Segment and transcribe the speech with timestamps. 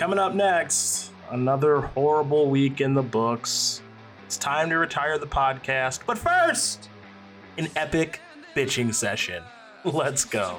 [0.00, 3.82] Coming up next, another horrible week in the books.
[4.24, 6.06] It's time to retire the podcast.
[6.06, 6.88] But first,
[7.58, 8.18] an epic
[8.56, 9.42] bitching session.
[9.84, 10.56] Let's go.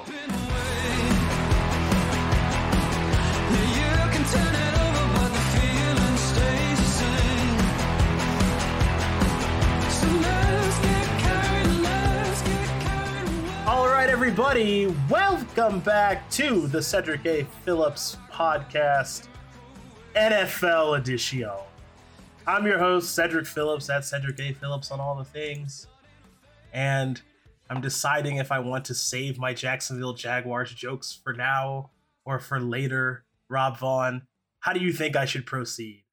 [13.66, 17.44] All right, everybody, welcome back to the Cedric A.
[17.64, 19.28] Phillips podcast,
[20.16, 21.50] NFL edition.
[22.46, 24.54] I'm your host, Cedric Phillips, at Cedric A.
[24.54, 25.88] Phillips on all the things.
[26.72, 27.20] And
[27.68, 31.90] I'm deciding if I want to save my Jacksonville Jaguars jokes for now
[32.24, 33.24] or for later.
[33.50, 34.22] Rob Vaughan,
[34.60, 36.04] how do you think I should proceed?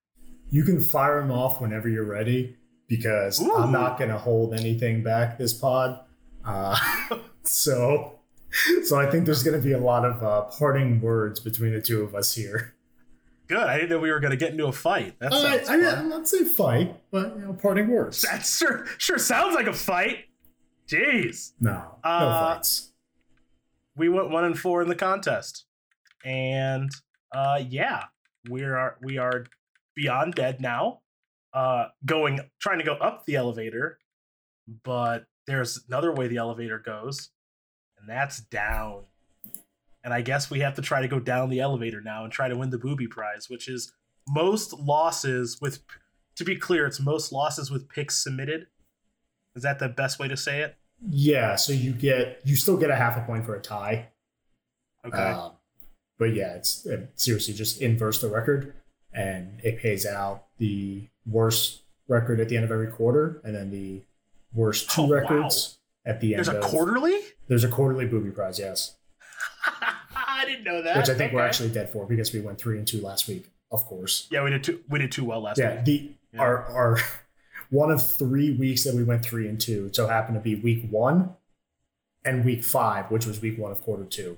[0.49, 2.57] You can fire them off whenever you're ready
[2.89, 3.55] because Ooh.
[3.55, 6.01] I'm not going to hold anything back this pod.
[6.43, 6.77] Uh,
[7.43, 8.18] so,
[8.83, 11.81] so I think there's going to be a lot of uh, parting words between the
[11.81, 12.75] two of us here.
[13.47, 13.57] Good.
[13.57, 15.17] I didn't know we were going to get into a fight.
[15.19, 15.83] That Uh, I fun.
[15.83, 18.21] I'm not saying fight, but you know, parting words.
[18.21, 20.25] That sure sure sounds like a fight.
[20.87, 21.53] Jeez.
[21.59, 22.91] No, no Uh, fights.
[23.95, 25.65] We went one and four in the contest.
[26.23, 26.91] And
[27.35, 28.03] uh yeah,
[28.49, 29.45] we are we are
[29.95, 31.01] beyond dead now.
[31.51, 33.97] Uh going trying to go up the elevator,
[34.83, 37.29] but there's another way the elevator goes,
[37.99, 39.03] and that's down.
[40.03, 42.47] And I guess we have to try to go down the elevator now and try
[42.47, 43.91] to win the booby prize, which is
[44.27, 45.79] most losses with
[46.35, 48.67] to be clear, it's most losses with picks submitted.
[49.55, 50.77] Is that the best way to say it?
[51.09, 54.09] Yeah, so you get you still get a half a point for a tie.
[55.05, 55.17] Okay.
[55.17, 55.53] Um,
[56.17, 58.73] but yeah, it's uh, seriously just inverse the record,
[59.13, 63.69] and it pays out the worst record at the end of every quarter, and then
[63.71, 64.01] the
[64.53, 65.11] worst two Oh, wow.
[65.13, 66.45] records at the end.
[66.45, 67.19] There's a of, quarterly?
[67.49, 68.95] There's a quarterly booby prize, yes,
[70.15, 70.95] I didn't know that.
[70.97, 73.49] which I think we're actually dead for because we went three and two last week,
[73.71, 74.27] of course.
[74.31, 74.79] Yeah, we did too.
[74.87, 75.85] We did too well last Yeah, week.
[75.85, 76.39] the Yeah.
[76.41, 76.99] our our
[77.71, 80.87] one of three weeks that we went three and two so happened to be week
[80.89, 81.35] one
[82.23, 84.37] and week five, which was week one of quarter two.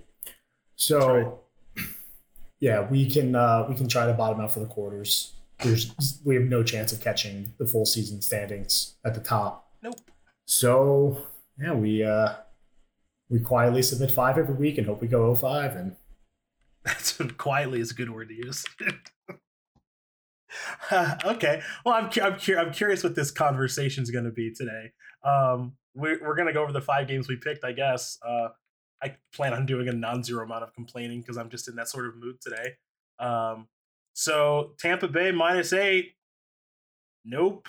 [0.76, 1.42] So
[2.60, 5.34] yeah, we can uh, we can try to bottom out for the quarters.
[5.60, 9.70] There's we have no chance of catching the full season standings at the top.
[9.84, 9.96] Nope.
[10.46, 11.26] So
[11.60, 12.34] yeah, we uh
[13.32, 15.96] we quietly submit five every week and hope we go 05 and
[16.86, 18.66] That's what quietly is a good word to use.
[21.26, 21.62] okay.
[21.86, 24.92] Well, I'm cu- I'm, cu- I'm curious what this conversation is going to be today.
[25.24, 27.64] Um, we're we're going to go over the five games we picked.
[27.64, 28.18] I guess.
[28.28, 28.48] Uh,
[29.04, 32.08] I plan on doing a non-zero amount of complaining because I'm just in that sort
[32.08, 32.74] of mood today.
[33.20, 33.68] Um,
[34.14, 36.14] so Tampa Bay minus eight.
[37.24, 37.68] Nope.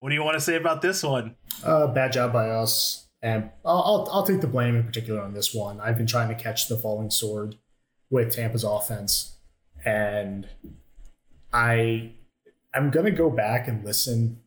[0.00, 1.36] What do you want to say about this one?
[1.62, 3.07] Uh, bad job by us.
[3.22, 5.80] And I'll, I'll, I'll take the blame in particular on this one.
[5.80, 7.56] I've been trying to catch the falling sword
[8.10, 9.36] with Tampa's offense,
[9.84, 10.48] and
[11.52, 12.12] I
[12.74, 14.40] I'm gonna go back and listen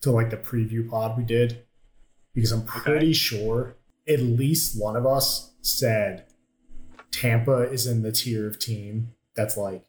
[0.00, 1.64] to like the preview pod we did
[2.34, 3.76] because I'm pretty sure
[4.08, 6.26] at least one of us said
[7.10, 9.84] Tampa is in the tier of team that's like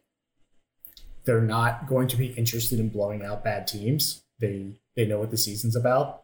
[1.24, 4.22] they're not going to be interested in blowing out bad teams.
[4.40, 6.23] They they know what the season's about.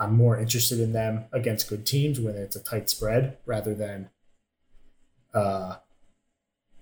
[0.00, 4.08] I'm more interested in them against good teams when it's a tight spread rather than
[5.34, 5.76] uh,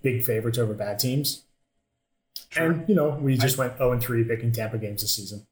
[0.01, 1.43] big favorites over bad teams.
[2.55, 5.45] And you know, we just went 0 and 3 picking Tampa games this season.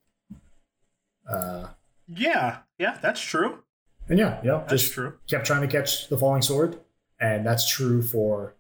[1.30, 1.68] Uh,
[2.08, 3.60] Yeah, yeah, that's true.
[4.08, 5.18] and yeah, yeah, That's just true.
[5.30, 6.80] kept trying to catch the falling sword,
[7.20, 8.56] and that's true for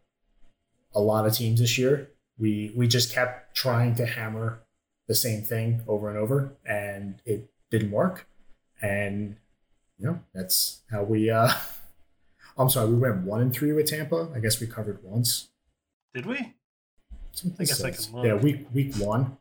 [0.94, 2.10] a lot of teams this year.
[2.38, 4.60] We we just kept trying to hammer
[5.08, 8.28] the same thing over and over, and it didn't work.
[8.82, 9.38] And
[9.98, 11.30] you know that's how we.
[11.30, 11.52] uh
[12.58, 14.30] I'm sorry, we went one and three with Tampa.
[14.36, 15.50] I guess we covered once.
[16.14, 16.56] Did we?
[17.22, 18.26] That's what I this guess I can look.
[18.26, 19.38] Yeah, week week one.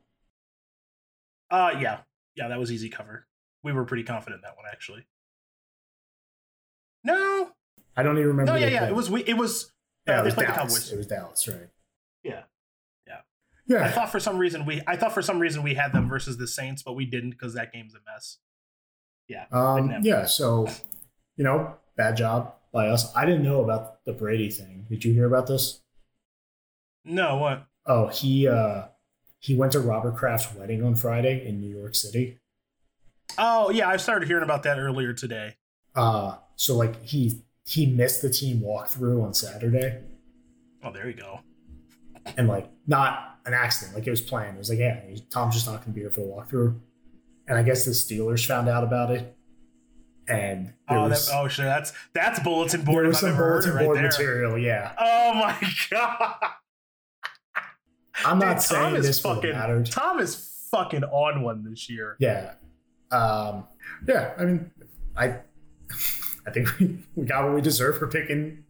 [1.50, 2.00] Uh yeah.
[2.34, 3.26] Yeah, that was easy cover.
[3.62, 5.06] We were pretty confident in that one actually.
[7.04, 7.52] No.
[7.96, 8.52] I don't even remember.
[8.52, 8.78] No, yeah, yeah.
[8.80, 8.88] play.
[8.88, 9.72] It was we it was
[10.06, 10.92] Yeah, uh, it was played the Dallas.
[10.92, 11.68] It was Dallas, right?
[12.22, 12.42] Yeah.
[13.68, 15.92] I Yeah, I thought for some reason we I thought for some reason we had
[15.92, 18.38] them versus the Saints, but we didn't because that game's a mess.
[19.28, 19.46] Yeah.
[19.50, 20.68] Um, yeah, so
[21.36, 23.14] you know, bad job by us.
[23.16, 24.86] I didn't know about the Brady thing.
[24.88, 25.80] Did you hear about this?
[27.04, 27.66] No, what?
[27.86, 28.86] Oh, he uh
[29.38, 32.38] he went to Robert Kraft's wedding on Friday in New York City.
[33.38, 35.56] Oh yeah, I started hearing about that earlier today.
[35.94, 40.00] Uh so like he he missed the team walkthrough on Saturday
[40.84, 41.40] Oh, there you go.
[42.36, 44.56] and like not an accident, like it was planned.
[44.56, 45.00] It was like, yeah,
[45.30, 46.78] Tom's just not gonna be here for the walkthrough.
[47.48, 49.36] And I guess the Steelers found out about it
[50.28, 53.04] And oh, was, that, oh, sure, that's that's bulletin board.
[53.04, 54.92] There was some bulletin board right material, yeah.
[54.98, 55.56] Oh my
[55.90, 56.34] god.
[58.24, 59.86] I'm not Dude, saying Tom this fucking, mattered.
[59.86, 62.16] Tom is fucking on one this year.
[62.18, 62.54] Yeah.
[63.10, 63.66] Um,
[64.08, 64.70] yeah, I mean,
[65.16, 65.36] I
[66.46, 68.64] I think we, we got what we deserve for picking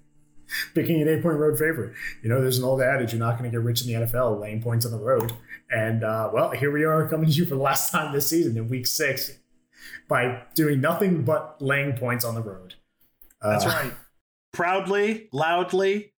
[0.74, 1.94] picking an eight point road favorite.
[2.22, 4.40] You know, there's an old adage you're not going to get rich in the NFL
[4.40, 5.32] laying points on the road.
[5.70, 8.56] And uh, well, here we are coming to you for the last time this season
[8.56, 9.38] in week six
[10.08, 12.74] by doing nothing but laying points on the road.
[13.42, 13.92] That's uh, right.
[14.52, 16.12] Proudly, loudly,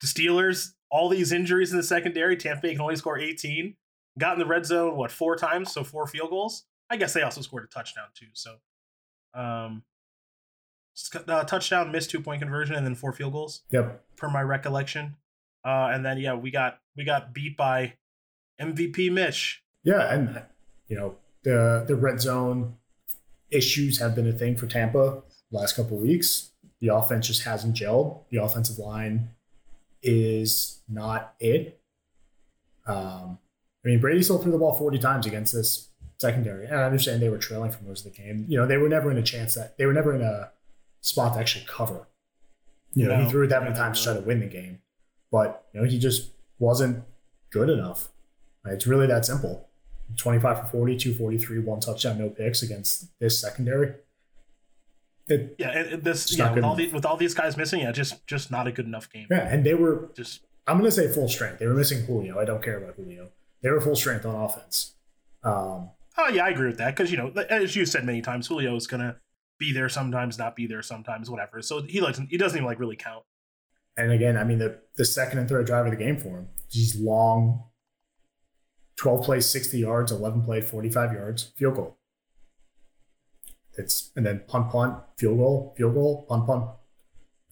[0.00, 3.74] the Steelers, all these injuries in the secondary, Tampa Bay can only score 18.
[4.18, 5.72] Got in the red zone, what, four times?
[5.72, 6.64] So four field goals.
[6.88, 8.26] I guess they also scored a touchdown too.
[8.32, 8.56] So,
[9.34, 9.82] um,
[11.26, 13.62] uh, touchdown, missed two point conversion, and then four field goals.
[13.72, 14.04] Yep.
[14.16, 15.16] Per my recollection.
[15.64, 17.94] Uh, and then yeah, we got we got beat by
[18.60, 19.62] MVP Mitch.
[19.82, 20.42] Yeah, and
[20.88, 22.76] you know the the red zone
[23.50, 26.50] issues have been a thing for Tampa last couple weeks.
[26.80, 28.24] The offense just hasn't gelled.
[28.30, 29.30] The offensive line
[30.02, 31.80] is not it.
[32.86, 33.38] Um,
[33.84, 36.66] I mean, Brady still threw the ball 40 times against this secondary.
[36.66, 38.44] And I understand they were trailing for most of the game.
[38.48, 40.50] You know, they were never in a chance that they were never in a
[41.00, 42.06] spot to actually cover.
[42.92, 44.80] You know, no, he threw it that many times to try to win the game.
[45.30, 47.02] But, you know, he just wasn't
[47.50, 48.08] good enough.
[48.66, 49.68] It's really that simple.
[50.16, 53.94] 25 for 40, 243, one touchdown, no picks against this secondary.
[55.26, 58.26] It, yeah, it, this yeah, with all, the, with all these guys missing, yeah, just
[58.26, 59.26] just not a good enough game.
[59.30, 61.58] Yeah, and they were just I'm gonna say full strength.
[61.58, 62.38] They were missing Julio.
[62.38, 63.30] I don't care about Julio.
[63.62, 64.94] They were full strength on offense.
[65.42, 68.48] Um, oh yeah, I agree with that because you know, as you said many times,
[68.48, 69.16] Julio is gonna
[69.58, 71.62] be there sometimes, not be there sometimes, whatever.
[71.62, 73.24] So he likes he doesn't even like really count.
[73.96, 76.48] And again, I mean the the second and third drive of the game for him,
[76.70, 77.64] these long
[78.96, 81.98] 12 plays, 60 yards, 11 played, 45 yards, field goal.
[83.76, 86.70] It's and then punt, punt, field goal, field goal, punt, punt,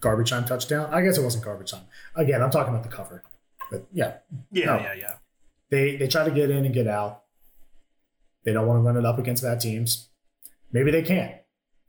[0.00, 0.92] garbage time, touchdown.
[0.92, 1.82] I guess it wasn't garbage time.
[2.14, 3.24] Again, I'm talking about the cover,
[3.70, 4.18] but yeah,
[4.52, 4.76] yeah, no.
[4.76, 5.14] yeah, yeah.
[5.70, 7.22] They they try to get in and get out.
[8.44, 10.10] They don't want to run it up against bad teams.
[10.70, 11.34] Maybe they can't.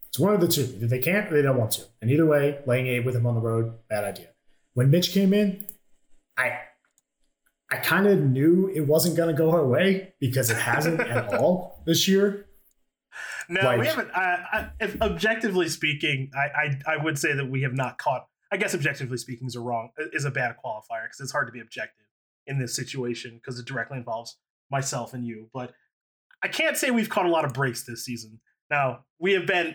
[0.07, 0.61] It's one of the two.
[0.77, 1.83] Either they can't or they don't want to.
[2.01, 4.27] And either way, laying eight with him on the road, bad idea.
[4.73, 5.65] When Mitch came in,
[6.37, 6.59] I
[7.73, 11.33] I kind of knew it wasn't going to go our way because it hasn't at
[11.39, 12.45] all this year.
[13.49, 14.11] No, like, we haven't.
[14.13, 16.39] I, if objectively speaking, I,
[16.87, 18.27] I, I would say that we have not caught.
[18.51, 21.51] I guess objectively speaking is a wrong is a bad qualifier because it's hard to
[21.51, 22.05] be objective
[22.45, 24.37] in this situation because it directly involves
[24.69, 25.49] myself and you.
[25.51, 25.73] But
[26.43, 28.39] I can't say we've caught a lot of breaks this season.
[28.69, 29.73] Now we have been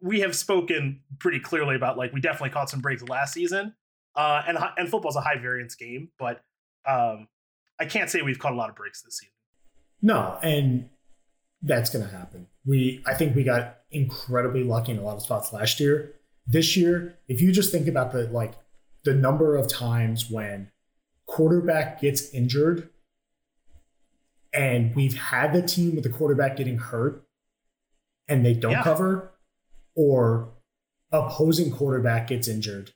[0.00, 3.74] we have spoken pretty clearly about like we definitely caught some breaks last season.
[4.14, 6.42] Uh, and and football's a high variance game, but
[6.88, 7.26] um,
[7.80, 9.32] I can't say we've caught a lot of breaks this season.
[10.02, 10.88] No, and
[11.62, 12.46] that's going to happen.
[12.66, 16.14] We, I think we got incredibly lucky in a lot of spots last year.
[16.46, 18.54] This year, if you just think about the like
[19.04, 20.70] the number of times when
[21.26, 22.90] quarterback gets injured,
[24.52, 27.24] and we've had the team with the quarterback getting hurt,
[28.28, 28.82] and they don't yeah.
[28.82, 29.32] cover,
[29.94, 30.50] or
[31.12, 32.92] opposing quarterback gets injured,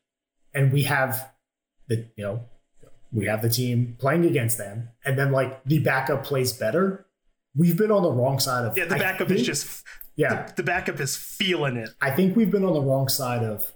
[0.52, 1.30] and we have
[1.88, 2.44] the you know
[3.14, 7.06] we have the team playing against them, and then like the backup plays better.
[7.56, 8.86] We've been on the wrong side of yeah.
[8.86, 9.84] The backup think, is just
[10.16, 10.46] yeah.
[10.46, 11.90] The, the backup is feeling it.
[12.00, 13.72] I think we've been on the wrong side of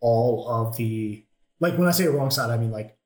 [0.00, 1.24] all of the
[1.60, 2.98] like when I say wrong side, I mean like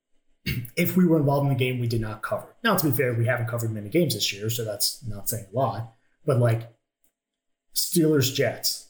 [0.76, 2.46] if we were involved in the game, we did not cover.
[2.64, 5.46] Now, to be fair, we haven't covered many games this year, so that's not saying
[5.52, 5.92] a lot.
[6.24, 6.72] But like
[7.74, 8.88] Steelers Jets,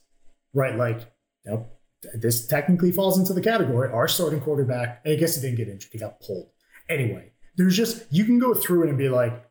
[0.55, 0.77] right?
[0.77, 1.01] Like,
[1.45, 1.67] you know,
[2.15, 3.91] this technically falls into the category.
[3.91, 6.51] Our starting quarterback, I guess he didn't get injured, he got pulled.
[6.89, 9.49] Anyway, there's just, you can go through it and be like,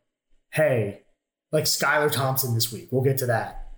[0.52, 1.02] hey,
[1.52, 3.70] like Skylar Thompson this week, we'll get to that.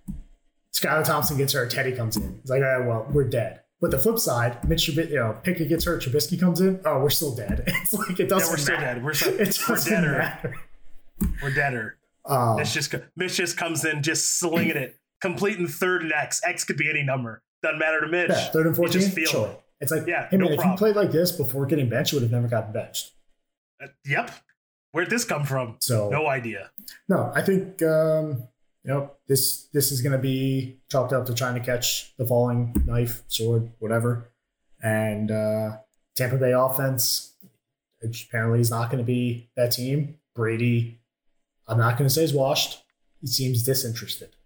[0.73, 2.39] Skylar Thompson gets hurt, Teddy comes in.
[2.41, 3.61] It's like, all right, well, we're dead.
[3.79, 6.79] But the flip side, Mitch, you know, Pickett gets hurt, Trubisky comes in.
[6.83, 7.63] Oh, we're still dead.
[7.67, 8.47] It's like it doesn't.
[8.47, 8.93] Yeah, we're still matter.
[8.95, 9.03] dead.
[9.03, 10.11] We're, so, it we're deader.
[10.17, 10.55] Matter.
[11.43, 11.97] We're deader.
[12.25, 16.41] Um, Mitch just Mitch just comes in, just slinging it, completing third and X.
[16.43, 17.43] X could be any number.
[17.63, 18.29] Doesn't matter to Mitch.
[18.29, 19.09] Yeah, third and fourteen.
[19.25, 19.47] Sure.
[19.47, 19.61] It.
[19.79, 22.17] It's like, yeah, hey man, no if you played like this before getting benched, you
[22.17, 23.11] would have never gotten benched.
[23.81, 24.31] Uh, yep.
[24.91, 25.75] Where'd this come from?
[25.79, 26.71] So no idea.
[27.09, 28.43] No, I think um,
[28.83, 32.25] you know this this is going to be chalked up to trying to catch the
[32.25, 34.29] falling knife, sword, whatever.
[34.81, 35.77] And uh,
[36.15, 37.33] Tampa Bay offense
[38.01, 40.17] apparently is not going to be that team.
[40.33, 40.99] Brady,
[41.67, 42.83] I'm not going to say is washed.
[43.19, 44.36] He seems disinterested.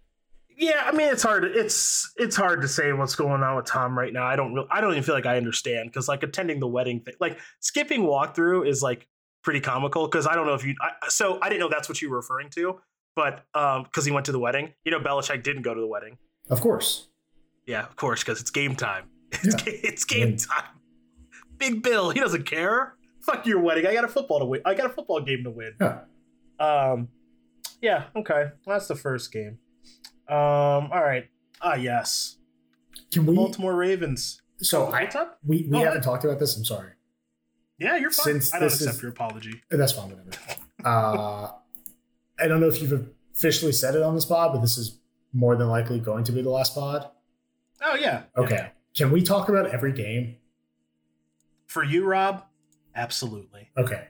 [0.62, 1.44] Yeah, I mean it's hard.
[1.44, 4.24] It's it's hard to say what's going on with Tom right now.
[4.24, 7.00] I don't really, I don't even feel like I understand because like attending the wedding
[7.00, 9.08] thing, like skipping walkthrough is like
[9.42, 10.76] pretty comical because I don't know if you.
[10.80, 12.78] I, so I didn't know that's what you were referring to,
[13.16, 15.86] but um, because he went to the wedding, you know, Belichick didn't go to the
[15.88, 16.16] wedding.
[16.48, 17.08] Of course.
[17.66, 19.06] Yeah, of course, because it's game time.
[19.32, 19.72] It's, Yeah.
[19.82, 20.64] it's game time.
[21.58, 22.94] Big Bill, he doesn't care.
[23.22, 23.84] Fuck your wedding.
[23.86, 24.60] I got a football to win.
[24.64, 25.74] I got a football game to win.
[25.80, 26.00] Yeah.
[26.60, 27.08] Um,
[27.80, 28.04] yeah.
[28.14, 29.58] Okay, that's the first game.
[30.28, 31.28] Um, all right.
[31.60, 32.36] Ah, yes.
[33.12, 33.34] Can we?
[33.34, 34.40] Baltimore Ravens.
[34.58, 35.38] So I What's up?
[35.44, 36.56] we, we Go haven't talked about this.
[36.56, 36.92] I'm sorry.
[37.78, 38.24] Yeah, you're fine.
[38.40, 39.62] Since I don't accept is- your apology.
[39.70, 40.10] That's fine.
[40.10, 40.30] Whatever.
[40.84, 41.48] uh,
[42.38, 44.98] I don't know if you've officially said it on this pod, but this is
[45.32, 47.08] more than likely going to be the last pod.
[47.82, 48.22] Oh yeah.
[48.36, 48.54] Okay.
[48.54, 48.68] Yeah.
[48.94, 50.36] Can we talk about every game?
[51.66, 52.44] For you, Rob,
[52.94, 53.70] absolutely.
[53.76, 54.08] Okay.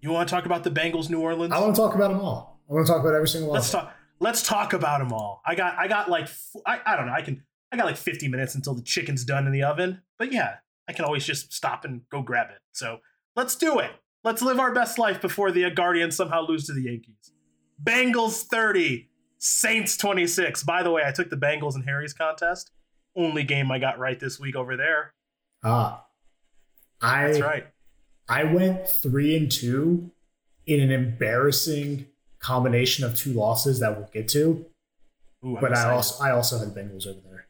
[0.00, 1.52] You want to talk about the Bengals, New Orleans?
[1.54, 2.60] I want to talk about them all.
[2.68, 3.56] I want to talk about every single one.
[3.58, 3.94] Let's talk.
[4.20, 5.42] Let's talk about them all.
[5.46, 5.76] I got.
[5.78, 6.28] I got like.
[6.66, 7.12] I, I don't know.
[7.12, 7.42] I can.
[7.72, 10.02] I got like 50 minutes until the chicken's done in the oven.
[10.18, 10.56] But yeah,
[10.88, 12.58] I can always just stop and go grab it.
[12.72, 12.98] So
[13.34, 13.90] let's do it.
[14.22, 17.32] Let's live our best life before the Guardians somehow lose to the Yankees.
[17.82, 20.62] Bengals 30, Saints 26.
[20.62, 22.70] By the way, I took the Bengals and Harry's contest.
[23.16, 25.12] Only game I got right this week over there.
[25.62, 26.06] Ah.
[27.02, 27.66] I That's right.
[28.28, 30.10] I went three and two
[30.66, 32.06] in an embarrassing
[32.44, 34.66] combination of two losses that we'll get to.
[35.44, 37.46] Ooh, but I also I also had the Bengals over there.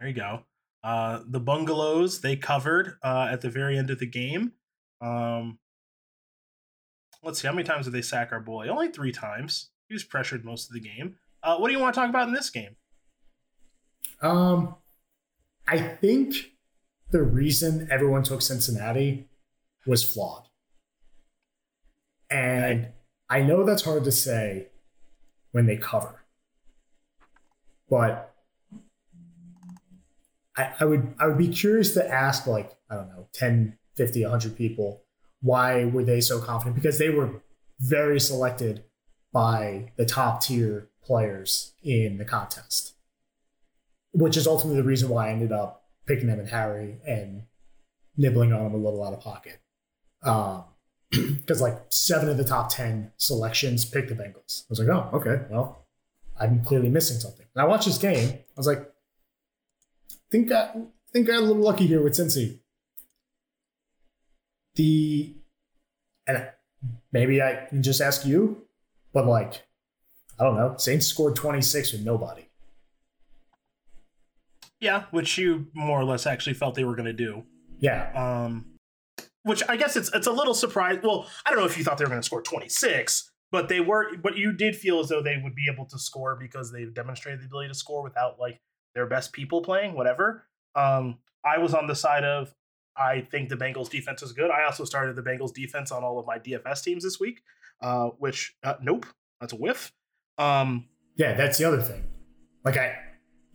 [0.00, 0.40] There you go.
[0.82, 4.52] Uh, the Bungalows they covered uh, at the very end of the game.
[5.00, 5.58] Um,
[7.22, 8.68] let's see how many times did they sack our boy?
[8.68, 9.70] Only three times.
[9.88, 11.16] He was pressured most of the game.
[11.42, 12.76] Uh, what do you want to talk about in this game?
[14.22, 14.74] Um,
[15.66, 16.34] I think
[17.10, 19.28] the reason everyone took Cincinnati
[19.86, 20.44] was flawed,
[22.30, 22.88] and
[23.30, 24.68] I know that's hard to say
[25.52, 26.24] when they cover,
[27.88, 28.34] but
[30.56, 34.22] I, I would I would be curious to ask like I don't know 10, 50,
[34.22, 35.02] 100 people
[35.40, 37.42] why were they so confident because they were
[37.78, 38.82] very selected
[39.32, 42.94] by the top tier players in the contest
[44.12, 47.42] which is ultimately the reason why I ended up picking them and Harry and
[48.16, 49.58] nibbling on them a little out of pocket.
[50.22, 50.64] Um,
[51.10, 54.62] Because like seven of the top 10 selections picked the Bengals.
[54.62, 55.86] I was like, oh, okay, well,
[56.38, 57.46] I'm clearly missing something.
[57.54, 58.28] And I watched this game.
[58.34, 58.90] I was like,
[60.30, 60.72] think I
[61.12, 62.58] think I got a little lucky here with Cincy.
[64.74, 65.34] The
[66.26, 66.48] and
[67.12, 68.64] maybe I can just ask you,
[69.12, 69.66] but like,
[70.38, 70.76] I don't know.
[70.76, 72.48] Saints scored 26 with nobody.
[74.80, 77.44] Yeah, which you more or less actually felt they were going to do.
[77.80, 78.77] Yeah, Um,
[79.42, 80.98] which I guess it's it's a little surprise.
[81.02, 83.80] Well, I don't know if you thought they were going to score 26, but they
[83.80, 84.16] were.
[84.16, 87.40] But you did feel as though they would be able to score because they've demonstrated
[87.40, 88.60] the ability to score without like
[88.94, 89.94] their best people playing.
[89.94, 90.44] Whatever.
[90.74, 92.54] Um, I was on the side of
[92.96, 94.50] I think the Bengals defense is good.
[94.50, 97.42] I also started the Bengals defense on all of my DFS teams this week.
[97.80, 99.06] Uh, which uh, nope,
[99.40, 99.92] that's a whiff.
[100.36, 102.04] Um, Yeah, that's the other thing.
[102.64, 102.96] Like I,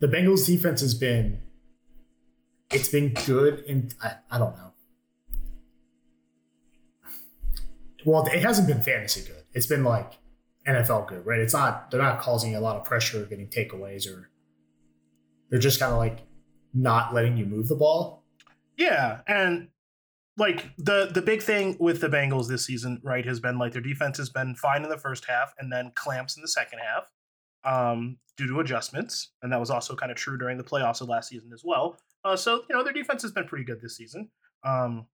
[0.00, 1.40] the Bengals defense has been,
[2.70, 4.73] it's been good, and I, I don't know.
[8.04, 9.44] Well, it hasn't been fantasy good.
[9.52, 10.12] It's been like
[10.66, 11.40] NFL good, right?
[11.40, 11.90] It's not.
[11.90, 14.30] They're not causing a lot of pressure, or getting takeaways, or
[15.50, 16.20] they're just kind of like
[16.72, 18.24] not letting you move the ball.
[18.76, 19.68] Yeah, and
[20.36, 23.82] like the the big thing with the Bengals this season, right, has been like their
[23.82, 27.10] defense has been fine in the first half and then clamps in the second half,
[27.64, 31.08] um, due to adjustments, and that was also kind of true during the playoffs of
[31.08, 31.98] last season as well.
[32.24, 34.28] Uh, so you know their defense has been pretty good this season.
[34.64, 35.06] Um,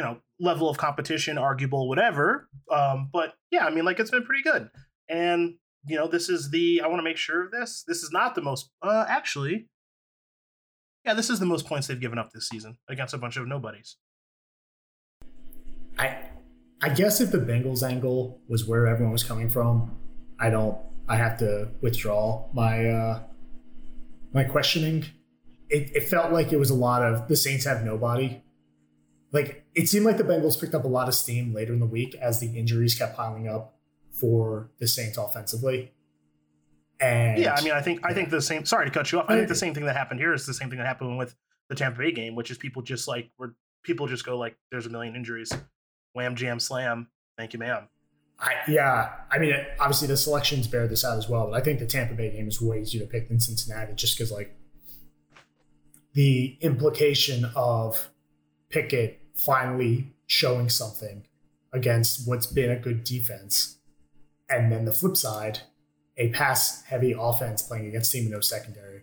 [0.00, 2.48] you know, level of competition, arguable, whatever.
[2.72, 4.70] Um, but yeah, I mean, like it's been pretty good.
[5.10, 7.84] And you know, this is the I want to make sure of this.
[7.86, 9.68] This is not the most uh actually.
[11.04, 13.46] Yeah, this is the most points they've given up this season against a bunch of
[13.46, 13.96] nobodies.
[15.98, 16.28] I,
[16.82, 19.98] I guess if the Bengals angle was where everyone was coming from,
[20.38, 20.78] I don't.
[21.08, 23.22] I have to withdraw my uh,
[24.32, 25.04] my questioning.
[25.68, 28.42] It, it felt like it was a lot of the Saints have nobody.
[29.32, 31.86] Like it seemed like the Bengals picked up a lot of steam later in the
[31.86, 33.76] week as the injuries kept piling up
[34.12, 35.92] for the Saints offensively.
[37.00, 38.64] And Yeah, I mean, I think I think the same.
[38.64, 39.26] Sorry to cut you off.
[39.28, 41.34] I think the same thing that happened here is the same thing that happened with
[41.68, 44.86] the Tampa Bay game, which is people just like where people just go like, "There's
[44.86, 45.52] a million injuries,
[46.12, 47.08] wham jam slam,
[47.38, 47.88] thank you, ma'am."
[48.40, 51.78] I, yeah, I mean, obviously the selections bear this out as well, but I think
[51.78, 54.56] the Tampa Bay game is way easier to pick than Cincinnati just because, like,
[56.14, 58.10] the implication of
[58.70, 61.24] Pickett finally showing something
[61.72, 63.78] against what's been a good defense,
[64.48, 65.60] and then the flip side,
[66.16, 69.02] a pass heavy offense playing against team with no secondary.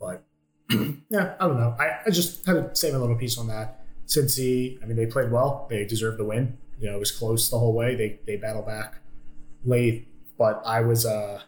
[0.00, 0.24] But
[1.10, 1.76] yeah, I don't know.
[1.78, 3.80] I, I just had to say my little piece on that.
[4.06, 5.66] Cincy, I mean, they played well.
[5.70, 6.58] They deserved the win.
[6.78, 7.94] You know, it was close the whole way.
[7.94, 8.98] They they battled back
[9.64, 11.40] late, but I was uh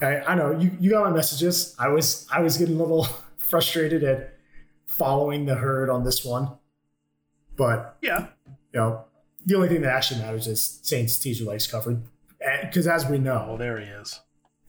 [0.00, 1.74] I, I know you, you got my messages.
[1.78, 3.04] I was I was getting a little
[3.36, 4.34] frustrated at
[4.86, 6.50] following the herd on this one,
[7.56, 8.28] but Yeah.
[8.72, 9.04] you know
[9.46, 12.02] the only thing that actually matters is Saints teaser legs covered,
[12.62, 14.20] because as we Oh, know, there he is.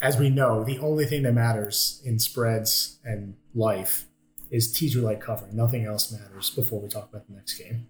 [0.02, 4.06] as we know, the only thing that matters in spreads and life
[4.52, 5.56] is teaser leg covering.
[5.56, 7.88] Nothing else matters before we talk about the next game.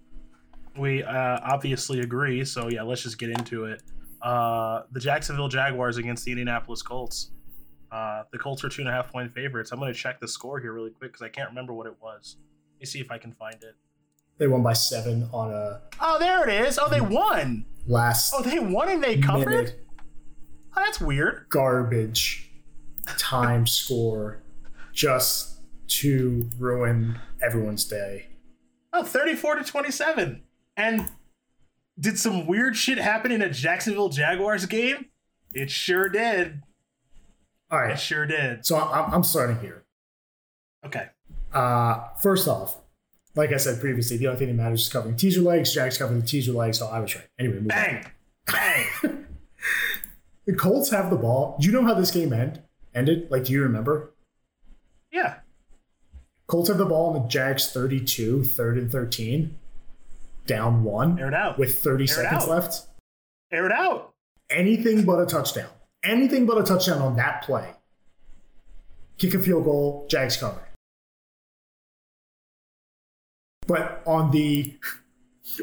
[0.78, 2.46] We uh, obviously agree.
[2.46, 3.82] So yeah, let's just get into it.
[4.22, 7.32] Uh, the Jacksonville Jaguars against the Indianapolis Colts.
[7.92, 9.72] Uh, the Colts are two and a half point favorites.
[9.72, 11.96] I'm going to check the score here really quick because I can't remember what it
[12.02, 12.38] was.
[12.75, 13.75] Let me see if I can find it.
[14.38, 16.77] They won by seven on a Oh, there it is.
[16.77, 17.65] Oh, they won.
[17.88, 19.75] last Oh, they won and they covered.
[20.75, 21.46] Oh, that's weird.
[21.50, 22.51] garbage
[23.18, 24.42] time score
[24.94, 28.27] just to ruin everyone's day.
[28.92, 30.42] Oh, 34 to 27.
[30.77, 31.10] And
[32.00, 35.06] did some weird shit happen in a Jacksonville Jaguars game?
[35.54, 36.62] It sure did.
[37.72, 37.92] All right.
[37.92, 38.65] It sure did.
[38.65, 39.86] so I'm, I'm starting here.
[40.86, 41.08] Okay.
[41.54, 42.77] Uh, first off,
[43.36, 45.74] like I said previously, the only thing that matters is covering teaser legs.
[45.74, 47.27] Jack's covering the teaser legs, so I was right.
[47.39, 47.60] Anyway.
[47.62, 48.06] Bang.
[48.46, 48.86] Bang.
[50.46, 51.58] The Colts have the ball.
[51.60, 52.62] Do you know how this game end
[52.94, 53.32] ended?
[53.32, 54.13] Like, do you remember?
[55.12, 55.38] yeah.
[56.46, 59.58] Colts have the ball on the Jags 32, third and 13,
[60.46, 61.58] down one Air it out.
[61.58, 62.82] with 30 Air seconds left.
[63.51, 64.13] Air it out.
[64.51, 65.70] Anything but a touchdown.
[66.04, 67.72] Anything but a touchdown on that play.
[69.18, 70.64] Kick a field goal, Jags cover.
[73.67, 74.75] But on the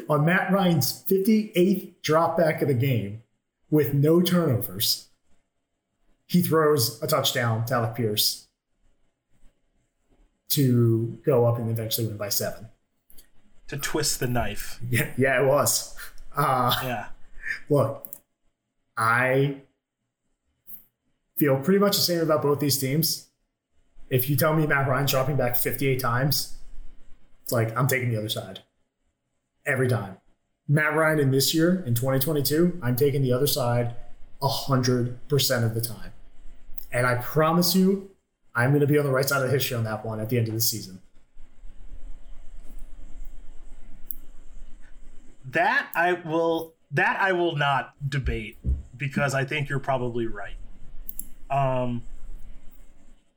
[0.09, 3.23] on Matt Ryan's 58th drop back of the game
[3.69, 5.07] with no turnovers,
[6.25, 8.47] he throws a touchdown to Alec Pierce
[10.49, 12.69] to go up and eventually win by seven.
[13.67, 14.79] To twist the knife.
[14.89, 15.95] Yeah, yeah, it was.
[16.35, 17.07] Uh, Yeah.
[17.69, 18.07] look,
[18.97, 19.61] I
[21.37, 23.27] feel pretty much the same about both these teams.
[24.09, 26.57] If you tell me Matt Ryan's dropping back 58 times,
[27.51, 28.61] like I'm taking the other side
[29.65, 30.17] every time.
[30.67, 33.95] Matt Ryan in this year, in 2022, I'm taking the other side
[34.41, 36.13] 100% of the time.
[36.91, 38.11] And I promise you,
[38.55, 40.37] I'm going to be on the right side of history on that one at the
[40.37, 41.01] end of the season.
[45.49, 48.57] That I will that I will not debate
[48.95, 50.55] because I think you're probably right.
[51.51, 52.03] Um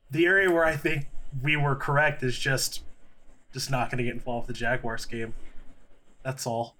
[0.09, 1.07] the area where I think
[1.43, 2.81] we were correct is just
[3.57, 5.33] just not going to get involved with the Jaguars game.
[6.23, 6.75] That's all.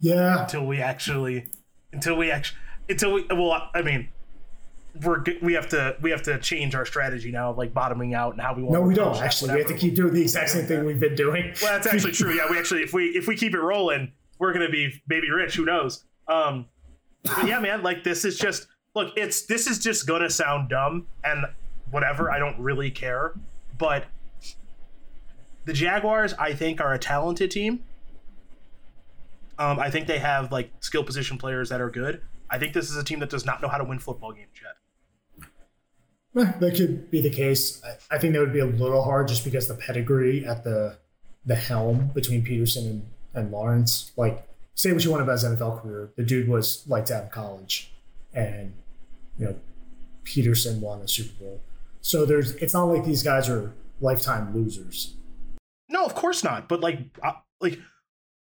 [0.00, 1.50] Yeah, Until we actually
[1.92, 4.08] until we actually until we well I mean
[5.02, 8.32] we're we have to we have to change our strategy now of like bottoming out
[8.32, 9.16] and how we want no, we don't.
[9.16, 11.52] Actually, we have to keep doing the exact same thing we've been doing.
[11.60, 12.32] Well, that's actually true.
[12.32, 15.56] Yeah, we actually, if we if we keep it rolling, we're gonna be baby rich.
[15.56, 16.04] Who knows?
[16.28, 16.66] Um,
[17.24, 17.82] but yeah, man.
[17.82, 19.12] Like this is just look.
[19.16, 21.44] It's this is just gonna sound dumb and
[21.90, 22.30] whatever.
[22.30, 23.34] I don't really care.
[23.76, 24.06] But
[25.68, 27.84] the Jaguars, I think, are a talented team.
[29.58, 32.22] Um, I think they have like skill position players that are good.
[32.48, 34.48] I think this is a team that does not know how to win football games
[34.62, 36.46] yet.
[36.46, 37.82] Eh, That could be the case.
[38.10, 40.96] I, think that would be a little hard just because the pedigree at the
[41.44, 44.12] the helm between Pederson and, and Lawrence.
[44.16, 47.28] Like, say what you want about his NFL career, the dude was lights out in
[47.28, 47.92] college,
[48.32, 48.72] and
[49.38, 49.56] you know,
[50.24, 51.60] Pederson won the Super Bowl.
[52.00, 55.14] So there's, it's not like these guys are lifetime losers.
[55.88, 56.68] No, of course not.
[56.68, 57.78] But like, uh, like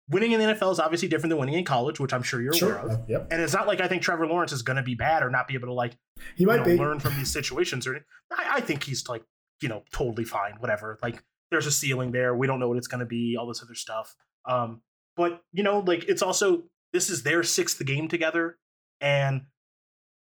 [0.09, 2.53] winning in the NFL is obviously different than winning in college, which I'm sure you're
[2.61, 2.91] aware of.
[2.91, 3.29] Uh, Yep.
[3.31, 5.49] And it's not like I think Trevor Lawrence is going to be bad or not
[5.49, 5.97] be able to like
[6.37, 6.77] He might know, be.
[6.77, 7.87] learn from these situations.
[7.87, 9.23] Or I, I think he's like
[9.63, 10.55] you know totally fine.
[10.59, 10.99] Whatever.
[11.03, 12.35] Like there's a ceiling there.
[12.35, 13.37] We don't know what it's going to be.
[13.39, 14.15] All this other stuff.
[14.47, 14.83] Um,
[15.17, 18.59] but you know, like it's also this is their sixth game together,
[19.01, 19.43] and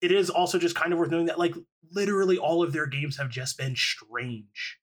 [0.01, 1.55] it is also just kind of worth knowing that like
[1.93, 4.79] literally all of their games have just been strange.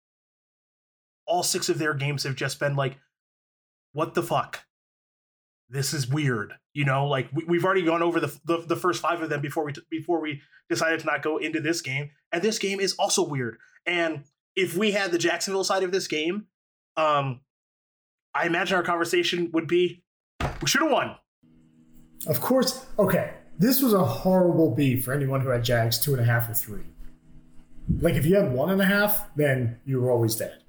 [1.26, 2.98] All six of their games have just been like,
[3.94, 4.62] what the fuck?
[5.70, 6.54] This is weird.
[6.74, 9.42] You know, like we, we've already gone over the, the the first five of them
[9.42, 12.80] before we t- before we decided to not go into this game, and this game
[12.80, 13.58] is also weird.
[13.86, 14.24] And
[14.56, 16.48] if we had the Jacksonville side of this game,
[16.98, 17.42] um,
[18.36, 20.04] I imagine our conversation would be,
[20.62, 21.16] we should have won.
[22.28, 22.86] Of course.
[22.98, 23.34] Okay.
[23.60, 26.54] This was a horrible beat for anyone who had Jags two and a half or
[26.54, 26.84] three.
[28.00, 30.63] Like if you had one and a half, then you were always dead.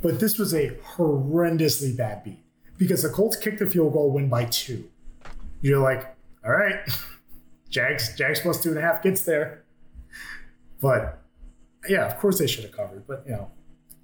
[0.00, 2.38] But this was a horrendously bad beat
[2.76, 4.88] because the Colts kicked the field goal, win by two.
[5.60, 6.76] You're like, all right,
[7.70, 9.64] Jags, Jags plus two and a half gets there.
[10.80, 11.20] But
[11.88, 13.06] yeah, of course they should have covered.
[13.06, 13.50] But you know,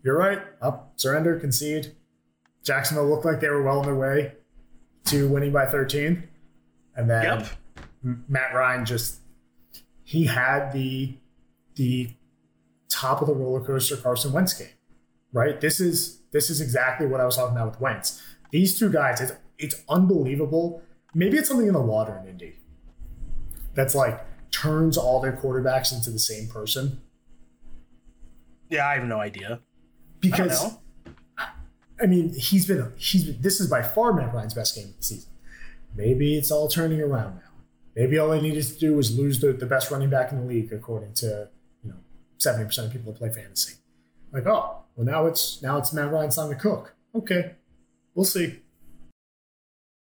[0.03, 0.41] you're right.
[0.61, 1.95] Up, surrender, concede.
[2.65, 4.33] Jacksonville looked like they were well on their way
[5.07, 6.25] to winning by 13.
[6.97, 7.47] And then Yep.
[8.29, 9.21] Matt Ryan just
[10.03, 11.17] he had the
[11.77, 12.11] the
[12.89, 14.69] top of the roller coaster Carson Wentz game,
[15.35, 15.61] right?
[15.61, 18.23] This is this is exactly what I was talking about with Wentz.
[18.51, 20.83] These two guys, it's it's unbelievable.
[21.15, 22.55] Maybe it's something in the water in Indy
[23.75, 27.03] that's like turns all their quarterbacks into the same person.
[28.71, 29.61] Yeah, I have no idea.
[30.21, 30.77] Because
[31.37, 31.49] I,
[32.01, 34.97] I, mean, he's been he's been, this is by far Matt Ryan's best game of
[34.97, 35.31] the season.
[35.95, 37.43] Maybe it's all turning around now.
[37.95, 40.47] Maybe all they needed to do was lose the, the best running back in the
[40.47, 41.49] league, according to
[41.83, 41.99] you know
[42.39, 43.75] seventy percent of people that play fantasy.
[44.33, 46.95] Like, oh, well now it's now it's Matt Ryan's time to cook.
[47.15, 47.53] Okay,
[48.15, 48.61] we'll see.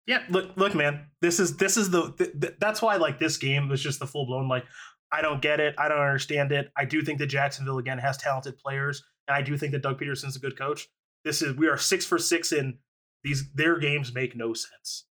[0.07, 1.07] Yeah, look, look, man.
[1.23, 4.07] This is this is the th- that's why I like this game was just the
[4.07, 4.64] full blown like
[5.11, 5.75] I don't get it.
[5.79, 6.70] I don't understand it.
[6.77, 9.99] I do think that Jacksonville again has talented players, and I do think that Doug
[9.99, 10.88] Pederson's a good coach.
[11.25, 12.79] This is we are six for six in
[13.23, 13.51] these.
[13.55, 15.07] Their games make no sense,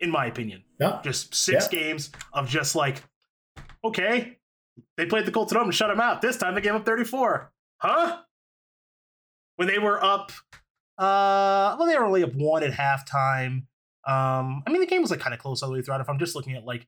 [0.00, 0.64] in my opinion.
[0.78, 1.78] Yeah, just six yeah.
[1.78, 3.02] games of just like,
[3.82, 4.36] okay,
[4.98, 6.20] they played the Colts at home and shut them out.
[6.20, 7.50] This time they gave up thirty four,
[7.84, 8.18] huh?
[9.56, 10.32] When they were up
[10.98, 13.66] uh, well, they were only up one at halftime.
[14.06, 16.00] Um, I mean, the game was like kind of close all the way throughout.
[16.00, 16.86] If I'm just looking at like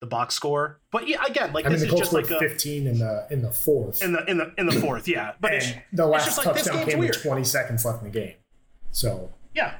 [0.00, 2.38] the box score, but yeah, again, like I this mean, the is just like a,
[2.38, 4.02] 15 in the in the fourth.
[4.02, 5.32] In the in the in the fourth, yeah.
[5.40, 7.14] But it's, the last it's touchdown like, came weird.
[7.14, 8.34] with 20 seconds left in the game.
[8.90, 9.74] So yeah,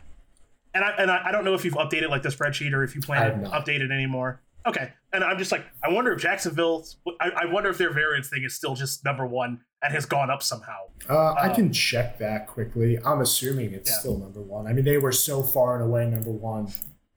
[0.74, 2.94] and I and I, I don't know if you've updated like the spreadsheet or if
[2.94, 4.40] you plan to update it anymore.
[4.66, 6.86] Okay, and I'm just like, I wonder if Jacksonville,
[7.20, 10.30] I, I wonder if their variance thing is still just number one and has gone
[10.30, 10.78] up somehow.
[11.08, 12.98] Uh, I um, can check that quickly.
[13.04, 13.98] I'm assuming it's yeah.
[13.98, 14.66] still number one.
[14.66, 16.68] I mean, they were so far and away number one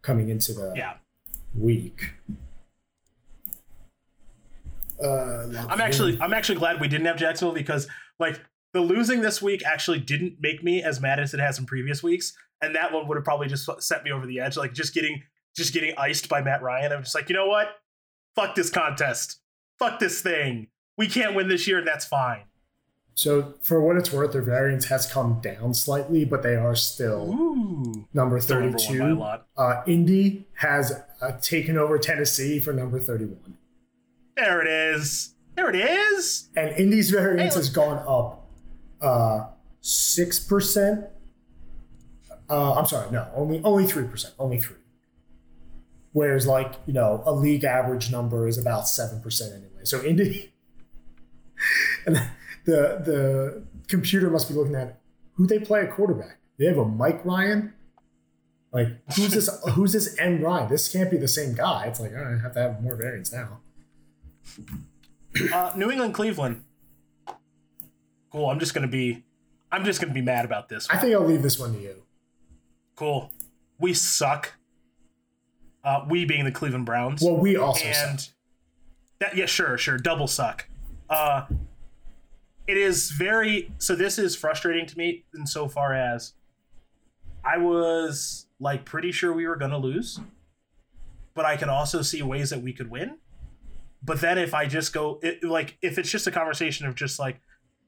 [0.01, 0.93] coming into the yeah.
[1.53, 2.13] week.
[5.03, 8.39] Uh, I'm actually I'm actually glad we didn't have Jacksonville because like
[8.73, 12.01] the losing this week actually didn't make me as mad as it has in previous
[12.01, 14.57] weeks, and that one would have probably just set me over the edge.
[14.57, 15.21] Like just getting
[15.55, 16.91] just getting iced by Matt Ryan.
[16.91, 17.69] I'm just like, you know what?
[18.35, 19.39] Fuck this contest.
[19.79, 20.67] Fuck this thing.
[20.97, 22.43] We can't win this year, and that's fine.
[23.15, 27.33] So, for what it's worth, their variance has come down slightly, but they are still
[27.33, 28.97] Ooh, number 32.
[28.97, 33.57] Number uh, Indy has uh, taken over Tennessee for number 31.
[34.35, 35.33] There it is.
[35.55, 36.49] There it is.
[36.57, 38.49] And Indy's variance hey, has gone up
[39.01, 39.47] uh,
[39.81, 41.07] 6%.
[42.49, 44.31] Uh, I'm sorry, no, only only 3%.
[44.37, 44.75] Only 3
[46.15, 49.83] Whereas, like, you know, a league average number is about 7% anyway.
[49.83, 50.53] So Indy,
[52.05, 52.15] and
[52.63, 55.01] the, the computer must be looking at
[55.33, 56.37] who they play at quarterback.
[56.57, 57.73] They have a Mike Ryan.
[58.71, 59.49] Like, who's this?
[59.73, 60.69] who's this M Ryan?
[60.69, 61.87] This can't be the same guy.
[61.87, 63.59] It's like, I have to have more variants now.
[65.53, 66.63] Uh, New England, Cleveland.
[68.31, 68.49] Cool.
[68.49, 69.25] I'm just gonna be,
[69.69, 70.87] I'm just gonna be mad about this.
[70.87, 70.97] One.
[70.97, 72.03] I think I'll leave this one to you.
[72.95, 73.33] Cool.
[73.77, 74.53] We suck.
[75.85, 77.21] Uh, we being the Cleveland Browns.
[77.21, 78.33] Well, we also and suck.
[79.19, 80.67] that yeah, sure, sure, double suck.
[81.09, 81.45] Uh,
[82.67, 83.95] it is very so.
[83.95, 86.33] This is frustrating to me insofar as
[87.43, 90.19] I was like pretty sure we were gonna lose,
[91.35, 93.19] but I can also see ways that we could win.
[94.03, 97.19] But then if I just go it, like if it's just a conversation of just
[97.19, 97.39] like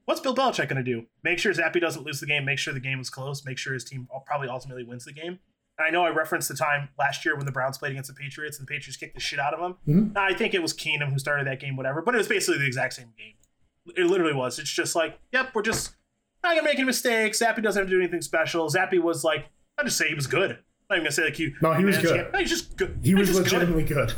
[0.08, 1.04] what's Bill Belichick going to do?
[1.22, 2.46] Make sure Zappe doesn't lose the game.
[2.46, 3.44] Make sure the game is close.
[3.44, 5.38] Make sure his team probably ultimately wins the game.
[5.78, 8.58] I know I referenced the time last year when the Browns played against the Patriots
[8.58, 9.76] and the Patriots kicked the shit out of them.
[9.86, 10.18] Mm-hmm.
[10.18, 12.66] I think it was Keenum who started that game, whatever, but it was basically the
[12.66, 13.34] exact same game.
[13.96, 14.58] It literally was.
[14.58, 15.94] It's just like, yep, we're just
[16.42, 17.40] not gonna make any mistakes.
[17.40, 18.68] Zappe doesn't have to do anything special.
[18.68, 19.46] Zappe was like,
[19.78, 20.50] I'll just say he was good.
[20.50, 20.58] I'm
[20.90, 21.54] not even gonna say like he.
[21.62, 22.32] No, he was good.
[22.32, 22.98] No, he's just good.
[23.02, 24.08] He was legitimately good.
[24.08, 24.14] good.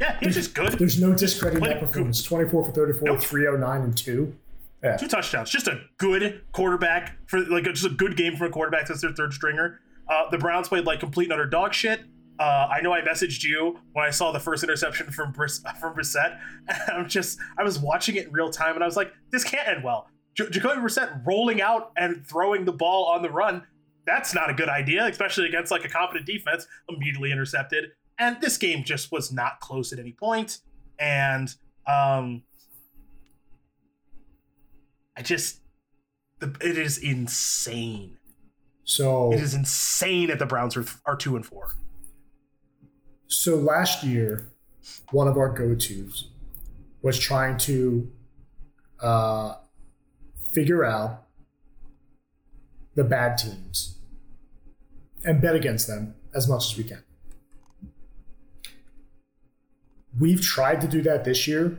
[0.00, 0.72] Yeah, he was just good.
[0.78, 2.22] There's no discrediting that performance.
[2.22, 3.20] 24 for 34, nope.
[3.20, 4.36] 309 and two.
[4.82, 4.96] Yeah.
[4.96, 5.50] Two touchdowns.
[5.50, 9.12] Just a good quarterback for like just a good game from a quarterback that's their
[9.12, 9.80] third stringer.
[10.08, 12.00] Uh, the Browns played like complete and utter dog shit.
[12.38, 15.94] Uh, I know I messaged you when I saw the first interception from Briss- from
[15.94, 16.38] Brissett.
[16.88, 19.68] I'm just I was watching it in real time and I was like, this can't
[19.68, 20.08] end well.
[20.34, 23.62] J- Jacoby Brissett rolling out and throwing the ball on the run.
[24.06, 26.66] That's not a good idea, especially against like a competent defense.
[26.88, 30.58] Immediately intercepted, and this game just was not close at any point.
[30.98, 31.54] And
[31.86, 32.42] um,
[35.16, 35.60] I just,
[36.40, 38.18] the, it is insane
[38.84, 41.74] so it is insane that the Browns are, are two and four.
[43.26, 44.52] So last year,
[45.10, 46.28] one of our go tos
[47.02, 48.10] was trying to
[49.00, 49.54] uh,
[50.52, 51.24] figure out
[52.94, 53.98] the bad teams
[55.24, 57.02] and bet against them as much as we can.
[60.18, 61.78] We've tried to do that this year.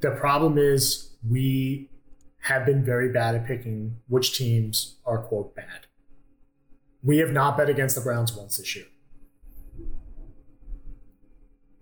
[0.00, 1.90] The problem is we
[2.46, 5.86] have been very bad at picking which teams are quote bad.
[7.02, 8.86] We have not bet against the Browns once this year.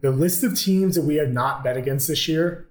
[0.01, 2.69] the list of teams that we have not bet against this year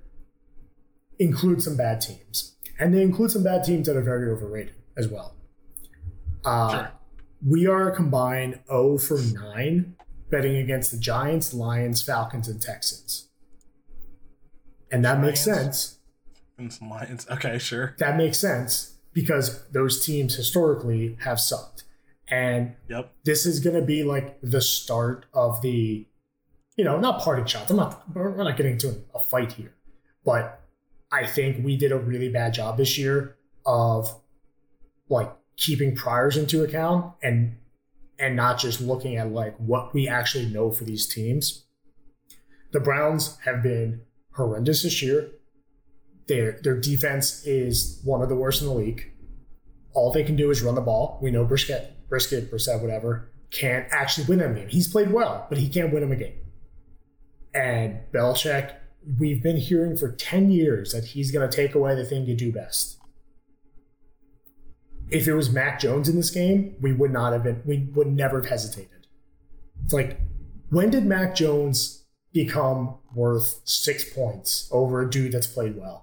[1.17, 5.07] include some bad teams, and they include some bad teams that are very overrated as
[5.07, 5.35] well.
[6.45, 6.91] Uh, Sure.
[7.45, 9.95] We are combined 0 for 9
[10.29, 13.29] betting against the Giants, Lions, Falcons, and Texans.
[14.91, 15.99] And that makes sense.
[16.63, 17.27] And some Lions.
[17.29, 17.95] Okay, sure.
[17.99, 21.83] That makes sense because those teams historically have sucked.
[22.27, 23.11] And Yep.
[23.25, 26.07] this is going to be like the start of the,
[26.77, 27.69] you know, not parting shots.
[27.69, 29.73] I'm not, we're not getting into a fight here.
[30.25, 30.61] But
[31.11, 34.19] I think we did a really bad job this year of
[35.09, 37.57] like keeping priors into account and
[38.17, 41.65] and not just looking at like what we actually know for these teams.
[42.71, 44.01] The Browns have been
[44.35, 45.29] horrendous this year.
[46.27, 49.11] Their their defense is one of the worst in the league.
[49.93, 51.19] All they can do is run the ball.
[51.21, 54.69] We know Brisket, Brisket, Brissett, whatever, can't actually win them a game.
[54.69, 56.33] He's played well, but he can't win them a game.
[57.53, 58.73] And Belichick,
[59.19, 62.35] we've been hearing for 10 years that he's going to take away the thing you
[62.35, 62.97] do best.
[65.09, 68.07] If it was Mac Jones in this game, we would not have been, we would
[68.07, 69.07] never have hesitated.
[69.83, 70.19] It's like,
[70.69, 76.02] when did Mac Jones become worth six points over a dude that's played well?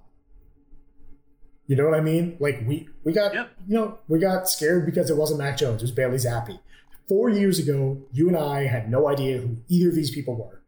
[1.71, 2.35] You know what I mean?
[2.37, 3.49] Like we we got Yep.
[3.65, 6.59] you know we got scared because it wasn't Mac Jones, it was Bailey Zappe.
[7.07, 10.63] Four years ago, you and I had no idea who either of these people were.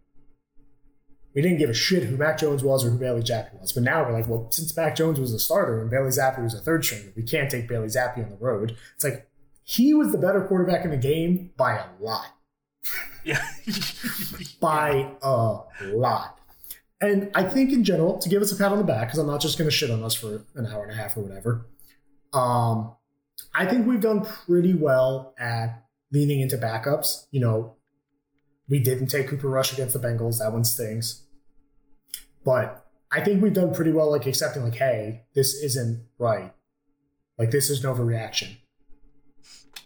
[1.35, 3.73] We didn't give a shit who Mac Jones was or who Bailey Zappe was.
[3.73, 6.53] But now we're like, well, since Mac Jones was a starter and Bailey Zappe was
[6.53, 8.77] a third stringer, we can't take Bailey Zappe on the road.
[8.95, 9.27] It's like
[9.65, 12.27] he was the better quarterback in the game by a lot
[13.25, 13.45] Yeah.
[14.61, 15.59] by a
[15.93, 16.39] lot.
[17.03, 19.27] And I think in general, to give us a pat on the back, because I'm
[19.27, 21.67] not just going to shit on us for an hour and a half or whatever,
[22.31, 22.95] um,
[23.53, 27.25] I think we've done pretty well at leaning into backups.
[27.31, 27.75] You know,
[28.69, 30.39] we didn't take Cooper Rush against the Bengals.
[30.39, 31.27] That one stings.
[32.45, 36.53] But I think we've done pretty well, like accepting, like, hey, this isn't right.
[37.37, 38.55] Like, this is an overreaction.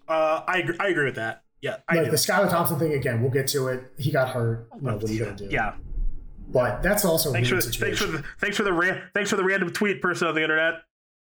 [0.07, 1.41] Uh, I agree, I agree with that.
[1.61, 2.11] Yeah, I like do.
[2.11, 3.91] the Skylar Thompson thing, again, we'll get to it.
[3.97, 4.69] He got hurt.
[4.75, 5.51] You know, what are you going to do?
[5.51, 5.73] Yeah.
[6.49, 9.29] But that's also a Thanks for the, thanks for the thanks for the ran, thanks
[9.29, 10.75] for the random tweet person on the internet.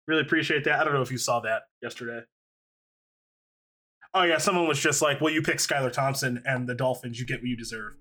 [0.07, 0.79] Really appreciate that.
[0.79, 2.21] I don't know if you saw that yesterday.
[4.13, 7.25] Oh yeah, someone was just like, "Well, you pick Skylar Thompson and the Dolphins, you
[7.25, 7.93] get what you deserve."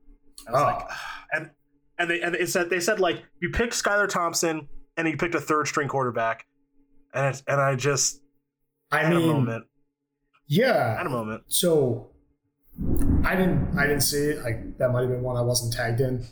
[0.46, 0.64] I was Oh.
[0.64, 1.24] like, ah.
[1.32, 1.50] and
[1.98, 5.34] and they and it said they said like you picked Skylar Thompson and you picked
[5.34, 6.46] a third string quarterback,
[7.14, 8.20] and it's, and I just
[8.90, 9.64] I had a mean, moment,
[10.46, 10.96] yeah.
[10.96, 11.44] had a moment.
[11.48, 12.10] So
[13.24, 14.42] I didn't, I didn't see it.
[14.42, 16.24] Like that might have been one I wasn't tagged in.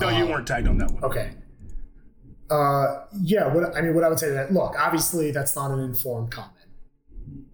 [0.00, 1.04] No, you weren't tagged on that one.
[1.04, 1.32] Okay.
[2.50, 3.52] Uh, yeah.
[3.52, 4.52] What I mean, what I would say to that.
[4.52, 6.54] Look, obviously, that's not an informed comment,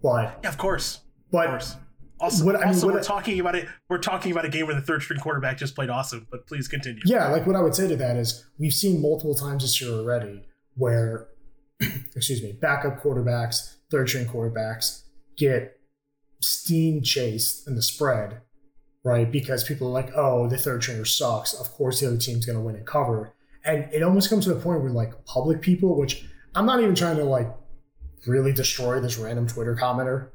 [0.01, 1.75] but Yeah, of course, of but course.
[2.17, 3.67] Also, What- I mean, also what we're I- talking about it.
[3.89, 6.27] We're talking about a game where the third string quarterback just played awesome.
[6.31, 7.01] But please continue.
[7.05, 9.91] yeah, like what I would say to that is we've seen multiple times this year
[9.91, 11.27] already where,
[12.15, 15.01] excuse me, backup quarterbacks, third string quarterbacks
[15.37, 15.74] get
[16.39, 18.41] steam chased in the spread,
[19.03, 19.31] right?
[19.31, 21.53] Because people are like, oh, the third stringer sucks.
[21.53, 23.33] Of course, the other team's going to win and cover.
[23.63, 26.95] And it almost comes to the point where like public people, which I'm not even
[26.95, 27.51] trying to like
[28.27, 30.29] really destroy this random Twitter commenter,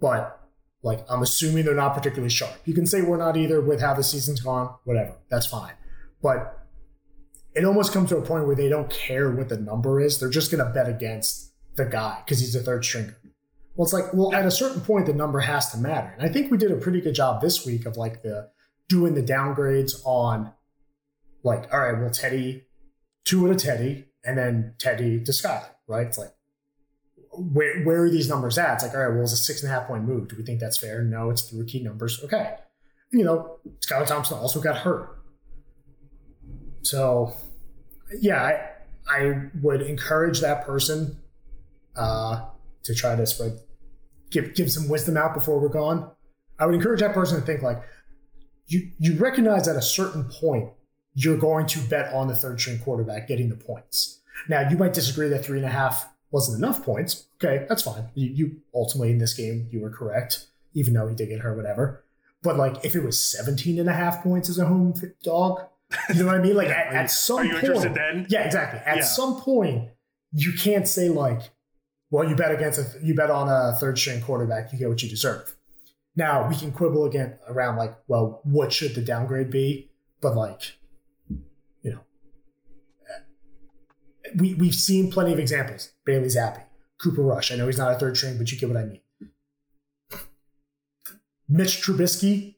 [0.00, 0.38] but
[0.82, 2.54] like I'm assuming they're not particularly sharp.
[2.64, 5.72] You can say we're not either with how the season's gone, whatever, that's fine.
[6.22, 6.58] But
[7.54, 10.18] it almost comes to a point where they don't care what the number is.
[10.18, 13.16] They're just going to bet against the guy because he's a third stringer.
[13.74, 16.14] Well, it's like, well, at a certain point, the number has to matter.
[16.18, 18.50] And I think we did a pretty good job this week of like the
[18.88, 20.52] doing the downgrades on
[21.42, 22.66] like, all right, well, Teddy,
[23.24, 26.06] two to Teddy, and then Teddy to Skylar, right?
[26.06, 26.34] It's like,
[27.34, 28.74] where where are these numbers at?
[28.74, 30.28] It's like, all right, well, it's a six and a half point move.
[30.28, 31.02] Do we think that's fair?
[31.02, 32.22] No, it's the rookie numbers.
[32.22, 32.56] Okay.
[33.10, 35.18] You know, Skylar Thompson also got hurt.
[36.82, 37.32] So
[38.20, 38.68] yeah, I
[39.08, 41.18] I would encourage that person
[41.96, 42.46] uh
[42.84, 43.58] to try to spread
[44.30, 46.10] give give some wisdom out before we're gone.
[46.58, 47.82] I would encourage that person to think like
[48.66, 50.70] you you recognize at a certain point
[51.14, 54.20] you're going to bet on the third string quarterback getting the points.
[54.48, 57.26] Now you might disagree that three and a half wasn't enough points.
[57.42, 58.08] Okay, that's fine.
[58.14, 61.56] You, you ultimately in this game you were correct, even though he did get hurt,
[61.56, 62.04] whatever.
[62.42, 65.60] But like if it was 17 and a half points as a home dog,
[66.14, 66.56] you know what I mean?
[66.56, 68.26] Like at, at some point, then?
[68.30, 68.80] yeah, exactly.
[68.86, 69.02] At Yeah.
[69.04, 69.90] some point,
[70.32, 71.50] you can't say like,
[72.12, 75.02] "Well, you bet against a, you bet on a third string quarterback, you get what
[75.02, 75.56] you deserve."
[76.14, 79.90] Now we can quibble again around like, well, what should the downgrade be?
[80.20, 80.76] But like,
[81.82, 82.00] you know,
[84.36, 85.90] we we've seen plenty of examples.
[86.04, 86.62] Bailey Zappe,
[87.00, 87.50] Cooper Rush.
[87.50, 89.00] I know he's not a third string, but you get what I mean.
[91.48, 92.56] Mitch Trubisky,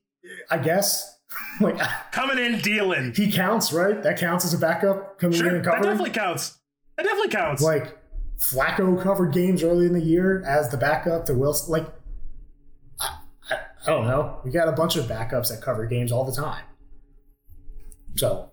[0.51, 1.13] I guess.
[1.61, 1.79] like
[2.13, 3.13] coming in dealing.
[3.15, 4.03] he counts, right?
[4.03, 6.59] That counts as a backup coming in Sure, and that definitely counts.
[6.97, 7.63] That definitely counts.
[7.63, 7.99] Like
[8.39, 11.73] Flacco covered games early in the year as the backup to Wilson.
[11.73, 11.87] Like
[13.01, 13.19] I,
[13.51, 14.41] I, I don't know.
[14.45, 16.65] We got a bunch of backups that cover games all the time.
[18.17, 18.51] So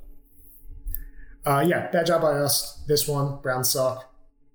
[1.45, 2.83] uh, yeah, bad job by us.
[2.87, 4.07] This one, Browns suck.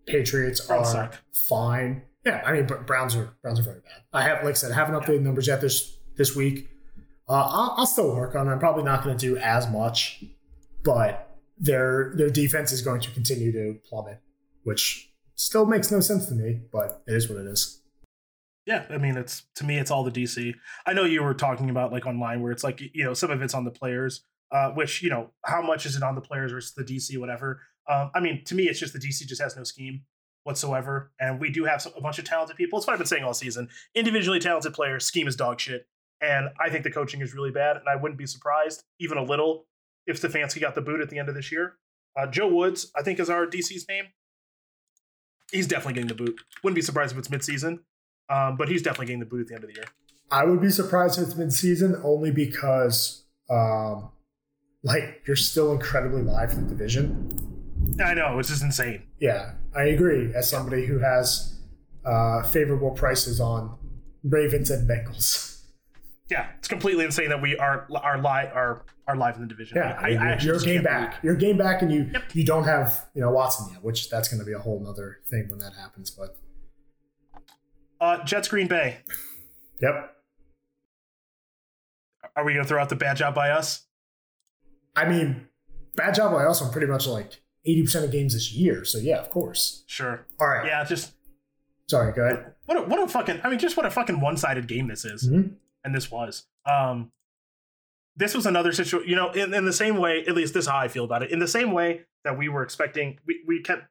[0.06, 1.16] Patriots Browns are suck.
[1.48, 2.02] fine.
[2.24, 4.02] Yeah, I mean, Br- Browns are Browns are very bad.
[4.12, 6.68] I have, like I said, I haven't updated numbers yet this this week.
[7.28, 8.46] Uh, I'll, I'll still work on.
[8.48, 8.52] it.
[8.52, 10.24] I'm probably not going to do as much,
[10.84, 14.20] but their their defense is going to continue to plummet,
[14.62, 15.05] which
[15.36, 16.60] still makes no sense to me.
[16.72, 17.82] But it is what it is.
[18.66, 20.54] Yeah, I mean, it's to me, it's all the DC.
[20.84, 23.40] I know you were talking about like online where it's like you know some of
[23.40, 26.50] it's on the players, uh, which you know how much is it on the players
[26.50, 27.60] versus the DC, whatever.
[27.88, 30.02] Um, I mean, to me, it's just the DC just has no scheme
[30.42, 32.78] whatsoever, and we do have some, a bunch of talented people.
[32.78, 33.68] It's what I've been saying all season.
[33.94, 35.86] Individually talented players, scheme is dog shit,
[36.20, 37.76] and I think the coaching is really bad.
[37.76, 39.66] And I wouldn't be surprised even a little
[40.08, 41.74] if Stefanski got the boot at the end of this year.
[42.16, 44.06] Uh, Joe Woods, I think, is our DC's name.
[45.52, 46.40] He's definitely getting the boot.
[46.62, 47.80] Wouldn't be surprised if it's midseason.
[48.28, 49.86] Um, but he's definitely getting the boot at the end of the year.
[50.30, 54.10] I would be surprised if it's mid season only because, um,
[54.82, 57.42] like, you're still incredibly live in the division.
[58.04, 59.04] I know it's just insane.
[59.20, 60.32] Yeah, I agree.
[60.34, 61.60] As somebody who has
[62.04, 63.78] uh, favorable prices on
[64.24, 65.62] Ravens and Bengals.
[66.28, 69.76] Yeah, it's completely insane that we are are live are are live in the division.
[69.76, 71.22] Yeah, I, I actually you're game back.
[71.22, 72.34] You're game back, and you Yep.
[72.34, 75.18] you don't have you know Watson yet, which that's going to be a whole other
[75.30, 76.10] thing when that happens.
[76.10, 76.36] But
[78.00, 78.98] Uh, Jets Green Bay.
[79.80, 80.12] yep,
[82.36, 83.86] Are we gonna throw out the bad job by us?
[84.94, 85.48] I mean,
[85.94, 88.84] bad job by us on pretty much like eighty percent of games this year.
[88.84, 89.84] So yeah, of course.
[89.86, 90.26] Sure.
[90.40, 90.66] All right.
[90.66, 91.12] Yeah, just
[91.88, 92.12] Sorry.
[92.12, 92.54] Go ahead.
[92.64, 95.04] what a, what a fucking I mean, just what a fucking one sided game this
[95.04, 95.54] is, Mhm.
[95.84, 96.46] and this was.
[96.68, 97.12] Um,
[98.16, 99.08] this was another situation.
[99.08, 101.22] You know, in, in the same way, at least this is how I feel about
[101.22, 101.30] it.
[101.30, 103.84] In the same way that we were expecting, we we kept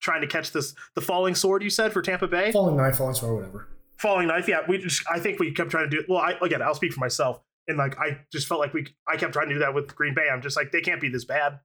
[0.00, 1.62] trying to catch this the falling sword.
[1.62, 2.52] You said for Tampa Bay.
[2.52, 3.68] Falling knife, falling sword, whatever.
[3.98, 6.62] falling knife yeah we just i think we kept trying to do well i again
[6.62, 9.54] i'll speak for myself and like i just felt like we i kept trying to
[9.54, 11.60] do that with green bay i'm just like they can't be this bad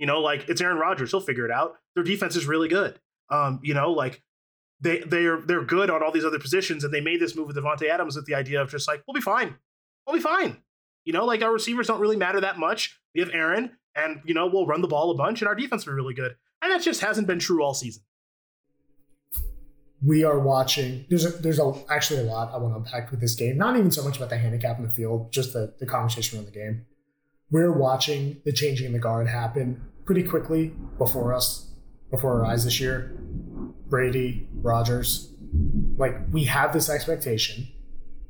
[0.00, 2.98] you know like it's aaron rodgers he'll figure it out their defense is really good
[3.30, 4.20] um you know like
[4.80, 7.56] they they're they're good on all these other positions and they made this move with
[7.56, 9.54] Davante Adams with the idea of just like we'll be fine
[10.04, 10.56] we'll be fine
[11.08, 14.34] you know like our receivers don't really matter that much we have aaron and you
[14.34, 16.70] know we'll run the ball a bunch and our defense will be really good and
[16.70, 18.02] that just hasn't been true all season
[20.00, 21.06] we are watching.
[21.08, 23.56] There's a, there's a, actually a lot I want to unpack with this game.
[23.58, 26.46] Not even so much about the handicap in the field, just the, the conversation around
[26.46, 26.86] the game.
[27.50, 31.72] We're watching the changing in the guard happen pretty quickly before us,
[32.10, 33.18] before our eyes this year.
[33.88, 35.32] Brady, Rodgers,
[35.96, 37.66] like we have this expectation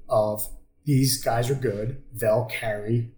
[0.08, 0.48] of
[0.88, 2.02] these guys are good.
[2.14, 3.12] They'll carry,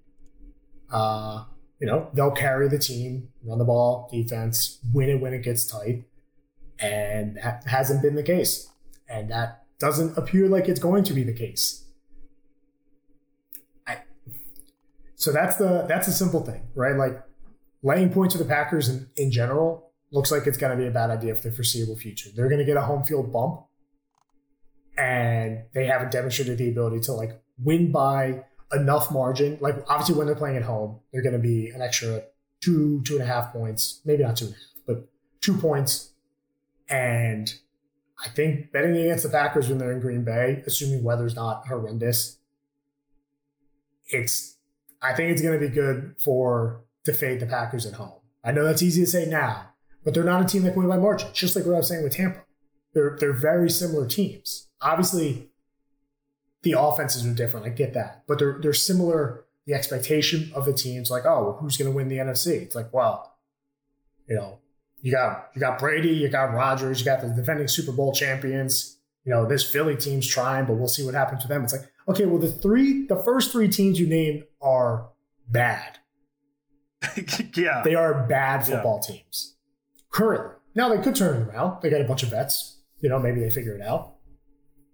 [0.93, 1.45] uh,
[1.81, 5.65] you know, they'll carry the team, run the ball, defense, win it when it gets
[5.65, 6.05] tight
[6.81, 8.69] and that hasn't been the case.
[9.09, 11.85] And that doesn't appear like it's going to be the case.
[13.87, 13.99] I,
[15.15, 16.97] so that's the that's a simple thing, right?
[16.97, 17.23] Like
[17.83, 20.91] laying points to the Packers in, in general looks like it's going to be a
[20.91, 22.31] bad idea for the foreseeable future.
[22.35, 23.63] They're going to get a home field bump,
[24.97, 29.59] and they haven't demonstrated the ability to like win by enough margin.
[29.61, 32.23] Like obviously, when they're playing at home, they're going to be an extra
[32.61, 35.09] two two and a half points, maybe not two and a half, but
[35.41, 36.11] two points
[36.89, 37.55] and
[38.23, 42.39] I think betting against the Packers when they're in Green Bay, assuming weather's not horrendous,
[44.09, 44.57] it's
[45.01, 48.21] I think it's going to be good for to fade the Packers at home.
[48.45, 49.71] I know that's easy to say now,
[50.05, 51.29] but they're not a team that can win by margin.
[51.29, 52.45] It's just like what I was saying with Tampa.
[52.93, 54.69] They're they're very similar teams.
[54.83, 55.50] Obviously,
[56.63, 57.67] the offenses are different.
[57.67, 59.45] I get that, but they're they're similar.
[59.67, 62.63] The expectation of the teams, like, oh, who's going to win the NFC?
[62.63, 63.37] It's like, well,
[64.27, 64.59] you know,
[65.01, 68.99] you got you got Brady, you got Rodgers, you got the defending Super Bowl champions.
[69.25, 71.63] You know, this Philly team's trying, but we'll see what happens to them.
[71.63, 75.11] It's like, okay, well, the three, the first three teams you named are
[75.47, 75.99] bad.
[77.55, 79.57] yeah They are bad football teams
[80.11, 80.57] currently.
[80.75, 81.83] Now they could turn it around.
[81.83, 82.79] They got a bunch of vets.
[83.01, 84.17] You know, maybe they figure it out.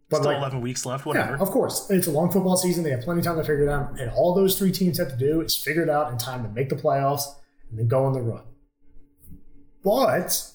[0.09, 2.85] But still like, 11 weeks left whatever yeah, of course, it's a long football season.
[2.85, 5.09] They have plenty of time to figure it out, and all those three teams have
[5.09, 7.25] to do is figure it out in time to make the playoffs
[7.71, 8.45] and then go on the run.
[9.83, 10.53] But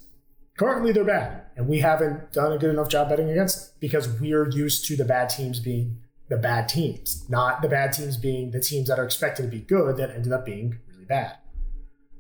[0.57, 4.07] currently, they're bad, and we haven't done a good enough job betting against them because
[4.21, 5.97] we're used to the bad teams being
[6.29, 9.59] the bad teams, not the bad teams being the teams that are expected to be
[9.59, 11.35] good that ended up being really bad.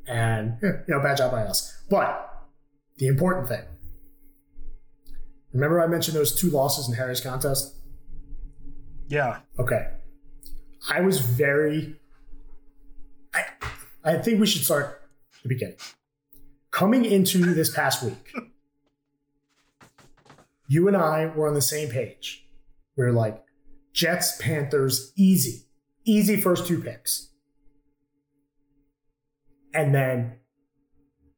[0.05, 1.81] And you know, bad job by us.
[1.89, 2.27] But
[2.97, 3.63] the important thing.
[5.53, 7.75] Remember, I mentioned those two losses in Harry's contest.
[9.09, 9.87] yeah Okay.
[10.89, 11.95] I was very
[13.33, 13.43] I
[14.03, 15.01] I think we should start
[15.43, 15.77] the beginning.
[16.71, 18.33] Coming into this past week,
[20.67, 22.45] you and I were on the same page.
[22.95, 23.43] We are like,
[23.93, 25.65] Jets, Panthers, easy.
[26.05, 27.29] Easy first two picks.
[29.73, 30.37] And then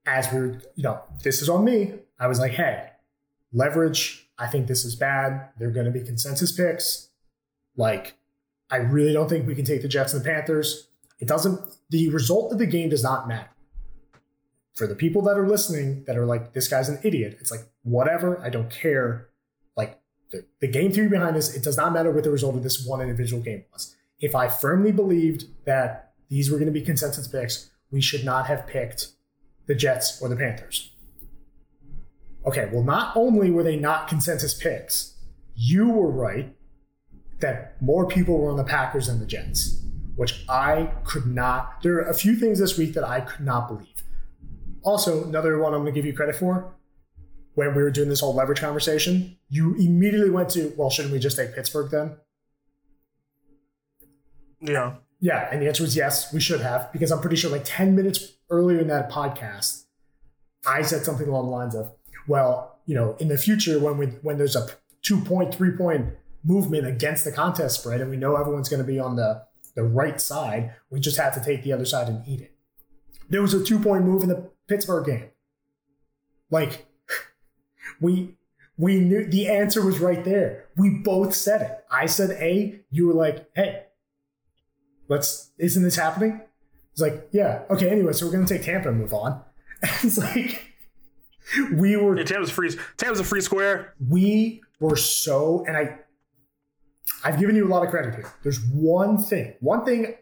[0.05, 1.93] as we were, you know, this is on me.
[2.19, 2.89] I was like, hey,
[3.53, 4.27] leverage.
[4.37, 5.49] I think this is bad.
[5.57, 7.09] They're going to be consensus picks.
[7.77, 8.17] Like,
[8.69, 10.87] I really don't think we can take the Jets and the Panthers.
[11.19, 13.49] It doesn't, the result of the game does not matter.
[14.75, 17.61] For the people that are listening that are like, this guy's an idiot, it's like,
[17.83, 19.29] whatever, I don't care.
[19.77, 19.99] Like,
[20.31, 22.83] the, the game theory behind this, it does not matter what the result of this
[22.85, 23.95] one individual game was.
[24.19, 28.47] If I firmly believed that these were going to be consensus picks, we should not
[28.47, 29.09] have picked
[29.67, 30.92] the Jets or the Panthers.
[32.45, 35.15] Okay, well, not only were they not consensus picks,
[35.55, 36.55] you were right
[37.39, 39.81] that more people were on the Packers than the Jets,
[40.15, 41.81] which I could not.
[41.83, 44.03] There are a few things this week that I could not believe.
[44.83, 46.73] Also, another one I'm going to give you credit for
[47.55, 51.19] when we were doing this whole leverage conversation, you immediately went to, well, shouldn't we
[51.19, 52.17] just take Pittsburgh then?
[54.59, 54.95] Yeah.
[55.19, 57.95] Yeah, and the answer was yes, we should have, because I'm pretty sure like 10
[57.95, 59.85] minutes earlier in that podcast,
[60.65, 61.91] I said something along the lines of,
[62.27, 64.67] well, you know, in the future when we when there's a
[65.01, 68.99] two point, three point movement against the contest spread and we know everyone's gonna be
[68.99, 69.43] on the
[69.75, 72.55] the right side, we just have to take the other side and eat it.
[73.29, 75.29] There was a two point move in the Pittsburgh game.
[76.49, 76.85] Like
[77.99, 78.35] we
[78.77, 80.65] we knew the answer was right there.
[80.75, 81.85] We both said it.
[81.91, 83.83] I said A, you were like, hey,
[85.07, 86.41] let's isn't this happening?
[86.91, 89.41] It's like, yeah, okay, anyway, so we're gonna take Tampa and move on.
[89.81, 90.72] it's like
[91.73, 93.93] we were yeah, Tampa's free Tampa's a free square.
[94.09, 95.99] We were so and I
[97.23, 98.31] I've given you a lot of credit here.
[98.43, 100.15] There's one thing, one thing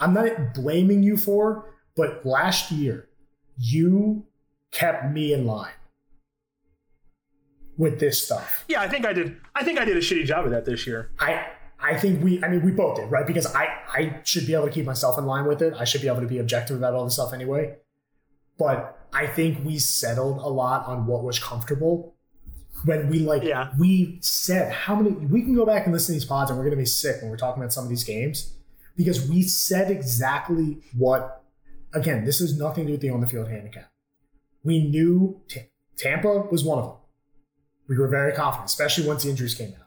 [0.00, 3.08] I'm not blaming you for, but last year
[3.56, 4.26] you
[4.70, 5.72] kept me in line
[7.76, 8.64] with this stuff.
[8.68, 9.36] Yeah, I think I did.
[9.54, 11.10] I think I did a shitty job of that this year.
[11.18, 11.46] I
[11.80, 13.26] I think we, I mean, we both did, right?
[13.26, 15.74] Because I, I should be able to keep myself in line with it.
[15.74, 17.76] I should be able to be objective about all this stuff anyway.
[18.58, 22.14] But I think we settled a lot on what was comfortable
[22.84, 23.70] when we like, yeah.
[23.78, 26.64] we said how many, we can go back and listen to these pods and we're
[26.64, 28.54] going to be sick when we're talking about some of these games
[28.96, 31.42] because we said exactly what,
[31.94, 33.90] again, this has nothing to do with the on the field handicap.
[34.62, 36.96] We knew T- Tampa was one of them.
[37.88, 39.86] We were very confident, especially once the injuries came out.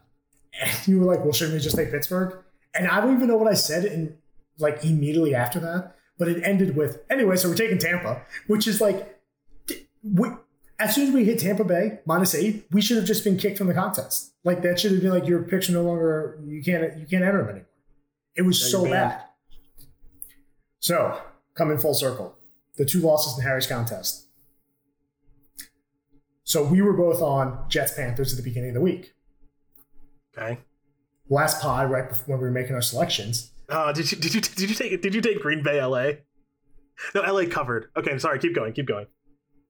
[0.60, 2.42] And you were like, well, shouldn't we just take Pittsburgh?
[2.74, 4.18] And I don't even know what I said in
[4.58, 7.36] like immediately after that, but it ended with anyway.
[7.36, 9.20] So we're taking Tampa, which is like,
[10.02, 10.28] we,
[10.78, 13.58] as soon as we hit Tampa Bay minus eight, we should have just been kicked
[13.58, 14.32] from the contest.
[14.44, 17.22] Like that should have been like your picks are no longer you can't you can't
[17.22, 17.68] enter them anymore.
[18.34, 19.22] It was so bad.
[20.80, 21.20] So
[21.54, 22.36] coming full circle,
[22.76, 24.26] the two losses in Harry's contest.
[26.44, 29.14] So we were both on Jets Panthers at the beginning of the week.
[30.36, 30.58] Okay.
[31.28, 33.51] Last pod, right before when we were making our selections.
[33.72, 36.12] Uh, did you did you did you take did you take Green Bay LA?
[37.14, 37.90] No, LA covered.
[37.96, 38.38] Okay, I'm sorry.
[38.38, 38.74] Keep going.
[38.74, 39.06] Keep going.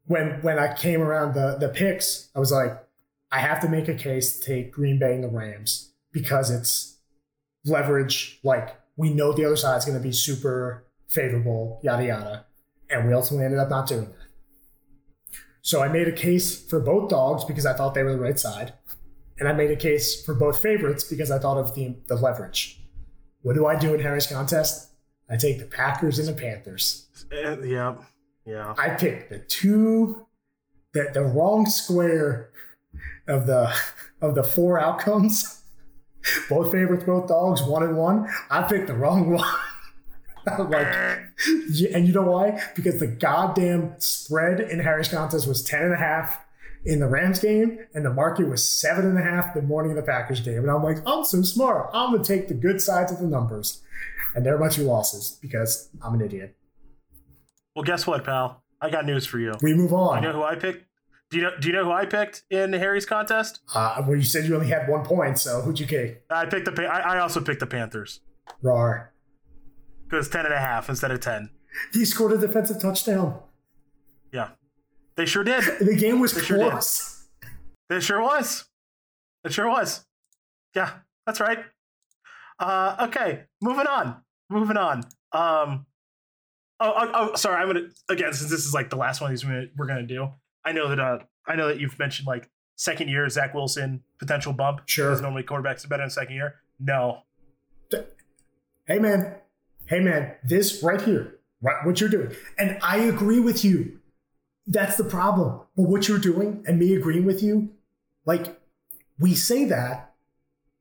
[0.07, 2.83] When when I came around the the picks, I was like,
[3.31, 6.99] I have to make a case to take Green Bay and the Rams because it's
[7.65, 8.41] leverage.
[8.43, 12.47] Like we know the other side is going to be super favorable, yada yada,
[12.91, 15.37] and we ultimately ended up not doing that.
[15.63, 18.39] So I made a case for both dogs because I thought they were the right
[18.39, 18.73] side.
[19.39, 22.82] And I made a case for both favorites because I thought of the, the leverage.
[23.43, 24.91] What do I do in Harry's contest?
[25.29, 27.07] I take the Packers and the Panthers.
[27.33, 27.95] Uh, yeah,
[28.45, 28.75] yeah.
[28.79, 30.27] I pick the two,
[30.93, 32.51] the, the wrong square
[33.27, 33.75] of the
[34.21, 35.63] of the four outcomes.
[36.49, 38.29] Both favorites, both dogs, one and one.
[38.49, 39.49] I picked the wrong one.
[40.71, 42.63] like, and you know why?
[42.77, 46.41] Because the goddamn spread in Harry's contest was 10 and a half
[46.85, 49.97] in the Rams game, and the market was seven and a half the morning of
[49.97, 50.59] the Packers game.
[50.59, 51.91] And I'm like, I'm so smart.
[51.93, 53.83] I'm gonna take the good sides of the numbers.
[54.35, 56.57] And there are my two losses because I'm an idiot.
[57.77, 58.63] Well, guess what, pal?
[58.81, 59.55] I got news for you.
[59.63, 60.23] We move on.
[60.23, 60.87] You know who I picked?
[61.31, 61.53] Do you know?
[61.59, 63.61] Do you know who I picked in Harry's contest?
[63.75, 66.25] Uh, well, you said you only had one point, so who'd you pick?
[66.31, 66.85] I picked the.
[66.85, 68.21] I, I also picked the Panthers.
[68.61, 69.13] Rar.
[70.05, 71.51] Because ten and a half instead of ten.
[71.93, 73.41] He scored a defensive touchdown.
[74.31, 74.49] Yeah.
[75.17, 75.65] They sure did.
[75.81, 77.27] The game was They close.
[77.91, 78.65] Sure it sure was.
[79.45, 80.07] It sure was.
[80.75, 80.91] Yeah,
[81.27, 81.59] that's right.
[82.59, 84.23] Uh, okay, moving on.
[84.49, 84.99] Moving on.
[85.33, 85.87] Um,
[86.81, 87.61] oh, oh, oh, sorry.
[87.61, 90.07] I'm gonna again since this is like the last one of these we're, we're gonna
[90.07, 90.29] do.
[90.65, 91.01] I know that.
[91.01, 94.83] Uh, I know that you've mentioned like second year Zach Wilson potential bump.
[94.87, 95.11] Sure.
[95.11, 96.55] Because normally quarterbacks are better in second year.
[96.79, 97.23] No.
[98.87, 99.37] Hey man,
[99.87, 102.35] hey man, this right here, Right, what you're doing.
[102.59, 104.01] And I agree with you.
[104.67, 105.61] That's the problem.
[105.77, 107.71] But what you're doing and me agreeing with you,
[108.25, 108.61] like
[109.19, 110.15] we say that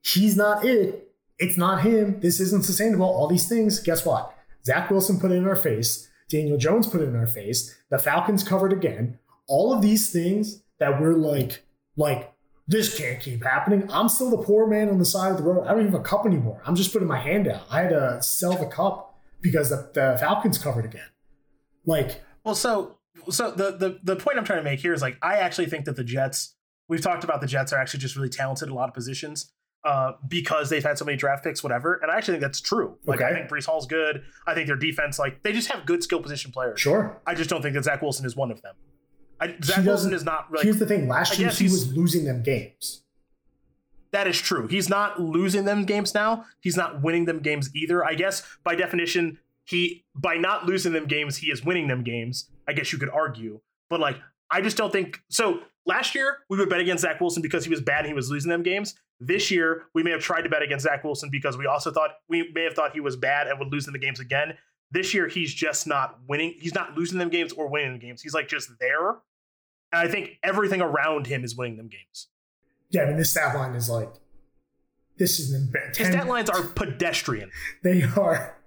[0.02, 1.12] he's not it.
[1.40, 2.20] It's not him.
[2.20, 3.06] This isn't sustainable.
[3.06, 3.80] All these things.
[3.80, 4.34] Guess what?
[4.64, 6.08] Zach Wilson put it in our face.
[6.30, 7.76] Daniel Jones put it in our face.
[7.90, 9.18] The Falcons covered again.
[9.48, 11.64] All of these things that we're like,
[11.98, 12.32] like,
[12.68, 13.90] this can't keep happening.
[13.92, 15.66] I'm still the poor man on the side of the road.
[15.66, 16.62] I don't even have a cup anymore.
[16.66, 17.64] I'm just putting my hand out.
[17.70, 21.10] I had to sell the cup because the, the Falcons covered again.
[21.86, 22.98] Like, well, so
[23.30, 25.86] so the, the the point I'm trying to make here is like I actually think
[25.86, 26.56] that the Jets.
[26.88, 29.54] We've talked about the Jets are actually just really talented in a lot of positions
[29.86, 31.96] uh, because they've had so many draft picks, whatever.
[32.02, 32.98] And I actually think that's true.
[33.06, 33.30] Like Okay.
[33.30, 34.24] I think Breece Hall's good.
[34.46, 36.82] I think their defense, like they just have good skill position players.
[36.82, 37.22] sure.
[37.26, 38.76] I just don't think that Zach Wilson is one of them.
[39.40, 40.66] I, Zach Wilson is not really.
[40.66, 41.08] Here's the thing.
[41.08, 43.04] Last year he was losing them games.
[44.12, 44.68] That is true.
[44.68, 46.46] He's not losing them games now.
[46.60, 48.04] He's not winning them games either.
[48.04, 52.50] I guess by definition, he by not losing them games, he is winning them games.
[52.72, 53.60] I guess you could argue.
[53.90, 54.16] But like,
[54.50, 55.60] I just don't think so.
[55.86, 58.30] Last year, we would bet against Zach Wilson because he was bad and he was
[58.32, 58.96] losing them games.
[59.20, 62.12] This year, we may have tried to bet against Zach Wilson because we also thought
[62.30, 64.58] we may have thought he was bad and would lose in the games again.
[64.92, 66.56] This year, he's just not winning.
[66.60, 68.22] He's not losing them games or winning games.
[68.22, 69.10] He's like just there.
[69.92, 72.28] And I think everything around him is winning them games.
[72.90, 74.14] Yeah, I mean, this stat line is like,
[75.18, 77.52] this is an embar- His stat lines are pedestrian.
[77.84, 78.58] They are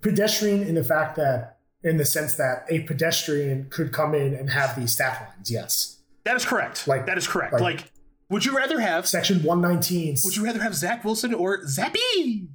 [0.00, 1.49] pedestrian in the fact that,
[1.82, 5.50] in the sense that a pedestrian could come in and have these stat lines.
[5.50, 5.98] Yes.
[6.24, 6.86] That is correct.
[6.86, 7.54] Like- that is correct.
[7.54, 7.92] like- Like,
[8.28, 10.18] would you rather have Section 119.
[10.24, 12.48] would you rather have Zach Wilson or Zappe?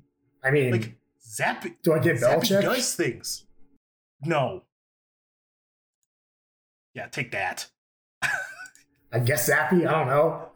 [0.44, 2.62] I mean, Like Zappe do I get Zappe Belichick?
[2.62, 3.46] does things.
[4.22, 4.64] No.
[6.94, 7.68] Yeah, take that.
[9.12, 9.86] I guess Zappe.
[9.88, 10.50] I don't know.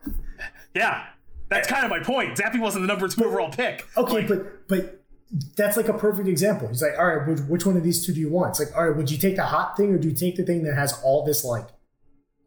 [0.74, 1.06] Yeah.
[1.50, 2.38] That's kind of my point.
[2.38, 3.86] Zappe wasn't the number two overall pick.
[3.98, 4.99] Okay, Like, but but
[5.56, 6.68] that's like a perfect example.
[6.68, 8.52] He's like, all right, which, which one of these two do you want?
[8.52, 10.44] It's like, all right, would you take the hot thing or do you take the
[10.44, 11.68] thing that has all this like,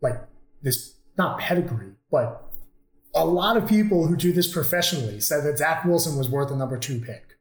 [0.00, 0.20] like
[0.62, 2.42] this not pedigree, but
[3.14, 6.56] a lot of people who do this professionally said that Zach Wilson was worth a
[6.56, 7.36] number two pick,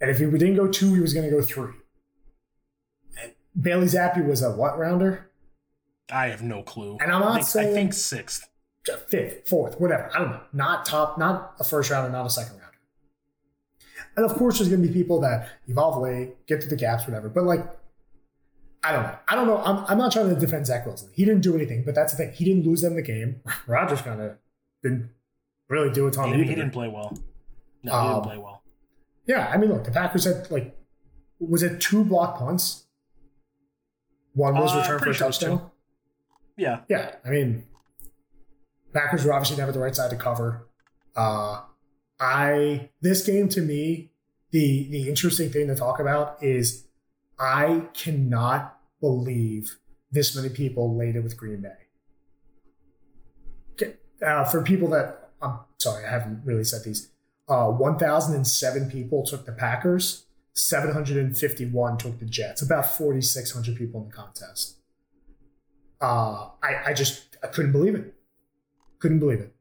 [0.00, 1.72] and if he didn't go two, he was going to go three.
[3.22, 5.30] And Bailey Zappe was a what rounder?
[6.10, 6.96] I have no clue.
[7.00, 8.48] And I'm not I think, saying- I think sixth.
[9.08, 10.10] fifth, fourth, whatever.
[10.14, 10.40] I don't know.
[10.52, 12.64] Not top, not a first rounder, not a second rounder.
[14.18, 17.06] And of course, there's going to be people that evolve late, get through the gaps,
[17.06, 17.28] whatever.
[17.28, 17.64] But like,
[18.82, 19.16] I don't know.
[19.28, 19.58] I don't know.
[19.58, 21.10] I'm, I'm not trying to defend Zach Wilson.
[21.12, 22.32] He didn't do anything, but that's the thing.
[22.32, 23.40] He didn't lose them the game.
[23.68, 24.36] Rodgers kind of
[24.82, 25.10] didn't
[25.68, 27.16] really do a ton He, he didn't play well.
[27.84, 28.62] No, he Um, didn't play well.
[29.26, 30.76] Yeah, I mean, look, the Packers had like,
[31.38, 32.86] was it two block punts?
[34.34, 35.70] One was Uh, returned for a sure touchdown.
[36.56, 36.80] Yeah.
[36.88, 37.64] Yeah, I mean,
[38.92, 40.66] Packers were obviously never the right side to cover.
[41.14, 41.60] Uh,
[42.20, 44.10] I this game to me,
[44.50, 46.84] the the interesting thing to talk about is
[47.38, 49.78] I cannot believe
[50.10, 51.76] this many people laid it with Green Bay.
[54.26, 57.10] Uh, for people that I'm sorry, I haven't really said these.
[57.48, 60.26] Uh, 1,007 people took the Packers.
[60.52, 62.60] 751 took the Jets.
[62.60, 64.78] About 4,600 people in the contest
[66.00, 68.14] uh, I, I just I couldn't believe it.
[68.98, 69.54] Couldn't believe it.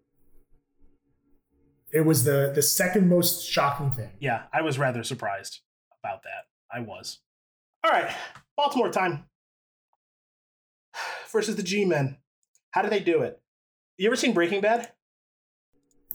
[1.93, 4.11] It was the the second most shocking thing.
[4.19, 5.61] Yeah, I was rather surprised
[6.03, 6.45] about that.
[6.71, 7.19] I was.
[7.83, 8.13] All right,
[8.55, 9.25] Baltimore time
[11.31, 12.17] versus the G-Men.
[12.71, 13.41] How do they do it?
[13.97, 14.91] You ever seen Breaking Bad?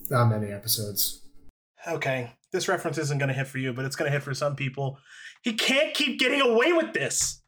[0.09, 1.21] Not many episodes.
[1.87, 4.33] Okay, this reference isn't going to hit for you, but it's going to hit for
[4.33, 4.97] some people.
[5.41, 7.41] He can't keep getting away with this.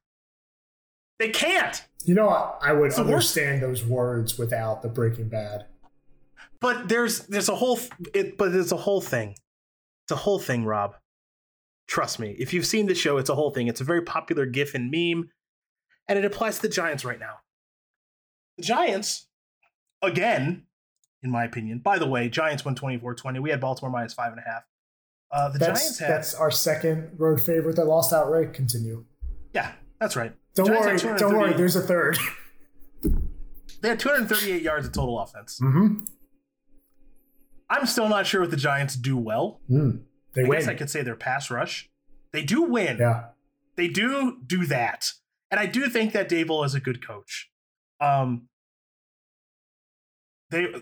[1.20, 1.82] They can't.
[2.04, 3.00] You know, I, I would worst.
[3.00, 5.66] understand those words without the Breaking Bad.
[6.60, 7.80] But there's there's a whole
[8.14, 9.36] it, but it's a whole thing.
[10.06, 10.96] It's a whole thing, Rob.
[11.88, 12.36] Trust me.
[12.40, 13.68] If you've seen the show, it's a whole thing.
[13.68, 15.30] It's a very popular GIF and meme,
[16.08, 17.36] and it applies to the Giants right now.
[18.58, 19.28] The Giants,
[20.02, 20.66] again,
[21.22, 21.80] in my opinion.
[21.80, 23.42] By the way, Giants won 24-20.
[23.42, 24.64] We had Baltimore minus five and a half.
[25.32, 28.54] Uh, the That's Giants had that's our second road favorite that lost outright.
[28.54, 29.06] Continue.
[29.54, 30.34] yeah, that's right.
[30.56, 31.20] Don't Giants worry.
[31.20, 31.54] Don't worry.
[31.54, 32.18] There's a third.
[33.82, 35.60] They had 238 yards of total offense.
[35.62, 36.06] mm-hmm.
[37.70, 39.60] I'm still not sure what the Giants do well.
[39.70, 40.02] mm.
[40.34, 40.60] They I win.
[40.60, 41.90] guess I could say their pass rush.
[42.34, 42.98] They do win.
[43.00, 43.28] yeah.
[43.78, 45.12] They do do that.
[45.52, 47.50] And I do think that Daboll is a good coach.
[48.02, 48.50] Um
[50.50, 50.68] they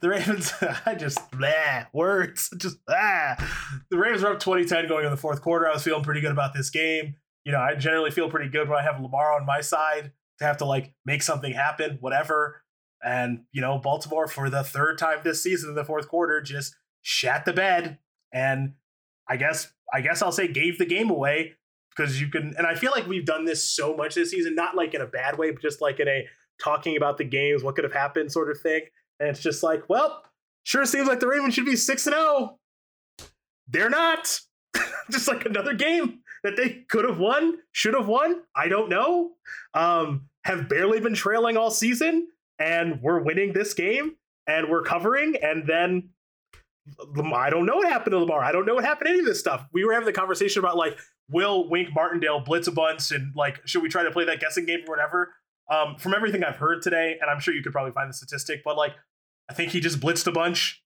[0.00, 0.52] the Ravens,
[0.86, 2.50] I just blah words.
[2.58, 3.36] Just ah.
[3.90, 5.68] The Ravens were up 2010 going in the fourth quarter.
[5.68, 7.14] I was feeling pretty good about this game.
[7.44, 10.44] You know, I generally feel pretty good when I have Lamar on my side to
[10.44, 12.61] have to like make something happen, whatever.
[13.04, 16.76] And, you know, Baltimore for the third time this season in the fourth quarter just
[17.02, 17.98] shat the bed.
[18.32, 18.74] And
[19.28, 21.54] I guess I guess I'll say gave the game away
[21.94, 24.76] because you can and I feel like we've done this so much this season, not
[24.76, 26.26] like in a bad way, but just like in a
[26.62, 28.82] talking about the games, what could have happened sort of thing.
[29.20, 30.22] And it's just like, well,
[30.64, 32.58] sure seems like the Ravens should be 6 and 0.
[33.68, 34.40] They're not.
[35.10, 38.42] just like another game that they could have won, should have won.
[38.56, 39.32] I don't know.
[39.74, 42.28] Um, have barely been trailing all season,
[42.62, 46.10] and we're winning this game, and we're covering, and then
[47.34, 48.42] I don't know what happened to Lamar.
[48.42, 49.66] I don't know what happened to any of this stuff.
[49.72, 50.96] We were having the conversation about like,
[51.28, 54.64] will Wink Martindale blitz a bunch, and like, should we try to play that guessing
[54.64, 55.34] game or whatever?
[55.70, 58.62] Um, from everything I've heard today, and I'm sure you could probably find the statistic,
[58.64, 58.94] but like,
[59.50, 60.82] I think he just blitzed a bunch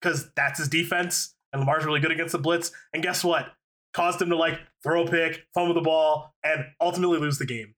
[0.00, 2.72] because that's his defense, and Lamar's really good against the blitz.
[2.92, 3.52] And guess what?
[3.94, 7.74] Caused him to like throw a pick, fumble the ball, and ultimately lose the game.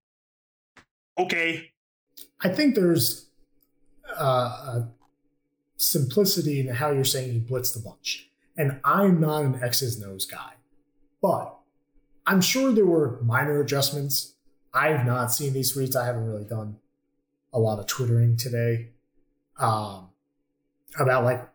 [1.19, 1.70] Okay.
[2.41, 3.27] I think there's
[4.19, 4.89] uh, a
[5.77, 8.31] simplicity in how you're saying he blitzed a bunch.
[8.57, 10.55] And I'm not an X's nose guy,
[11.23, 11.57] but
[12.27, 14.35] I'm sure there were minor adjustments.
[14.75, 15.97] I've not seen these tweets.
[15.97, 16.77] I haven't really done
[17.53, 18.91] a lot of twittering today
[19.59, 20.11] um,
[20.99, 21.49] about like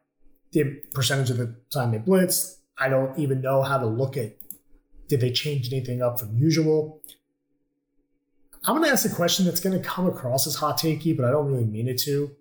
[0.51, 2.57] the percentage of the time they blitz.
[2.77, 4.37] I don't even know how to look at
[5.07, 7.01] did they change anything up from usual.
[8.67, 11.25] I'm going to ask a question that's going to come across as hot takey, but
[11.25, 12.31] I don't really mean it to.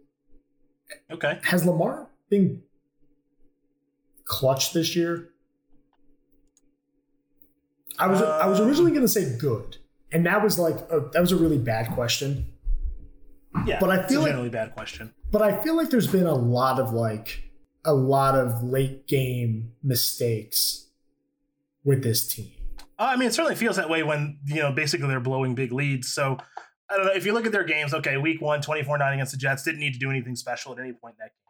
[1.10, 1.38] Okay.
[1.44, 2.62] Has Lamar been
[4.24, 5.30] clutch this year?
[7.98, 8.94] I was I was originally um.
[8.94, 9.76] going to say good,
[10.12, 12.46] and that was like a, that was a really bad question.
[13.66, 15.14] Yeah, but I feel a like generally bad question.
[15.30, 17.44] But I feel like there's been a lot of like
[17.84, 20.88] a lot of late game mistakes
[21.84, 22.50] with this team.
[22.98, 25.72] Uh, I mean, it certainly feels that way when you know basically they're blowing big
[25.72, 26.12] leads.
[26.12, 26.38] So
[26.90, 27.94] I don't know if you look at their games.
[27.94, 30.92] Okay, week one, 24-9 against the Jets didn't need to do anything special at any
[30.92, 31.44] point in that game.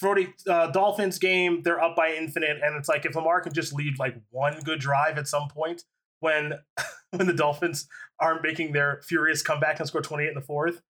[0.00, 3.72] Brody uh, Dolphins game, they're up by infinite, and it's like if Lamar can just
[3.72, 5.84] lead like one good drive at some point
[6.20, 6.54] when
[7.10, 7.86] when the Dolphins
[8.20, 10.82] aren't making their furious comeback and score 28 in the fourth,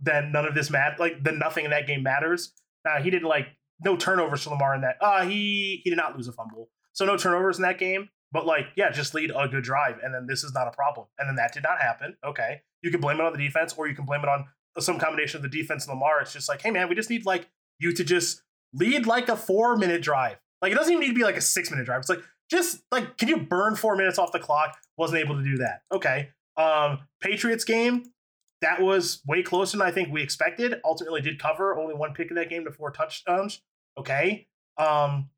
[0.00, 0.98] then none of this matters.
[0.98, 2.52] Like then nothing in that game matters.
[2.84, 3.46] Now he didn't like
[3.84, 4.96] no turnovers to Lamar in that.
[5.00, 8.08] Uh he he did not lose a fumble, so no turnovers in that game.
[8.32, 11.06] But like yeah, just lead a good drive, and then this is not a problem.
[11.18, 12.16] And then that did not happen.
[12.24, 14.46] Okay, you can blame it on the defense, or you can blame it on
[14.78, 16.20] some combination of the defense and Lamar.
[16.20, 19.36] It's just like hey man, we just need like you to just lead like a
[19.36, 20.38] four minute drive.
[20.62, 22.00] Like it doesn't even need to be like a six minute drive.
[22.00, 24.76] It's like just like can you burn four minutes off the clock?
[24.96, 25.82] Wasn't able to do that.
[25.92, 26.30] Okay.
[26.56, 28.12] Um, Patriots game,
[28.60, 30.80] that was way closer than I think we expected.
[30.84, 33.62] Ultimately did cover only one pick in that game to four touchdowns.
[33.98, 34.46] Okay.
[34.76, 35.30] Um,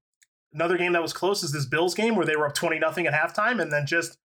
[0.54, 3.06] another game that was close is this Bills game where they were up 20 nothing
[3.06, 4.18] at halftime and then just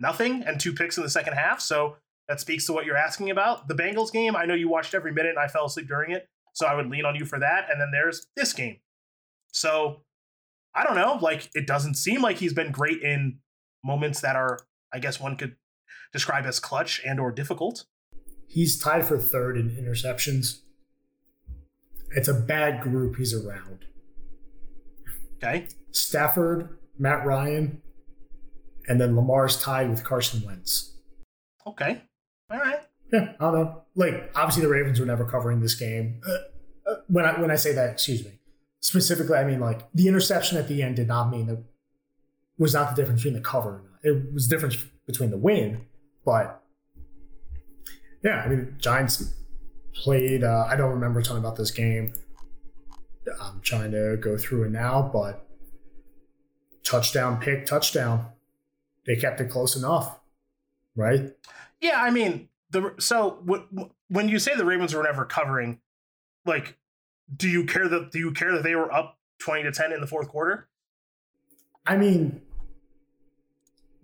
[0.00, 1.60] nothing and two picks in the second half.
[1.60, 1.96] So
[2.28, 3.68] that speaks to what you're asking about.
[3.68, 6.28] The Bengals game, I know you watched every minute and I fell asleep during it.
[6.54, 7.68] So I would lean on you for that.
[7.70, 8.78] And then there's this game.
[9.52, 10.02] So
[10.74, 11.18] I don't know.
[11.20, 13.38] Like it doesn't seem like he's been great in
[13.84, 14.58] moments that are,
[14.92, 15.56] I guess one could
[16.12, 17.84] describe as clutch and or difficult.
[18.48, 20.60] He's tied for third in interceptions.
[22.10, 23.86] It's a bad group he's around.
[25.36, 25.68] Okay.
[25.90, 27.82] Stafford, Matt Ryan,
[28.88, 30.96] and then Lamar's tied with Carson Wentz.
[31.66, 32.02] Okay.
[32.50, 32.80] All right.
[33.12, 33.82] Yeah, I don't know.
[33.94, 36.20] Like, obviously, the Ravens were never covering this game.
[36.26, 38.38] Uh, uh, when I when I say that, excuse me,
[38.80, 41.62] specifically, I mean like the interception at the end did not mean that
[42.58, 43.82] was not the difference between the cover.
[44.02, 44.76] It was the difference
[45.06, 45.86] between the win,
[46.24, 46.62] but
[48.22, 49.34] yeah, I mean, Giants
[49.94, 50.44] played.
[50.44, 52.12] Uh, I don't remember a ton about this game.
[53.40, 55.46] I'm trying to go through it now, but
[56.82, 58.26] touchdown, pick, touchdown.
[59.06, 60.18] They kept it close enough,
[60.96, 61.32] right?
[61.80, 65.80] Yeah, I mean, the so w- when you say the Ravens were never covering,
[66.44, 66.76] like,
[67.34, 70.00] do you care that do you care that they were up twenty to ten in
[70.00, 70.68] the fourth quarter?
[71.86, 72.42] I mean,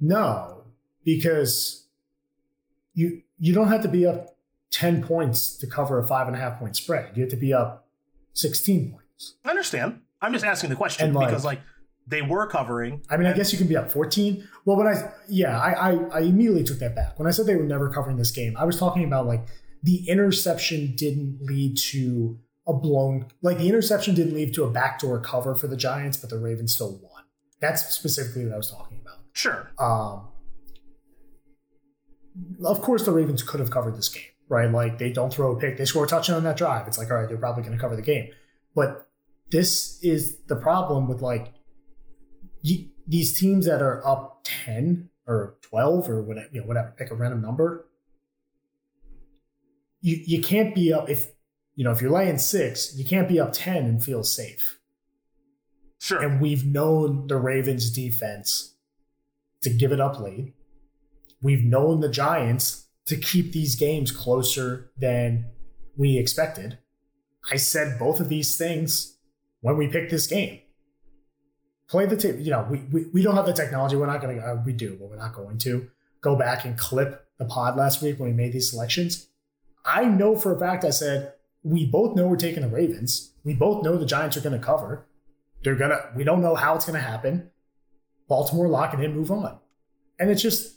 [0.00, 0.64] no,
[1.04, 1.86] because
[2.94, 4.36] you you don't have to be up
[4.70, 7.16] ten points to cover a five and a half point spread.
[7.16, 7.88] You have to be up
[8.34, 9.01] sixteen points.
[9.44, 10.00] I understand.
[10.20, 11.60] I'm just asking the question like, because like
[12.06, 13.02] they were covering.
[13.10, 14.46] I mean, I guess you can be up 14.
[14.64, 17.18] Well, when I yeah, I, I I immediately took that back.
[17.18, 19.46] When I said they were never covering this game, I was talking about like
[19.82, 25.20] the interception didn't lead to a blown like the interception didn't lead to a backdoor
[25.20, 27.24] cover for the Giants, but the Ravens still won.
[27.60, 29.18] That's specifically what I was talking about.
[29.32, 29.70] Sure.
[29.78, 30.28] Um,
[32.64, 34.70] of course, the Ravens could have covered this game, right?
[34.70, 36.86] Like they don't throw a pick, they score a touchdown on that drive.
[36.86, 38.30] It's like, all right, they're probably going to cover the game.
[38.74, 39.08] But
[39.52, 41.52] this is the problem with like
[42.62, 47.10] you, these teams that are up ten or twelve or whatever, you know, whatever, pick
[47.10, 47.86] a random number.
[50.00, 51.32] You you can't be up if
[51.76, 54.78] you know if you're laying six, you can't be up ten and feel safe.
[56.00, 56.20] Sure.
[56.20, 58.74] And we've known the Ravens defense
[59.60, 60.54] to give it up late.
[61.40, 65.44] We've known the Giants to keep these games closer than
[65.96, 66.78] we expected.
[67.50, 69.18] I said both of these things
[69.62, 70.60] when we pick this game.
[71.88, 72.36] Play the tape.
[72.38, 73.96] You know, we, we, we don't have the technology.
[73.96, 75.90] We're not going to, uh, we do, but we're not going to
[76.20, 79.28] go back and clip the pod last week when we made these selections.
[79.84, 83.32] I know for a fact I said, we both know we're taking the Ravens.
[83.44, 85.06] We both know the Giants are going to cover.
[85.62, 87.50] They're going to, we don't know how it's going to happen.
[88.28, 89.58] Baltimore lock it in, move on.
[90.18, 90.76] And it's just,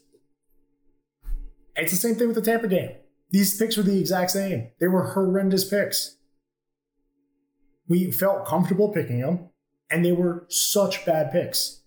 [1.75, 2.91] it's the same thing with the Tampa game.
[3.31, 4.69] These picks were the exact same.
[4.79, 6.17] They were horrendous picks.
[7.87, 9.49] We felt comfortable picking them,
[9.89, 11.81] and they were such bad picks.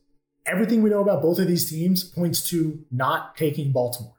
[0.47, 4.15] Everything we know about both of these teams points to not taking Baltimore.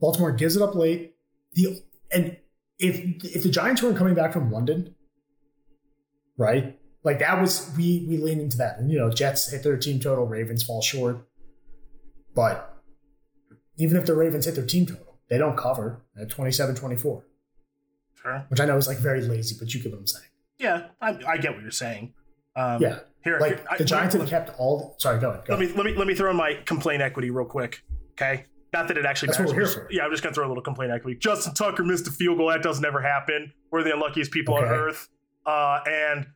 [0.00, 1.14] Baltimore gives it up late.
[1.54, 1.82] The
[2.12, 2.36] and
[2.78, 4.94] if if the Giants weren't coming back from London,
[6.36, 6.78] right?
[7.02, 8.78] Like that was we we lean into that.
[8.78, 11.26] And you know, Jets hit their team total, Ravens fall short.
[12.34, 12.74] But
[13.76, 17.22] even if the Ravens hit their team total, they don't cover at 27-24.
[18.22, 18.44] Sure.
[18.48, 20.29] Which I know is like very lazy, but you get what I'm saying.
[20.60, 22.14] Yeah, I, I get what you're saying.
[22.56, 23.00] Um, yeah.
[23.24, 25.44] Here, Like here, I- the Giants have kept all the, sorry, go ahead.
[25.46, 27.82] Go let me let me let me throw in my complaint equity real quick.
[28.12, 28.46] Okay.
[28.72, 29.74] Not that it actually That's what matters.
[29.76, 29.92] we're here for.
[29.92, 31.18] Yeah, I'm just gonna throw a little complaint equity.
[31.18, 32.48] Justin Tucker missed a field goal.
[32.50, 33.52] That doesn't ever happen.
[33.72, 35.08] We're the unluckiest people on earth.
[35.44, 36.26] Uh, and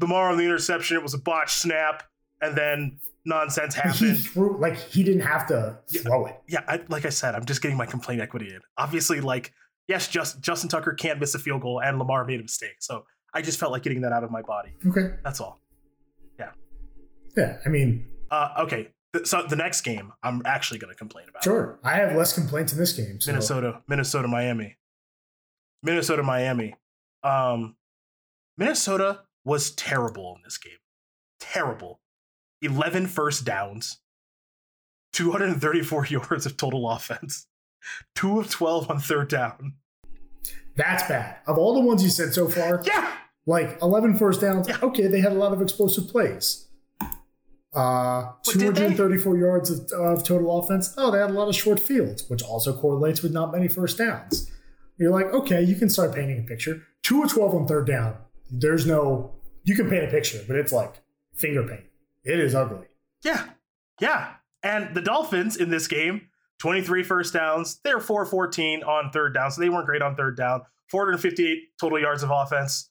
[0.00, 2.02] Lamar on the interception, it was a botched snap,
[2.42, 3.94] and then nonsense happened.
[3.94, 6.36] He threw like he didn't have to throw it.
[6.48, 8.60] yeah, I, like I said, I'm just getting my complaint equity in.
[8.76, 9.52] Obviously, like
[9.86, 12.76] yes, just Justin Tucker can't miss a field goal, and Lamar made a mistake.
[12.80, 13.04] So
[13.34, 14.70] I just felt like getting that out of my body.
[14.86, 15.14] Okay.
[15.24, 15.60] That's all.
[16.38, 16.50] Yeah.
[17.36, 17.58] Yeah.
[17.66, 18.88] I mean, Uh, okay.
[19.24, 21.44] So the next game, I'm actually going to complain about.
[21.44, 21.78] sure.
[21.84, 23.20] I have less complaints in this game.
[23.20, 24.76] So Minnesota, Minnesota, Miami,
[25.82, 26.74] Minnesota, Miami.
[27.22, 27.76] Um,
[28.56, 30.78] Minnesota was terrible in this game.
[31.38, 32.00] Terrible.
[32.62, 33.98] 11 first downs,
[35.12, 37.46] 234 yards of total offense,
[38.14, 39.74] two of 12 on third down.
[40.76, 41.36] that's bad.
[41.46, 43.12] Of all the ones you said so far, Yeah.
[43.46, 46.66] Like 11 first downs, okay, they had a lot of explosive plays.
[47.74, 48.94] Uh, But did they?
[48.94, 50.94] 234 yards of, of total offense.
[50.96, 53.98] Oh, they had a lot of short fields, which also correlates with not many first
[53.98, 54.50] downs.
[54.96, 56.82] You're like, okay, you can start painting a picture.
[57.02, 58.16] Two or 12 on third down.
[58.50, 59.32] There's no,
[59.64, 61.02] you can paint a picture, but it's like
[61.34, 61.84] finger paint.
[62.24, 62.86] It is ugly.
[63.24, 63.44] Yeah.
[64.00, 64.34] Yeah.
[64.62, 66.28] And the Dolphins in this game,
[66.60, 67.80] 23 first downs.
[67.82, 70.62] They're 414 on third down, so they weren't great on third down.
[70.90, 72.88] 458 total yards of offense.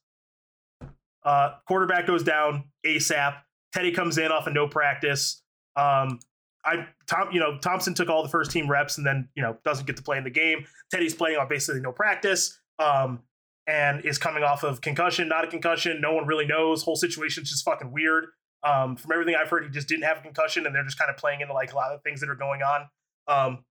[1.26, 3.36] Uh, quarterback goes down ASAP.
[3.74, 5.41] Teddy comes in off of no practice.
[5.76, 6.19] Um,
[6.65, 9.57] I Tom, you know, Thompson took all the first team reps and then you know
[9.65, 10.65] doesn't get to play in the game.
[10.91, 12.59] Teddy's playing on basically no practice.
[12.80, 13.24] Um,
[13.67, 16.01] and is coming off of concussion, not a concussion.
[16.01, 16.84] No one really knows.
[16.84, 18.26] Whole situation's just fucking weird.
[18.63, 21.09] Um, from everything I've heard, he just didn't have a concussion, and they're just kind
[21.09, 22.89] of playing into like a lot of things that are going on.
[23.28, 23.63] Um,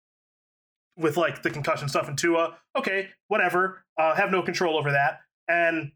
[0.97, 3.85] with like the concussion stuff in Tua, okay, whatever.
[3.99, 5.21] Uh, have no control over that.
[5.49, 5.93] And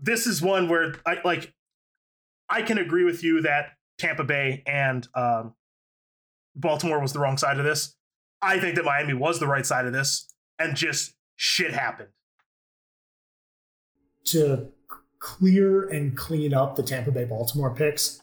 [0.00, 1.52] this is one where I like.
[2.48, 5.54] I can agree with you that Tampa Bay and um,
[6.56, 7.94] Baltimore was the wrong side of this.
[8.42, 10.26] I think that Miami was the right side of this,
[10.58, 12.08] and just shit happened.
[14.26, 14.68] to
[15.18, 18.22] clear and clean up the Tampa Bay Baltimore picks.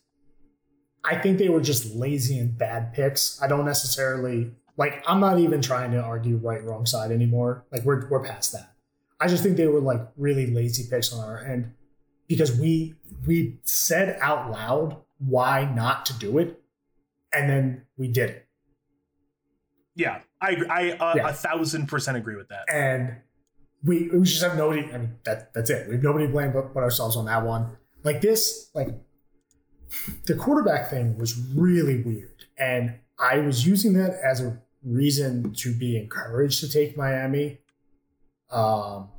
[1.03, 3.41] I think they were just lazy and bad picks.
[3.41, 7.65] I don't necessarily like I'm not even trying to argue right wrong side anymore.
[7.71, 8.73] Like we're we're past that.
[9.19, 11.73] I just think they were like really lazy picks on our end
[12.27, 12.93] because we
[13.25, 16.61] we said out loud why not to do it
[17.33, 18.47] and then we did it.
[19.95, 21.29] Yeah, I I uh, Yeah.
[21.29, 22.65] a thousand percent agree with that.
[22.71, 23.17] and
[23.83, 24.81] we we just have nobody.
[24.91, 25.87] I mean, that that's it.
[25.87, 27.77] We have nobody to blame but, but ourselves on that one.
[28.03, 28.89] Like this, like
[30.25, 35.73] the quarterback thing was really weird, and I was using that as a reason to
[35.73, 37.59] be encouraged to take Miami.
[38.49, 39.09] Um,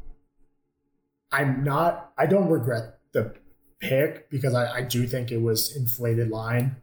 [1.31, 2.12] I'm not.
[2.16, 3.35] I don't regret the
[3.81, 6.76] pick because I, I do think it was inflated line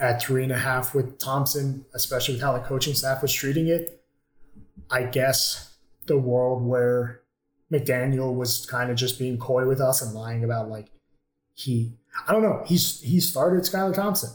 [0.00, 3.68] at three and a half with Thompson, especially with how the coaching staff was treating
[3.68, 4.02] it.
[4.90, 7.20] I guess the world where
[7.70, 10.90] McDaniel was kind of just being coy with us and lying about like
[11.54, 11.92] he
[12.26, 14.30] I don't know he's he started Skylar Thompson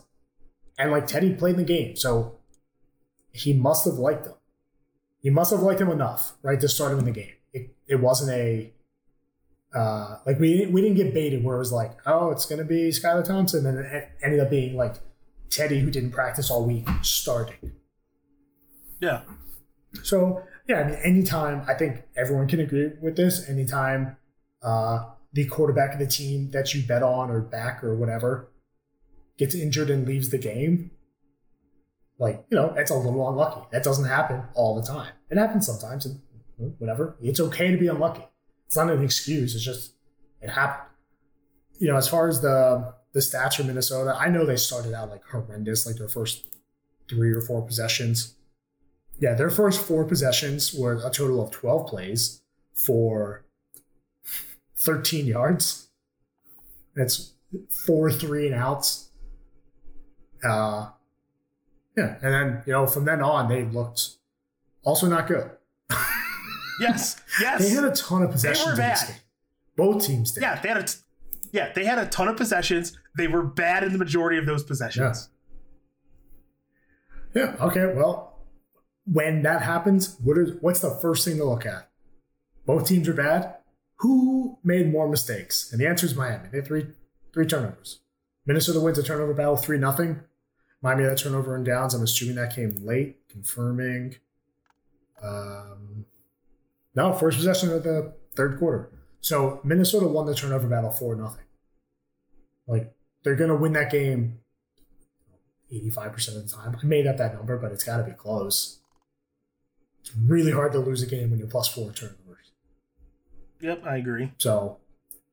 [0.78, 2.38] and like Teddy played in the game so
[3.34, 4.34] he must have liked him
[5.26, 7.96] he must have liked him enough right to start him in the game it, it
[7.96, 8.72] wasn't a
[9.76, 12.64] uh, like we didn't, we didn't get baited where it was like oh it's gonna
[12.64, 14.96] be Skylar Thompson and it ended up being like
[15.50, 17.74] Teddy who didn't practice all week starting
[19.02, 19.22] Yeah,
[20.04, 23.48] so yeah, I mean, anytime I think everyone can agree with this.
[23.48, 24.18] Anytime
[24.64, 28.50] uh, the quarterback of the team that you bet on or back or whatever
[29.38, 30.92] gets injured and leaves the game,
[32.18, 33.68] like, you know, it's a little unlucky.
[33.72, 35.12] That doesn't happen all the time.
[35.30, 36.22] It happens sometimes and
[36.78, 37.18] whatever.
[37.22, 38.26] It's okay to be unlucky.
[38.68, 39.56] It's not an excuse.
[39.56, 39.94] It's just
[40.42, 40.90] it happened.
[41.78, 45.10] You know, as far as the the stats for Minnesota, I know they started out
[45.10, 46.46] like horrendous, like their first
[47.10, 48.36] three or four possessions.
[49.20, 52.42] Yeah, their first four possessions were a total of 12 plays
[52.74, 53.46] for
[54.78, 55.90] 13 yards.
[56.96, 57.34] That's
[57.86, 59.10] four three and outs.
[60.44, 60.90] Uh,
[61.98, 64.18] yeah, and then you know from then on they looked
[64.84, 65.50] also not good.
[66.80, 67.62] yes, yes.
[67.62, 68.66] they had a ton of possessions.
[68.66, 69.16] They were bad.
[69.76, 70.42] Both teams did.
[70.42, 71.00] Yeah, they had a t-
[71.52, 72.98] yeah they had a ton of possessions.
[73.18, 75.30] They were bad in the majority of those possessions.
[77.34, 77.56] Yeah.
[77.60, 77.94] yeah okay.
[77.94, 78.40] Well,
[79.06, 81.90] when that happens, what is what's the first thing to look at?
[82.66, 83.56] Both teams are bad.
[84.00, 85.72] Who made more mistakes?
[85.72, 86.50] And the answer is Miami.
[86.52, 86.88] They had three
[87.34, 88.00] three turnovers.
[88.46, 90.22] Minnesota wins a turnover battle three nothing.
[90.82, 91.94] Miami a turnover and downs.
[91.94, 93.28] I'm assuming that came late.
[93.30, 94.16] Confirming.
[95.22, 96.06] Um,
[96.94, 98.92] no, first possession of the third quarter.
[99.22, 101.46] So Minnesota won the turnover battle four nothing.
[102.68, 104.40] Like they're gonna win that game
[105.74, 106.78] 85% of the time.
[106.82, 108.80] I made up that number, but it's gotta be close.
[110.02, 112.52] It's really hard to lose a game when you're plus four turnovers.
[113.62, 114.32] Yep, I agree.
[114.38, 114.78] So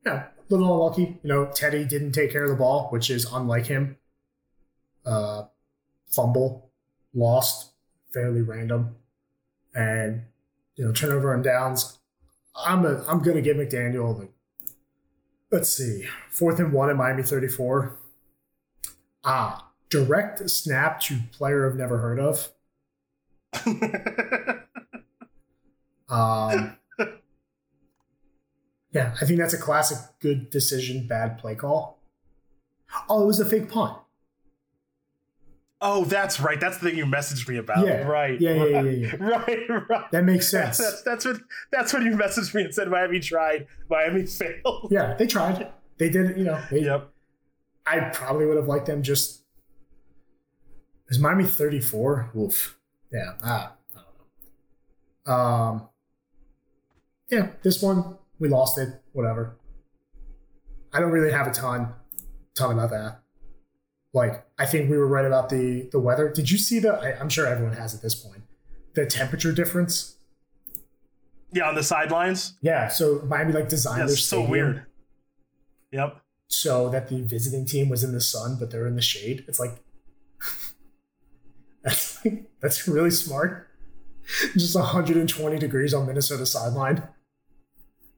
[0.04, 1.20] yeah, a little unlucky.
[1.22, 3.98] You know, Teddy didn't take care of the ball, which is unlike him.
[5.04, 5.44] Uh
[6.12, 6.70] fumble,
[7.14, 7.72] lost,
[8.12, 8.96] fairly random.
[9.74, 10.22] And
[10.76, 11.98] you know, turnover and downs.
[12.54, 14.28] I'm a, I'm gonna give McDaniel the
[15.50, 17.96] let's see, fourth and one in Miami 34.
[19.24, 22.48] Ah, direct snap to player I've never heard of.
[26.08, 26.76] um,
[28.92, 31.98] yeah, I think that's a classic good decision, bad play call.
[33.08, 33.96] Oh, it was a fake punt.
[35.84, 36.60] Oh, that's right.
[36.60, 37.84] That's the thing you messaged me about.
[37.84, 38.02] Yeah.
[38.02, 38.40] Right.
[38.40, 39.16] Yeah, yeah, right, yeah, yeah.
[39.20, 39.58] Right,
[39.90, 40.10] right.
[40.12, 40.78] That makes sense.
[40.78, 41.40] That's that's what
[41.72, 44.88] that's when you messaged me and said Miami tried, Miami failed.
[44.92, 45.72] Yeah, they tried.
[45.98, 46.62] They did it, you know.
[46.70, 47.08] They, Yep.
[47.84, 49.42] I probably would have liked them just.
[51.08, 52.30] Is Miami 34?
[52.38, 52.78] Oof.
[53.12, 53.32] Yeah.
[53.42, 54.00] Ah, I
[55.26, 55.32] don't know.
[55.34, 55.88] Um,
[57.28, 58.88] yeah, this one, we lost it.
[59.12, 59.56] Whatever.
[60.92, 61.92] I don't really have a ton,
[62.54, 63.21] ton about that.
[64.14, 66.30] Like, I think we were right about the the weather.
[66.30, 66.92] Did you see the?
[66.94, 68.42] I, I'm sure everyone has at this point.
[68.94, 70.16] The temperature difference.
[71.52, 72.54] Yeah, on the sidelines.
[72.60, 72.88] Yeah.
[72.88, 74.86] So Miami like designed their That's so weird.
[75.92, 76.22] Yep.
[76.48, 79.44] so that the visiting team was in the sun, but they're in the shade.
[79.46, 79.82] It's like
[81.82, 83.68] that's like, that's really smart.
[84.56, 87.02] Just 120 degrees on Minnesota sideline.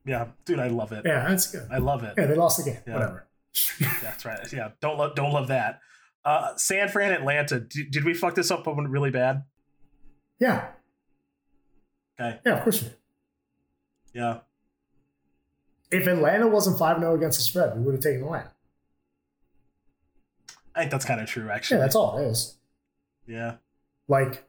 [0.05, 1.03] Yeah, dude, I love it.
[1.05, 1.67] Yeah, that's good.
[1.71, 2.13] I love it.
[2.17, 2.79] Yeah, they lost the game.
[2.87, 2.93] Yeah.
[2.93, 3.24] Whatever.
[4.01, 4.39] That's right.
[4.51, 5.79] Yeah, don't love don't love that.
[6.23, 7.59] Uh, San Fran, Atlanta.
[7.59, 9.43] Did, did we fuck this up really bad?
[10.39, 10.69] Yeah.
[12.19, 12.39] Okay.
[12.45, 12.97] Yeah, of course we did.
[14.13, 14.39] Yeah.
[15.91, 18.51] If Atlanta wasn't 5 0 against the spread, we would have taken Atlanta.
[20.73, 21.77] I think that's kind of true, actually.
[21.77, 22.57] Yeah, that's all it is.
[23.27, 23.55] Yeah.
[24.07, 24.43] Like,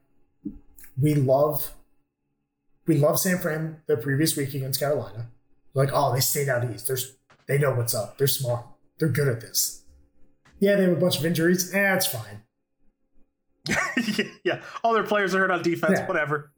[1.00, 1.72] we love
[2.86, 5.28] we love San Fran the previous week against Carolina.
[5.74, 6.86] Like, oh, they stayed out east.
[6.86, 6.96] They're,
[7.46, 8.16] they know what's up.
[8.16, 8.64] They're smart.
[8.98, 9.82] They're good at this.
[10.58, 11.74] Yeah, they have a bunch of injuries.
[11.74, 12.42] Eh, it's fine.
[14.44, 14.62] yeah.
[14.82, 15.98] All their players are hurt on defense.
[15.98, 16.06] Yeah.
[16.06, 16.52] Whatever.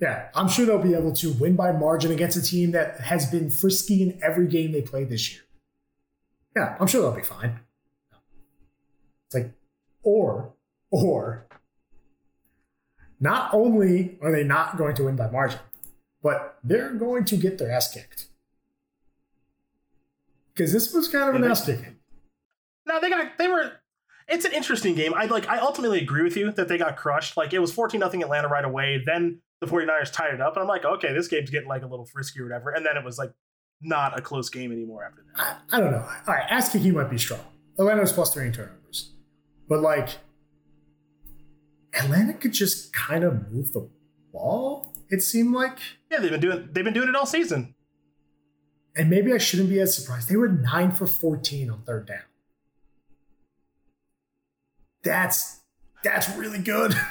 [0.00, 3.30] Yeah, I'm sure they'll be able to win by margin against a team that has
[3.30, 5.42] been frisky in every game they played this year.
[6.56, 7.60] Yeah, I'm sure they'll be fine.
[9.26, 9.52] It's like,
[10.02, 10.54] or,
[10.90, 11.46] or,
[13.20, 15.60] not only are they not going to win by margin,
[16.20, 18.26] but they're going to get their ass kicked.
[20.54, 21.96] Because this was kind of an Yeah, they- ass kicking.
[22.86, 23.72] No, they got they were.
[24.28, 25.14] It's an interesting game.
[25.14, 25.48] I like.
[25.48, 27.36] I ultimately agree with you that they got crushed.
[27.36, 29.02] Like it was fourteen nothing Atlanta right away.
[29.04, 31.86] Then the 49ers tied it up, and I'm like, okay, this game's getting like a
[31.86, 32.70] little frisky or whatever.
[32.70, 33.30] And then it was like
[33.80, 35.58] not a close game anymore after that.
[35.70, 35.98] I, I don't know.
[36.26, 37.40] All right, ass kicking might be strong.
[37.78, 39.12] Atlanta was plus three in turnovers.
[39.68, 40.08] But like,
[41.94, 43.88] Atlanta could just kind of move the
[44.32, 45.78] ball, it seemed like.
[46.10, 47.74] Yeah, they've been doing they've been doing it all season.
[48.94, 50.28] And maybe I shouldn't be as surprised.
[50.28, 52.22] They were nine for 14 on third down.
[55.02, 55.60] That's
[56.04, 56.94] that's really good.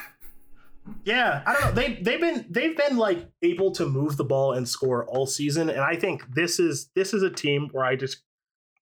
[1.06, 1.72] Yeah, I don't know.
[1.74, 5.70] They they've been they've been like able to move the ball and score all season,
[5.70, 8.24] and I think this is this is a team where I just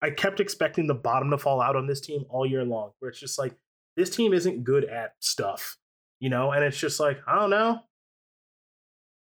[0.01, 2.92] I kept expecting the bottom to fall out on this team all year long.
[2.99, 3.55] Where it's just like
[3.96, 5.76] this team isn't good at stuff,
[6.20, 7.80] you know, and it's just like I don't know.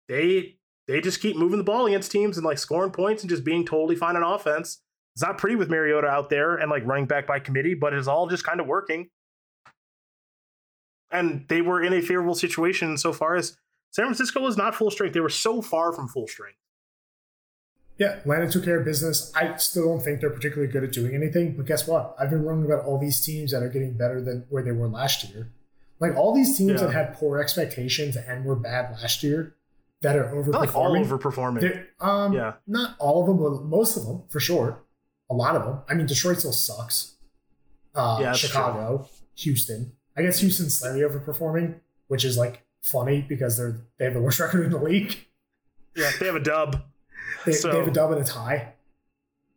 [0.08, 0.58] They
[0.88, 3.66] they just keep moving the ball against teams and like scoring points and just being
[3.66, 4.82] totally fine on offense.
[5.16, 8.08] It's not pretty with Mariota out there and like running back by committee, but it's
[8.08, 9.10] all just kind of working.
[11.12, 13.58] And they were in a favorable situation so far as
[13.92, 15.14] San Francisco was not full strength.
[15.14, 16.58] They were so far from full strength.
[17.98, 19.32] Yeah, Atlanta took care of business.
[19.36, 22.14] I still don't think they're particularly good at doing anything, but guess what?
[22.20, 24.90] I've been wrong about all these teams that are getting better than where they were
[24.90, 25.50] last year.
[26.02, 26.88] Like all these teams Yeah.
[26.88, 29.56] that had poor expectations and were bad last year
[30.02, 30.52] that are overperforming.
[30.52, 31.62] Not like all overperforming.
[31.62, 32.54] They're- Um, Yeah.
[32.68, 34.84] Not all of them, but most of them for sure.
[35.30, 35.80] A lot of them.
[35.90, 37.16] I mean, Detroit still sucks.
[37.96, 39.94] Uh, Yeah, Chicago, Houston.
[40.18, 44.40] I guess Houston's slightly overperforming, which is like funny because they're they have the worst
[44.42, 45.26] record in the league.
[45.96, 46.82] Yeah, they have a dub.
[47.46, 48.74] They, So- they have a dub and a tie.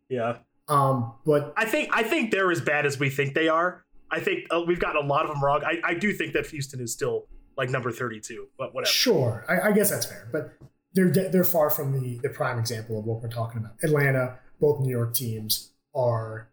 [0.08, 0.38] Yeah.
[0.68, 3.84] Um, but I think I think they're as bad as we think they are.
[4.10, 5.62] I think uh, we've gotten a lot of them wrong.
[5.64, 7.26] I, I do think that Houston is still
[7.58, 8.90] like number 32, but whatever.
[8.90, 10.52] Sure, I, I guess that's fair, but
[10.94, 13.74] they're they're far from the the prime example of what we're talking about.
[13.82, 16.48] Atlanta, both New York teams are,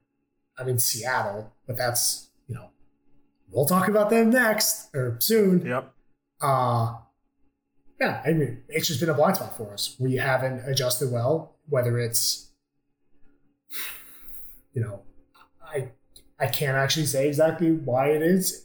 [0.57, 2.69] I mean Seattle, but that's you know,
[3.51, 5.65] we'll talk about them next or soon.
[5.65, 5.93] Yep.
[6.41, 6.95] Uh
[8.01, 9.95] yeah, I mean it's just been a blind spot for us.
[9.99, 12.49] We haven't adjusted well, whether it's
[14.73, 15.03] you know,
[15.63, 15.91] I
[16.39, 18.64] I can't actually say exactly why it is.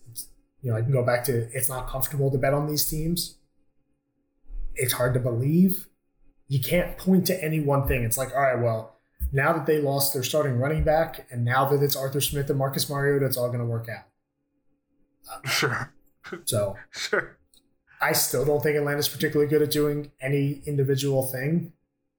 [0.62, 3.36] You know, I can go back to it's not comfortable to bet on these teams.
[4.74, 5.88] It's hard to believe.
[6.48, 8.02] You can't point to any one thing.
[8.04, 8.96] It's like, all right, well,
[9.32, 12.58] now that they lost their starting running back, and now that it's Arthur Smith and
[12.58, 14.04] Marcus Mariota, it's all going to work out.
[15.50, 15.92] Sure.
[16.44, 17.38] So Sure.
[18.00, 21.72] I still don't think Atlanta's particularly good at doing any individual thing,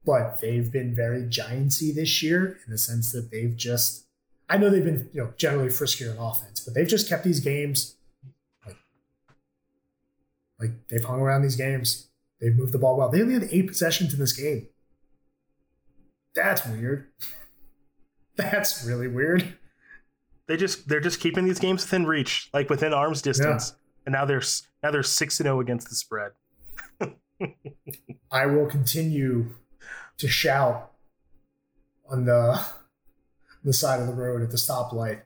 [0.05, 4.05] but they've been very giantsy this year in the sense that they've just
[4.49, 7.39] I know they've been, you know, generally friskier in offense, but they've just kept these
[7.39, 7.95] games
[10.61, 12.09] like they've hung around these games.
[12.39, 13.09] They've moved the ball well.
[13.09, 14.67] They only had eight possessions in this game.
[16.33, 17.07] That's weird.
[18.35, 19.57] That's really weird.
[20.47, 23.73] They just they're just keeping these games within reach, like within arm's distance.
[24.05, 24.41] And now they're
[24.81, 26.31] now they're 6 and 0 against the spread.
[28.31, 29.55] I will continue
[30.17, 30.91] to shout
[32.09, 32.63] on the
[33.63, 35.21] the side of the road at the stoplight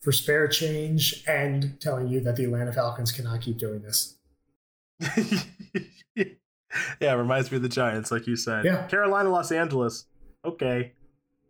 [0.00, 4.15] for spare change and telling you that the Atlanta Falcons cannot keep doing this.
[6.14, 6.24] yeah,
[7.00, 8.64] it reminds me of the Giants, like you said.
[8.64, 8.86] Yeah.
[8.86, 10.06] Carolina, Los Angeles.
[10.44, 10.92] Okay.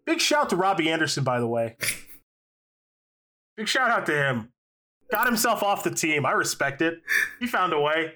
[0.05, 1.77] Big shout to Robbie Anderson, by the way.
[3.57, 4.51] Big shout out to him.
[5.11, 6.27] Got himself off the team.
[6.27, 7.01] I respect it.
[7.41, 8.15] He found a way.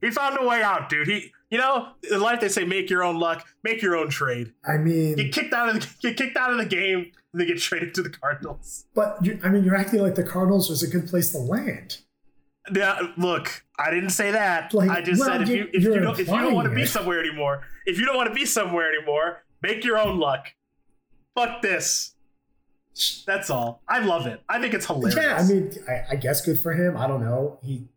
[0.00, 1.06] He found a way out, dude.
[1.08, 4.52] He, you know, in life they say make your own luck, make your own trade.
[4.66, 7.46] I mean, Get kicked out of the, get kicked out of the game, and then
[7.46, 8.86] get traded to the Cardinals.
[8.94, 11.98] but you, I mean, you're acting like the Cardinals was a good place to land.
[12.74, 14.74] Yeah, look, I didn't say that.
[14.74, 16.74] Like, I just well, said if you- if you don't if you don't want to
[16.74, 20.54] be somewhere anymore, if you don't want to be somewhere anymore, make your own luck.
[21.34, 22.14] Fuck this.
[23.26, 23.82] That's all.
[23.86, 24.42] I love it.
[24.48, 25.16] I think it's hilarious.
[25.16, 26.96] Yeah, I mean, I, I guess good for him.
[26.96, 27.58] I don't know.
[27.62, 27.88] He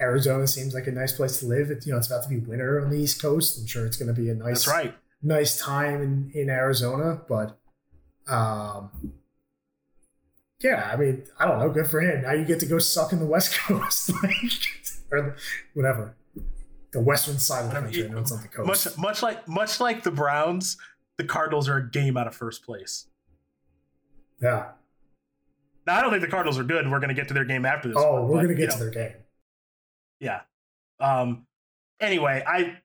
[0.00, 1.70] Arizona seems like a nice place to live.
[1.70, 3.58] It, you know, it's about to be winter on the East Coast.
[3.58, 4.94] I'm sure it's going to be a nice, that's right.
[5.22, 7.20] nice time in, in Arizona.
[7.28, 7.58] But,
[8.28, 8.90] um,
[10.60, 11.70] yeah, I mean, I don't know.
[11.70, 12.22] Good for him.
[12.22, 14.32] Now you get to go suck in the West Coast, like,
[15.10, 15.36] or
[15.74, 16.14] whatever,
[16.92, 18.02] the western side of the country.
[18.10, 18.66] I it's not the coast.
[18.66, 20.76] Much much like much like the Browns,
[21.18, 23.06] the Cardinals are a game out of first place.
[24.40, 24.68] yeah.
[25.86, 27.44] Now I don't think the Cardinals are good, and we're going to get to their
[27.44, 27.96] game after this.
[27.96, 28.78] Oh, one, we're gonna you get know.
[28.78, 29.16] to their game.
[30.18, 30.40] Yeah.
[30.98, 31.46] Um.
[32.00, 32.78] Anyway, I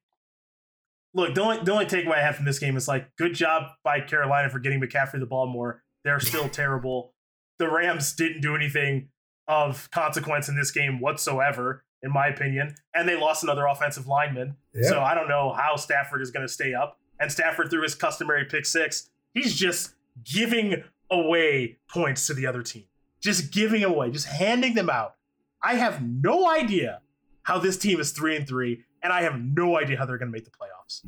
[1.16, 1.34] look.
[1.34, 4.02] The only the only takeaway I have from this game is like, good job by
[4.02, 5.82] Carolina for getting McCaffrey the ball more.
[6.04, 7.14] They're still terrible.
[7.62, 9.10] The Rams didn't do anything
[9.48, 14.56] of consequence in this game whatsoever, in my opinion, and they lost another offensive lineman.
[14.74, 14.90] Yeah.
[14.90, 16.98] So I don't know how Stafford is going to stay up.
[17.20, 19.12] And Stafford threw his customary pick six.
[19.36, 19.94] He's just
[20.24, 22.86] giving away points to the other team.
[23.20, 25.14] Just giving away, just handing them out.
[25.62, 27.02] I have no idea
[27.44, 30.32] how this team is three and three, and I have no idea how they're going
[30.32, 31.06] to make the playoffs.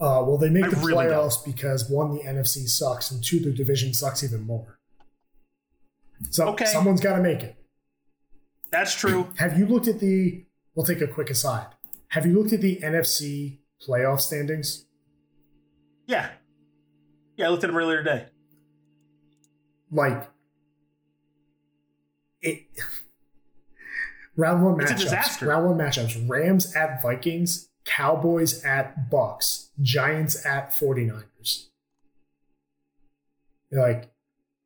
[0.00, 1.28] Uh, well, they make I the really don't.
[1.28, 4.75] playoffs because one, the NFC sucks, and two, the division sucks even more.
[6.30, 6.64] So Okay.
[6.66, 7.56] someone's got to make it.
[8.70, 9.32] That's true.
[9.38, 10.44] Have you looked at the?
[10.74, 11.68] We'll take a quick aside.
[12.08, 14.86] Have you looked at the NFC playoff standings?
[16.06, 16.30] Yeah.
[17.36, 18.26] Yeah, I looked at them earlier today.
[19.90, 20.28] Like
[22.42, 22.64] it.
[24.36, 25.00] Round one It's a matchups.
[25.00, 25.46] disaster.
[25.46, 26.28] Round one matchups.
[26.28, 27.68] Rams at Vikings.
[27.84, 29.70] Cowboys at Bucks.
[29.80, 31.68] Giants at 49ers.
[33.70, 34.10] You're like,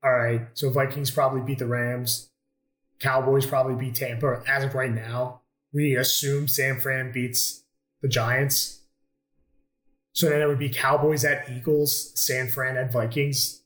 [0.03, 2.31] all right, so Vikings probably beat the Rams.
[3.01, 5.41] Cowboys probably beat Tampa as of right now.
[5.73, 7.63] we assume San Fran beats
[8.03, 8.81] the Giants.
[10.13, 13.63] So then it would be Cowboys at Eagles, San Fran at Vikings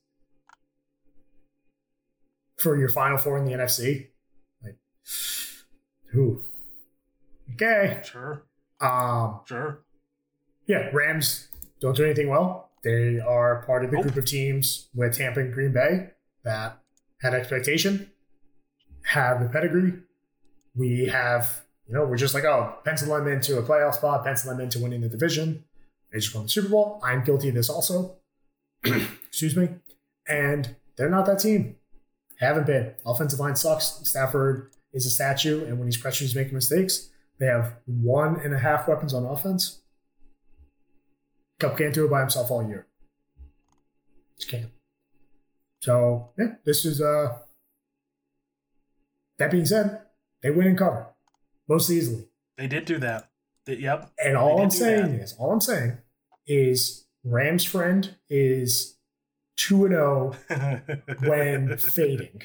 [2.58, 4.08] for your final four in the NFC.
[4.62, 4.76] Like,
[6.12, 6.42] who?
[7.54, 8.00] Okay.
[8.04, 8.42] Sure.
[8.80, 9.80] Um, Sure.
[10.66, 11.48] yeah, Rams
[11.80, 12.70] don't do anything well.
[12.82, 14.04] They are part of the Nope.
[14.04, 16.10] group of teams with Tampa and Green Bay
[16.44, 16.78] that
[17.20, 18.10] had expectation,
[19.04, 19.94] have the pedigree.
[20.74, 24.50] We have, you know, we're just like, oh, pencil them into a playoff spot, pencil
[24.50, 25.64] them into winning the division.
[26.12, 27.00] They just won the Super Bowl.
[27.02, 28.16] I'm guilty of this also.
[28.84, 29.68] Excuse me.
[30.28, 31.76] And they're not that team.
[32.38, 32.94] Haven't been.
[33.06, 34.00] Offensive line sucks.
[34.04, 37.10] Stafford is a statue, and when he's pressured, he's making mistakes.
[37.38, 39.82] They have one and a half weapons on offense.
[41.58, 42.86] Kupp can't do it by himself all year.
[44.38, 44.70] Just can't.
[45.84, 47.36] So yeah, this is uh
[49.36, 50.00] that being said,
[50.42, 51.08] they win and cover.
[51.68, 52.24] Most easily.
[52.56, 53.28] They did do that.
[53.66, 54.10] They- yep.
[54.24, 55.20] And all I'm saying that.
[55.20, 55.98] is, all I'm saying
[56.46, 58.96] is Rams friend is
[59.56, 60.34] 2 and 0
[61.28, 62.40] when fading.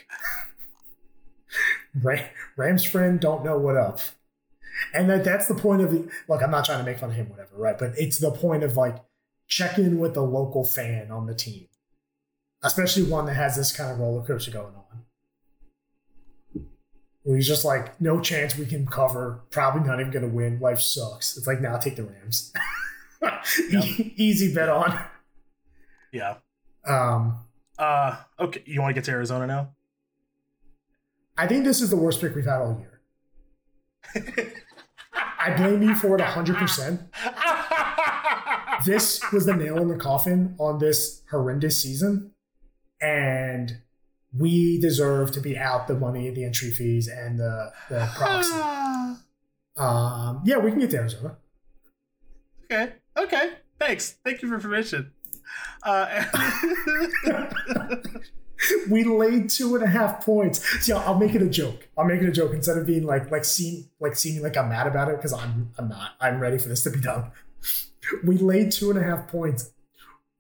[2.04, 2.28] Ra-
[2.58, 4.00] Rams friend don't know what up.
[4.94, 7.16] And that, that's the point of the look, I'm not trying to make fun of
[7.16, 7.78] him, whatever, right?
[7.78, 8.98] But it's the point of like
[9.48, 11.68] check in with the local fan on the team.
[12.64, 16.64] Especially one that has this kind of roller coaster going on.
[17.24, 20.60] Where he's just like, no chance we can cover, probably not even gonna win.
[20.60, 21.38] Life sucks.
[21.38, 22.52] It's like, now take the Rams.
[24.18, 24.98] Easy bet on.
[26.12, 26.36] yeah.
[26.86, 27.40] Um,
[27.78, 28.62] Uh, okay.
[28.66, 29.70] You want to get to Arizona now?
[31.38, 33.00] I think this is the worst pick we've had all year.
[35.40, 37.08] I blame you for it 100%.
[38.86, 42.32] This was the nail in the coffin on this horrendous season.
[43.02, 43.82] And
[44.38, 48.54] we deserve to be out the money, the entry fees, and the, the proxy.
[49.78, 51.38] Um, yeah, we can get to Arizona.
[52.66, 52.92] okay.
[53.16, 53.52] Okay.
[53.80, 54.18] Thanks.
[54.26, 55.14] Thank you for permission.
[55.84, 56.26] Uh,
[58.90, 60.64] we laid two and a half points.
[60.82, 61.88] See, I'll, I'll make it a joke.
[61.98, 64.70] I'll make it a joke instead of being like like seem like seeming like I'm
[64.70, 66.12] mad about it because I'm I'm not.
[66.20, 67.32] I'm ready for this to be done.
[68.24, 69.72] We laid two and a half points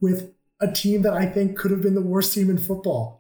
[0.02, 3.20] with a team that I think could have been the worst team in football.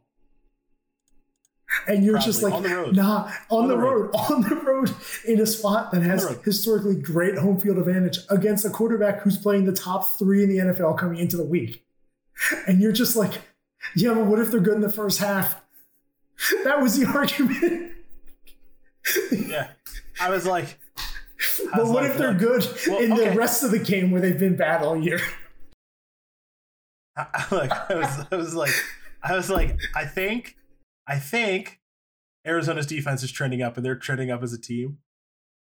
[1.88, 4.94] And you're just like, On nah, on, the, road, on the road,
[5.26, 9.66] in a spot that has historically great home field advantage against a quarterback who's playing
[9.66, 11.86] the top three in the NFL coming into the week.
[12.68, 13.34] And you're just like,
[13.96, 15.62] yeah, but what if they're good in the first half?
[16.64, 17.92] That was the argument.
[19.32, 19.70] yeah.
[20.20, 20.80] I was like,
[21.72, 23.30] I but what like, if they're good well, in okay.
[23.30, 25.20] the rest of the game where they've been bad all year?
[27.18, 28.74] I, like I was, I was like,
[29.24, 30.55] I was like, I think,
[31.07, 31.80] I think
[32.45, 34.99] Arizona's defense is trending up, and they're trending up as a team.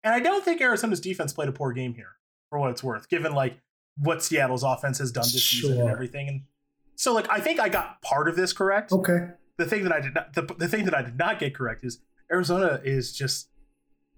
[0.03, 2.17] And I don't think Arizona's defense played a poor game here,
[2.49, 3.57] for what it's worth, given like
[3.97, 6.27] what Seattle's offense has done this season and everything.
[6.27, 6.41] And
[6.95, 8.91] so, like, I think I got part of this correct.
[8.91, 9.29] Okay.
[9.57, 11.83] The thing that I did not, the, the thing that I did not get correct
[11.83, 11.99] is
[12.31, 13.49] Arizona is just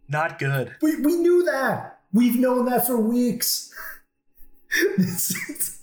[0.07, 0.75] not good.
[0.81, 1.99] We, we knew that.
[2.13, 3.73] We've known that for weeks.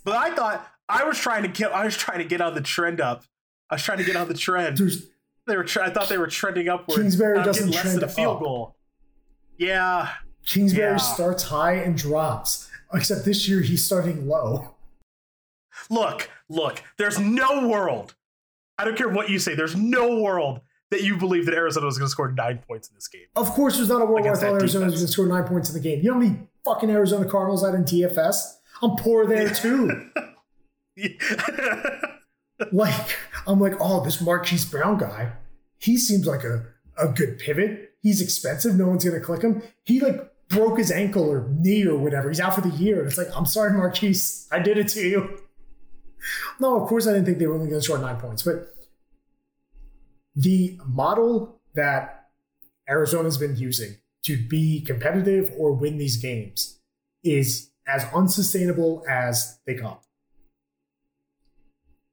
[0.03, 2.61] But I thought I was trying to get, I was trying to get on the
[2.61, 3.23] trend up.
[3.69, 4.77] I was trying to get on the trend.
[5.47, 5.63] They were.
[5.63, 6.97] Tre- I thought they were trending upward.
[6.97, 8.43] Kingsbury uh, doesn't less trend than a field up.
[8.43, 8.75] goal.
[9.57, 10.09] Yeah,
[10.45, 10.97] Kingsbury Yeah.
[10.97, 12.69] starts high and drops.
[12.93, 14.75] Except this year he's starting low.
[15.89, 16.81] look, look.
[16.97, 18.13] There's no world.
[18.77, 19.55] I don't care what you say.
[19.55, 20.61] There's no world
[20.91, 23.23] that you believe that Arizona was going to score nine points in this game.
[23.35, 25.45] Of course, there's not a world where I thought Arizona was going to score nine
[25.45, 25.99] points in the game.
[26.03, 28.57] You know how many fucking Arizona Cardinals out in DFS?
[28.81, 30.09] I'm poor there too.
[32.71, 33.17] like,
[33.47, 35.33] I'm like, oh, this Marquise Brown guy,
[35.77, 36.65] he seems like a,
[36.97, 37.91] a good pivot.
[38.01, 38.75] He's expensive.
[38.75, 39.61] No one's to click him.
[39.83, 42.29] He like broke his ankle or knee or whatever.
[42.29, 43.05] He's out for the year.
[43.05, 44.47] It's like, I'm sorry, Marquise.
[44.51, 45.39] I did it to you.
[46.57, 48.73] No, of course I didn't think they were only to score nine points, but
[50.37, 52.29] the model that
[52.89, 56.79] Arizona's been using to be competitive or win these games
[57.23, 59.97] is as unsustainable as they come.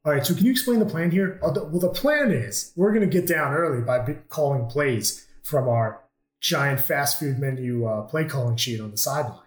[0.05, 1.39] All right, so can you explain the plan here?
[1.43, 3.98] Uh, Well, the plan is we're going to get down early by
[4.31, 6.02] calling plays from our
[6.40, 9.40] giant fast food menu uh, play calling sheet on the sideline.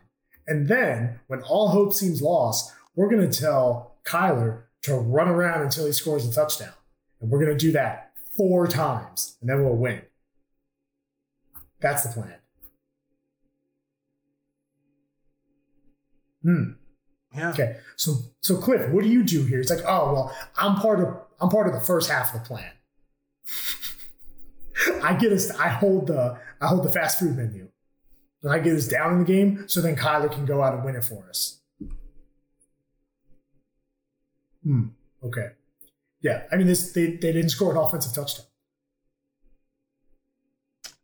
[0.45, 5.63] And then, when all hope seems lost, we're going to tell Kyler to run around
[5.63, 6.73] until he scores a touchdown.
[7.19, 10.01] And we're going to do that four times, and then we'll win.
[11.79, 12.35] That's the plan.
[16.43, 16.71] Hmm.
[17.35, 17.49] Yeah.
[17.49, 17.77] Okay.
[17.95, 19.59] So so Cliff, what do you do here?
[19.59, 22.47] It's like, oh well, I'm part of I'm part of the first half of the
[22.47, 22.71] plan.
[25.03, 27.69] I get us I hold the I hold the fast food menu.
[28.43, 30.83] And I get us down in the game, so then Kyler can go out and
[30.83, 31.61] win it for us.
[34.63, 34.87] Hmm.
[35.23, 35.51] Okay.
[36.21, 36.43] Yeah.
[36.51, 38.45] I mean, this they, they didn't score an offensive touchdown.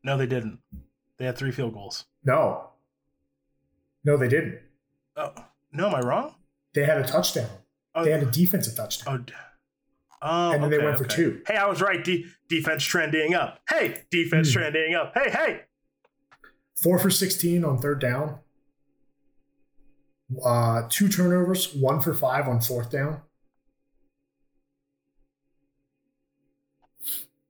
[0.03, 0.60] No, they didn't.
[1.18, 2.06] They had three field goals.
[2.23, 2.69] No.
[4.03, 4.60] No, they didn't.
[5.15, 5.34] Oh
[5.71, 6.35] no, am I wrong?
[6.73, 7.49] They had a touchdown.
[7.95, 9.25] Oh, They had a defensive touchdown.
[9.29, 9.33] oh,
[10.21, 11.41] oh And then they okay, went for two.
[11.47, 12.03] Hey, I was right.
[12.03, 13.59] De- defense trending up.
[13.69, 14.53] Hey, defense Hmm.
[14.59, 15.13] trending up.
[15.15, 15.61] Hey, hey.
[16.81, 18.39] Four for 16 on third down.
[20.45, 23.21] Uh, two turnovers, one for five on fourth down.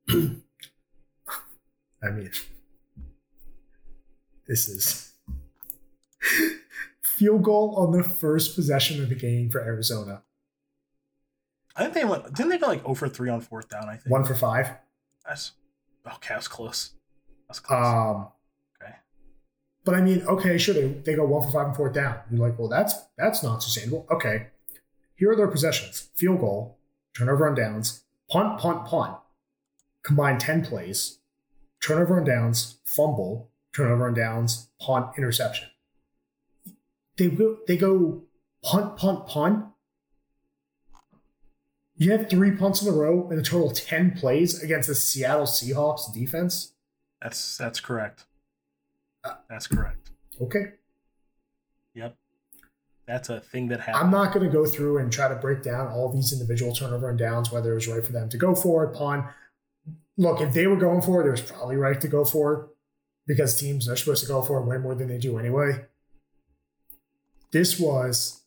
[0.09, 2.31] I mean,
[4.47, 5.11] this is
[7.19, 10.23] field goal on the first possession of the game for Arizona.
[11.75, 12.33] I think they went.
[12.33, 13.89] Didn't they go like over three on fourth down?
[13.89, 14.09] I think.
[14.09, 14.69] One for five.
[15.27, 15.51] That's
[16.07, 16.33] okay.
[16.33, 16.91] That's close.
[17.47, 17.85] That's close.
[17.85, 18.27] Um,
[18.81, 18.93] okay.
[19.83, 22.19] But I mean, okay, sure, they, they go one for five and fourth down.
[22.31, 24.07] You're like, well, that's that's not sustainable.
[24.09, 24.47] Okay,
[25.15, 26.77] here are their possessions: field goal,
[27.13, 29.17] turnover on downs, punt, punt, punt.
[30.03, 31.19] Combined ten plays,
[31.81, 35.69] turnover on downs, fumble, turnover on downs, punt, interception.
[37.19, 38.23] They go they go
[38.63, 39.65] punt, punt, punt.
[41.97, 44.95] You had three punts in a row in a total of ten plays against the
[44.95, 46.71] Seattle Seahawks defense.
[47.21, 48.25] That's that's correct.
[49.25, 50.11] Uh, That's correct.
[50.41, 50.71] Okay.
[51.93, 52.15] Yep.
[53.05, 54.05] That's a thing that happened.
[54.05, 57.09] I'm not going to go through and try to break down all these individual turnover
[57.09, 59.25] and downs, whether it was right for them to go for it, punt.
[60.15, 62.67] Look, if they were going for it, it was probably right to go for it
[63.27, 65.85] because teams are supposed to go for it way more than they do anyway.
[67.51, 68.41] This was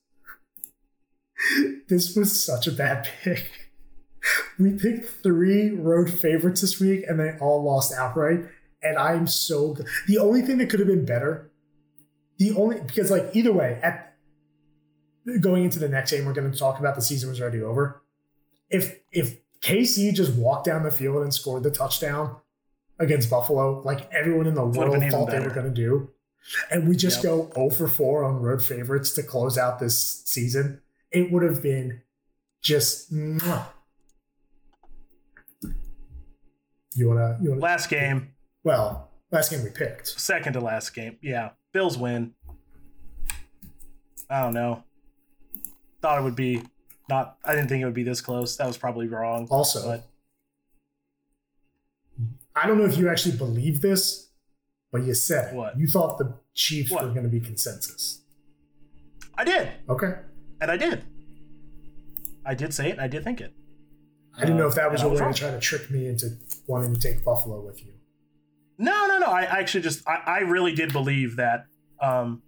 [1.89, 3.51] this was such a bad pick.
[4.59, 8.45] We picked three road favorites this week and they all lost outright.
[8.83, 9.77] And I'm so
[10.07, 11.51] the only thing that could have been better,
[12.39, 14.15] the only because like either way, at
[15.41, 18.03] going into the next game, we're going to talk about the season was already over.
[18.71, 22.37] If if KC just walked down the field and scored the touchdown
[22.99, 26.11] against Buffalo, like everyone in the world thought they were going to do,
[26.71, 27.25] and we just Yep.
[27.25, 31.63] go 0 for 4 on road favorites to close out this season, it would have
[31.63, 32.03] been
[32.61, 33.13] just.
[33.13, 33.67] mwah.
[36.95, 37.39] You wanna?
[37.41, 37.63] You wanna?
[37.63, 40.09] last game, Well, last game we picked.
[40.21, 41.19] second to last game.
[41.23, 42.35] Yeah, Bills win.
[44.29, 44.85] I don't know.
[46.01, 46.63] Thought it would be
[47.09, 47.39] not.
[47.45, 48.57] I didn't think it would be this close.
[48.57, 49.47] That was probably wrong.
[49.51, 50.09] Also, But-
[52.55, 54.29] I don't know if you actually believe this,
[54.93, 55.55] but you said.
[55.55, 55.79] What?
[55.79, 57.05] You thought the Chiefs What?
[57.05, 58.21] were going to be consensus.
[59.37, 60.15] I did, Okay.
[60.61, 61.05] and I did.
[62.45, 62.93] I did say it.
[62.93, 63.55] and I did think it.
[64.37, 66.07] I didn't know Uh, if that was I a way to try to trick me
[66.07, 66.37] into
[66.67, 67.93] wanting to take Buffalo with you.
[68.79, 69.27] No, no, no.
[69.27, 71.67] I I actually just I, I really did believe that
[72.01, 72.43] um,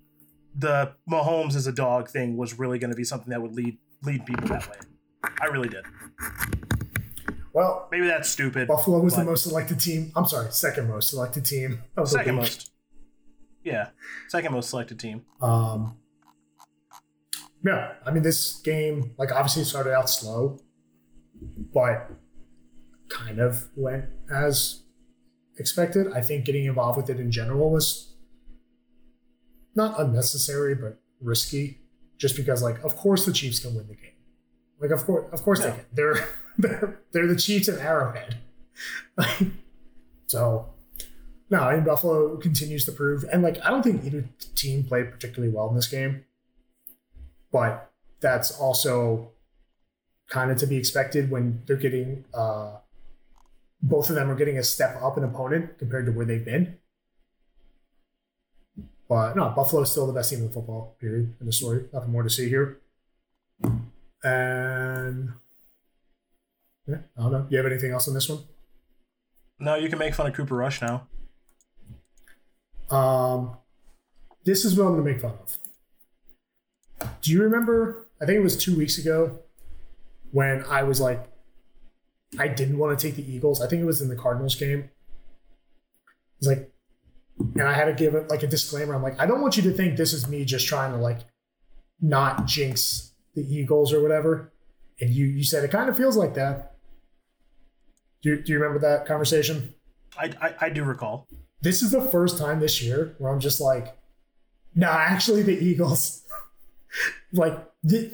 [0.56, 3.78] the Mahomes as a dog thing was really going to be something that would lead
[4.02, 4.76] lead people that way.
[5.40, 5.84] I really did.
[7.54, 8.66] Well, Maybe that's stupid.
[8.68, 10.10] Buffalo was the most selected team.
[10.16, 12.72] I'm sorry, second most selected team second most.
[13.62, 13.90] Yeah,
[14.28, 15.22] second most selected team.
[15.40, 15.96] Um,
[17.64, 20.58] yeah, I mean, this game, like, obviously it started out slow,
[21.72, 22.10] but
[23.08, 24.82] kind of went as
[25.56, 26.12] expected.
[26.12, 28.16] I think getting involved with it in general was
[29.76, 31.78] not unnecessary, but risky,
[32.18, 34.10] just because, like, of course the Chiefs can win the game.
[34.80, 35.70] Like, of course, of course Yeah.
[35.70, 35.84] they can.
[35.92, 36.28] They're
[36.58, 38.38] they're they're the Chiefs in Arrowhead.
[40.26, 40.66] so,
[41.50, 45.10] no, I mean Buffalo continues to prove, and like I don't think either team played
[45.10, 46.24] particularly well in this game,
[47.52, 47.90] but
[48.20, 49.30] that's also
[50.28, 52.78] kind of to be expected when they're getting uh,
[53.84, 56.78] both of them are getting a step up in opponent compared to where they've been.
[59.08, 60.96] But no, Buffalo's still the best team in the football.
[60.98, 61.34] Period.
[61.38, 62.80] In the story, nothing more to see here.
[64.22, 65.34] And
[66.86, 67.46] yeah, I don't know.
[67.48, 68.40] You have anything else on this one?
[69.58, 71.06] No, you can make fun of Cooper Rush now.
[72.90, 73.56] Um,
[74.44, 75.58] this is what I'm going to make fun of.
[77.22, 78.08] Do you remember?
[78.20, 79.40] I think it was two weeks ago
[80.32, 81.26] when I was like,
[82.38, 83.60] I didn't want to take the Eagles.
[83.60, 84.80] I think it was in the Cardinals game.
[84.80, 84.90] It
[86.40, 86.70] was like,
[87.38, 88.94] and I had to give it like a disclaimer.
[88.94, 91.20] I'm like, I don't want you to think this is me just trying to like
[92.00, 94.52] not jinx the Eagles or whatever.
[95.00, 96.73] And you you said it kind of feels like that.
[98.24, 99.74] Do you, do you remember that conversation?
[100.18, 101.28] I, I, I do recall.
[101.60, 103.98] this is the first time this year where I'm just like,
[104.74, 106.22] nah, actually, the Eagles,
[107.34, 108.10] like, the,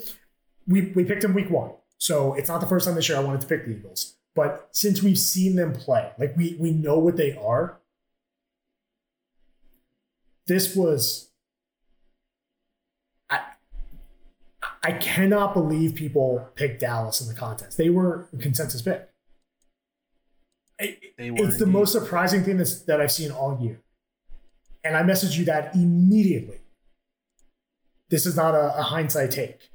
[0.67, 1.71] we, we picked them week one.
[1.99, 4.17] So it's not the first time this year I wanted to pick the Eagles.
[4.35, 7.79] But since we've seen them play, like, we, we know what they are,
[10.47, 11.31] this was
[13.29, 13.41] I
[14.83, 17.79] I cannot believe people picked Dallas in the contest.
[17.79, 19.10] They were a consensus pick.
[20.81, 23.81] They were It's the most surprising thing that's, that I've seen all year.
[24.83, 26.61] And I messaged you that immediately.
[28.09, 29.71] This is not a, a hindsight take.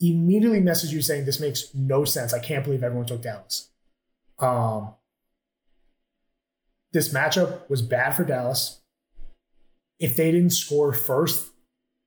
[0.00, 2.32] Immediately messaged you saying this makes no sense.
[2.32, 3.70] I can't believe everyone took Dallas.
[4.38, 4.94] Um,
[6.92, 8.80] this matchup was bad for Dallas.
[9.98, 11.50] If they didn't score first,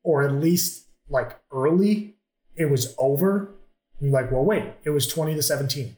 [0.04, 2.16] or at least like early,
[2.56, 3.52] it was over.
[4.00, 5.96] You're like, well, wait, it was 20 to 17.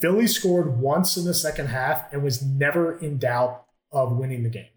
[0.00, 4.50] Philly scored once in the second half and was never in doubt of winning the
[4.50, 4.68] game.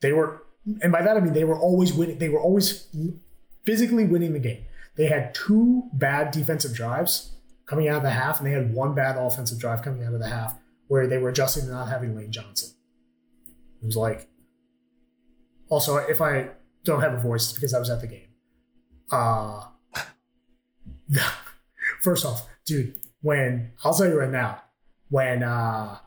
[0.00, 0.42] They were,
[0.82, 2.18] and by that I mean they were always winning.
[2.18, 2.88] They were always
[3.64, 4.64] physically winning the game.
[4.96, 7.32] They had two bad defensive drives
[7.66, 10.20] coming out of the half, and they had one bad offensive drive coming out of
[10.20, 12.70] the half where they were adjusting to not having Lane Johnson.
[13.82, 14.28] It was like,
[15.68, 16.50] also, if I
[16.84, 18.28] don't have a voice, it's because I was at the game.
[19.10, 19.64] Uh,
[22.02, 24.62] first off, dude, when I'll tell you right now,
[25.08, 25.98] when uh,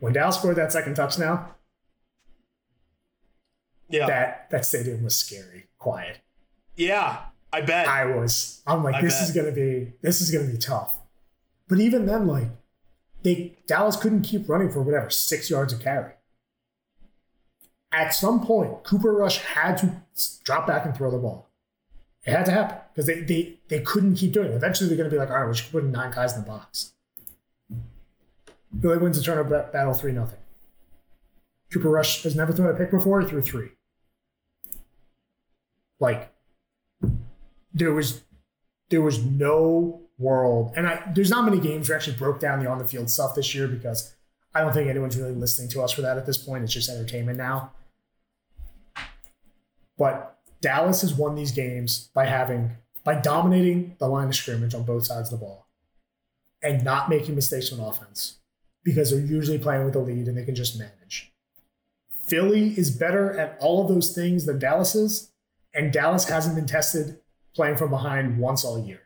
[0.00, 1.48] when Dallas scored that second touchdown,
[3.88, 6.18] yeah, that that stadium was scary, quiet.
[6.76, 7.20] yeah.
[7.50, 7.88] I bet.
[7.88, 8.60] I was.
[8.66, 9.22] I'm like, I this bet.
[9.22, 10.98] is gonna be this is gonna be tough.
[11.66, 12.48] But even then, like,
[13.22, 16.12] they Dallas couldn't keep running for whatever six yards of carry.
[17.90, 20.02] At some point, Cooper Rush had to
[20.44, 21.47] drop back and throw the ball.
[22.28, 24.54] It had to happen because they, they they couldn't keep doing it.
[24.54, 26.92] Eventually, they're gonna be like, all right, we should put nine guys in the box.
[28.82, 30.38] Philly wins the turnover battle three nothing.
[31.72, 33.22] Cooper Rush has never thrown a pick before.
[33.22, 33.70] He threw three.
[36.00, 36.30] Like
[37.72, 38.20] there was
[38.90, 42.68] there was no world and I there's not many games where actually broke down the
[42.68, 44.14] on the field stuff this year because
[44.54, 46.62] I don't think anyone's really listening to us for that at this point.
[46.64, 47.72] It's just entertainment now.
[49.96, 54.82] But Dallas has won these games by having by dominating the line of scrimmage on
[54.82, 55.68] both sides of the ball
[56.62, 58.38] and not making mistakes on offense
[58.84, 61.32] because they're usually playing with a lead and they can just manage.
[62.26, 65.30] Philly is better at all of those things than Dallas is,
[65.72, 67.18] and Dallas hasn't been tested
[67.54, 69.00] playing from behind once all year.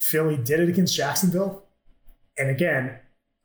[0.00, 1.64] Philly did it against Jacksonville,
[2.36, 2.98] and again,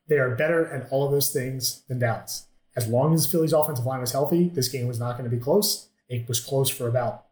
[0.07, 2.47] they are better at all of those things than Dallas.
[2.75, 5.41] As long as Philly's offensive line was healthy, this game was not going to be
[5.41, 5.86] close.
[6.09, 7.25] It was close for about,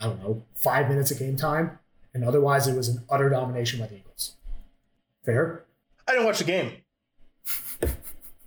[0.00, 1.78] I don't know, five minutes of game time,
[2.12, 4.34] and otherwise it was an utter domination by the Eagles.
[5.24, 5.64] Fair?
[6.06, 6.72] I didn't watch the game,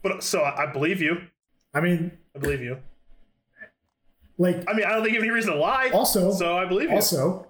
[0.01, 1.21] but so I believe you.
[1.73, 2.79] I mean, I believe you.
[4.37, 5.89] like I mean, I don't think you have any reason to lie.
[5.93, 6.95] also, so I believe you.
[6.95, 7.47] also,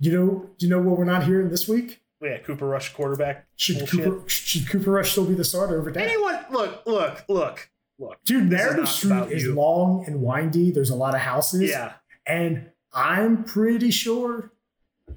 [0.00, 2.00] you know, do you know what we're not hearing this week?
[2.20, 3.46] Yeah, Cooper Rush quarterback.
[3.56, 4.04] Should Bullshit.
[4.04, 6.04] Cooper should Cooper Rush still be the starter over Dak?
[6.04, 6.44] Anyone?
[6.50, 7.70] Look, look, look,
[8.02, 8.22] look.
[8.24, 9.54] Dude, is Narrative Street is you.
[9.54, 10.70] long and windy.
[10.70, 11.62] There's a lot of houses.
[11.70, 11.94] Yeah,
[12.26, 14.52] And I'm pretty sure,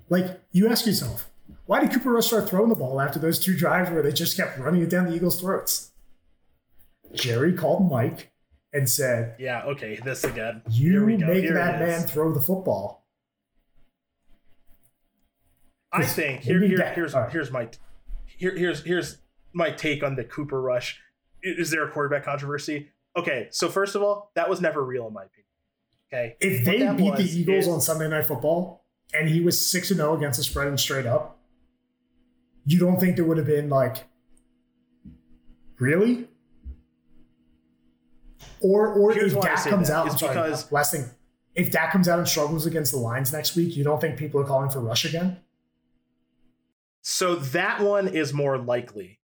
[0.09, 1.29] like, you ask yourself,
[1.65, 4.37] why did Cooper Rush start throwing the ball after those two drives where they just
[4.37, 5.91] kept running it down the Eagles' throats?
[7.13, 8.31] Jerry called Mike
[8.71, 9.63] and said, yeah.
[9.63, 10.61] Okay, this again.
[10.69, 11.27] You Here we go.
[11.27, 13.05] make Here that man throw the football.
[15.91, 17.31] I think here, here here's right.
[17.31, 17.69] here's my
[18.25, 19.19] here here's here's
[19.53, 20.99] my take on the Cooper Rush.
[21.45, 22.89] Is there a quarterback controversy?
[23.15, 25.45] Okay, so first of all, that was never real in my opinion.
[26.11, 29.89] Okay, If they beat the Eagles is- on Sunday Night Football and he was 6
[29.89, 31.39] 0 against the spread and straight up,
[32.65, 34.05] you don't think there would have been like,
[35.79, 36.27] really?
[38.61, 41.05] Or, or Here's if Dak comes that, out, I'm sorry, because- last thing,
[41.53, 44.41] if Dak comes out and struggles against the Lions next week, you don't think people
[44.41, 45.37] are calling for Rush again?
[47.01, 49.19] So that one is more likely.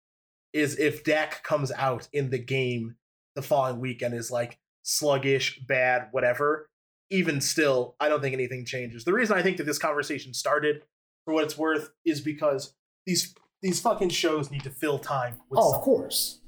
[0.54, 2.96] Is if Dak comes out in the game
[3.36, 6.70] the following week and is like sluggish, bad, whatever.
[7.10, 9.06] Even still, I don't think anything changes.
[9.06, 10.82] The reason I think that this conversation started,
[11.24, 12.74] for what it's worth, is because
[13.06, 16.42] these these fucking shows need to fill time with Oh, of course.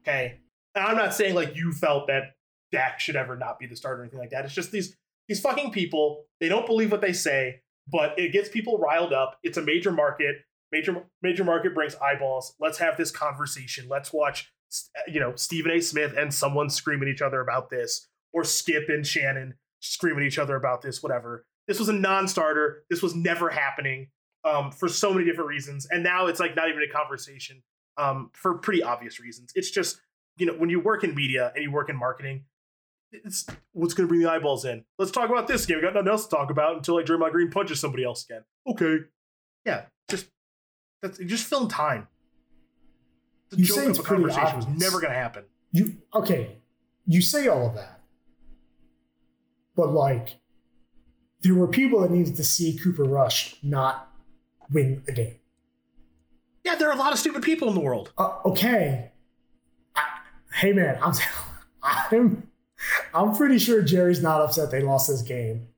[0.00, 0.40] okay?
[0.74, 2.34] And I'm not saying like you felt that
[2.70, 4.44] Dak should ever not be the starter or anything like that.
[4.44, 4.96] It's just these
[5.28, 7.60] these fucking people, they don't believe what they say,
[7.90, 9.38] but it gets people riled up.
[9.42, 10.36] It's a major market.
[10.70, 12.54] Major major market brings eyeballs.
[12.60, 13.86] Let's have this conversation.
[13.88, 14.52] Let's watch
[15.06, 15.80] you know Stephen A.
[15.80, 20.22] Smith and someone scream at each other about this, or Skip and Shannon scream at
[20.22, 21.02] each other about this.
[21.02, 21.46] Whatever.
[21.66, 22.84] This was a non-starter.
[22.88, 24.08] This was never happening
[24.44, 27.62] um, for so many different reasons, and now it's like not even a conversation
[27.96, 29.52] um, for pretty obvious reasons.
[29.54, 30.00] It's just
[30.36, 32.44] you know when you work in media and you work in marketing,
[33.12, 34.84] it's what's going to bring the eyeballs in.
[34.98, 35.76] Let's talk about this game.
[35.78, 38.44] We got nothing else to talk about until like Draymond Green punches somebody else again.
[38.66, 38.98] Okay,
[39.64, 40.28] yeah, just
[41.00, 42.08] that's just film time.
[43.50, 45.44] The You joke of a conversation was never going to happen.
[45.72, 46.56] You okay?
[47.06, 48.00] You say all of that,
[49.74, 50.40] but like,
[51.40, 54.12] there were people that needed to see Cooper Rush not
[54.70, 55.36] win a game.
[56.64, 58.12] Yeah, there are a lot of stupid people in the world.
[58.18, 59.12] Uh, okay,
[59.96, 60.02] I,
[60.54, 61.14] hey man, I'm
[61.82, 62.48] I'm
[63.14, 65.68] I'm pretty sure Jerry's not upset they lost this game,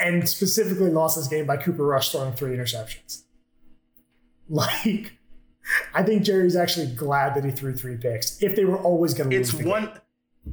[0.00, 3.22] and specifically lost this game by Cooper Rush throwing three interceptions.
[4.56, 5.12] Like,
[5.94, 8.42] I think Jerry's actually glad that he threw three picks.
[8.42, 9.70] If they were always going to lose, It's the game.
[9.70, 10.00] one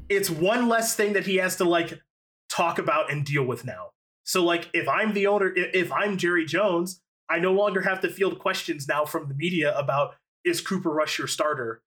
[0.08, 2.00] it's one less thing that he has to like
[2.48, 3.90] talk about and deal with now.
[4.24, 8.10] So like if I'm the owner if I'm Jerry Jones, I no longer have to
[8.10, 10.16] field questions now from the media about
[10.46, 11.82] is Cooper Rush your starter?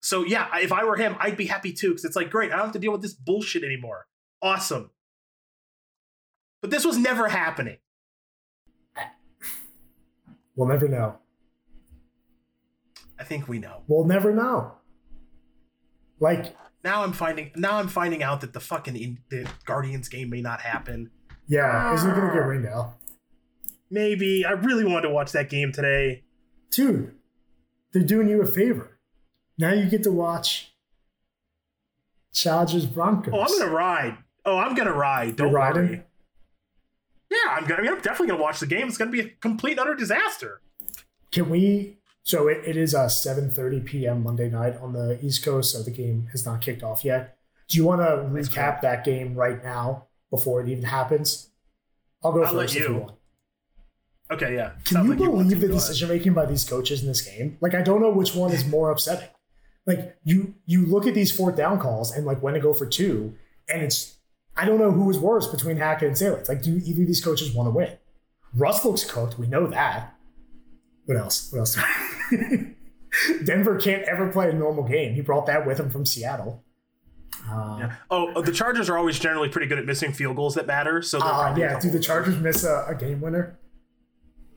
[0.00, 2.56] So yeah, if I were him, I'd be happy too cuz it's like great, I
[2.56, 4.06] don't have to deal with this bullshit anymore.
[4.40, 4.90] Awesome.
[6.60, 7.78] But this was never happening.
[10.54, 11.18] We'll never know.
[13.22, 13.82] I think we know.
[13.86, 14.72] We'll never know.
[16.18, 20.28] Like, Now I'm finding now I'm finding out that the fucking in, the Guardians game
[20.28, 21.10] may not happen.
[21.46, 22.94] yeah, isn't it going to get rained out?
[23.92, 26.24] Maybe I really wanted to watch that game today.
[26.72, 27.14] Dude,
[27.92, 28.98] they're doing you a favor.
[29.56, 30.74] Now you get to watch
[32.34, 33.32] Chargers Broncos.
[33.36, 34.18] Oh, I'm gonna ride.
[34.44, 35.36] Oh, I'm gonna ride.
[35.36, 35.86] Don't You're riding?
[35.88, 36.02] worry.
[37.30, 37.76] Yeah, I'm gonna.
[37.80, 38.88] I mean, I'm definitely gonna watch the game.
[38.88, 40.60] It's gonna be a complete and utter disaster.
[41.30, 41.98] Can we?
[42.24, 44.22] So it, it is a 7:30 p.m.
[44.22, 47.36] Monday night on the East Coast, so the game has not kicked off yet.
[47.68, 51.50] Do you want to recap that game right now before it even happens?
[52.22, 52.88] I'll go I'll first if you.
[52.88, 53.12] you want.
[54.30, 54.70] Okay, yeah.
[54.84, 55.66] Can Sounds you like believe to.
[55.66, 57.58] the decision making by these coaches in this game?
[57.60, 59.28] Like, I don't know which one is more upsetting.
[59.84, 62.86] Like, you you look at these fourth down calls and like when to go for
[62.86, 63.34] two,
[63.68, 64.14] and it's
[64.56, 66.38] I don't know who was worse between Hackett and Saleh.
[66.38, 67.90] It's like, do either of these coaches want to win?
[68.54, 69.38] Russ looks cooked.
[69.38, 70.14] We know that.
[71.06, 71.50] What else?
[71.50, 71.76] What else?
[73.44, 75.14] Denver can't ever play a normal game.
[75.14, 76.64] He brought that with him from Seattle.
[77.48, 77.94] Uh, Yeah.
[78.10, 81.02] Oh, the Chargers are always generally pretty good at missing field goals that matter.
[81.02, 81.78] So uh, yeah.
[81.78, 83.58] Do the Chargers miss a, a game winner?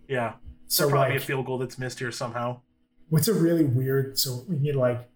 [0.07, 0.34] Yeah,
[0.68, 2.61] So probably like, a field goal that's missed here somehow.
[3.10, 5.10] what's a really weird so we need like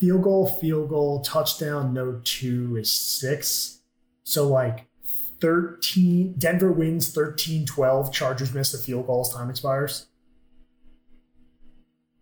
[0.00, 3.80] field goal field goal touchdown no two is six
[4.24, 4.86] so like
[5.40, 10.06] 13 denver wins 13-12 chargers miss the field goals time expires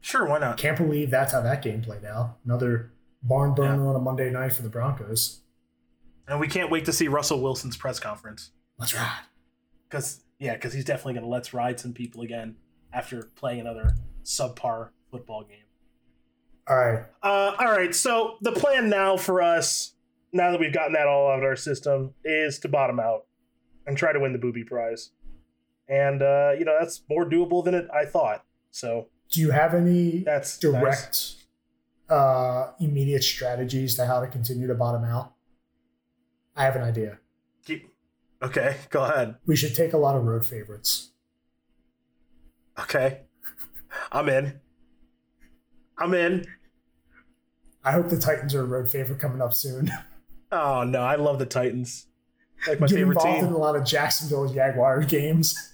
[0.04, 0.58] Sure, why not?
[0.58, 4.52] can't believe that's how that game played out another barn burner on a monday night
[4.52, 5.40] for the broncos
[6.28, 9.22] And we can't wait to see Russell Wilson's press conference let's ride
[9.88, 12.56] because yeah, because he's definitely gonna let's ride some people again
[12.92, 13.94] after playing another
[14.24, 15.64] subpar football game.
[16.68, 17.94] all right Uh, all right.
[17.94, 19.94] So the plan now for us,
[20.32, 23.26] now that we've gotten that all out of our system, is to bottom out
[23.86, 25.10] and try to win the booby prize.
[25.88, 28.44] And uh, you know that's more doable than it, I thought.
[28.70, 31.36] So do you have any that's direct nice.
[32.08, 35.34] uh immediate strategies to how to continue to bottom out
[36.56, 37.18] i have an idea
[37.66, 37.90] Keep-
[38.42, 39.36] Okay, go ahead.
[39.46, 41.10] we should take a lot of road favorites
[42.78, 43.20] Okay,
[44.10, 44.60] I'm in.
[45.96, 46.44] I'm in.
[47.84, 49.90] I hope the Titans are a road favorite coming up soon.
[50.52, 52.06] Oh no, I love the Titans.
[52.68, 53.46] Like my Get favorite involved team.
[53.48, 55.72] in a lot of Jacksonville Jaguars games.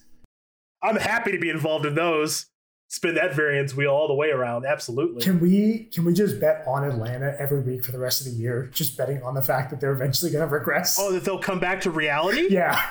[0.82, 2.46] I'm happy to be involved in those.
[2.92, 4.66] Spin that variance wheel all the way around.
[4.66, 5.22] Absolutely.
[5.22, 8.32] Can we can we just bet on Atlanta every week for the rest of the
[8.32, 8.68] year?
[8.74, 10.98] Just betting on the fact that they're eventually going to regress.
[10.98, 12.46] Oh, that they'll come back to reality?
[12.50, 12.84] yeah,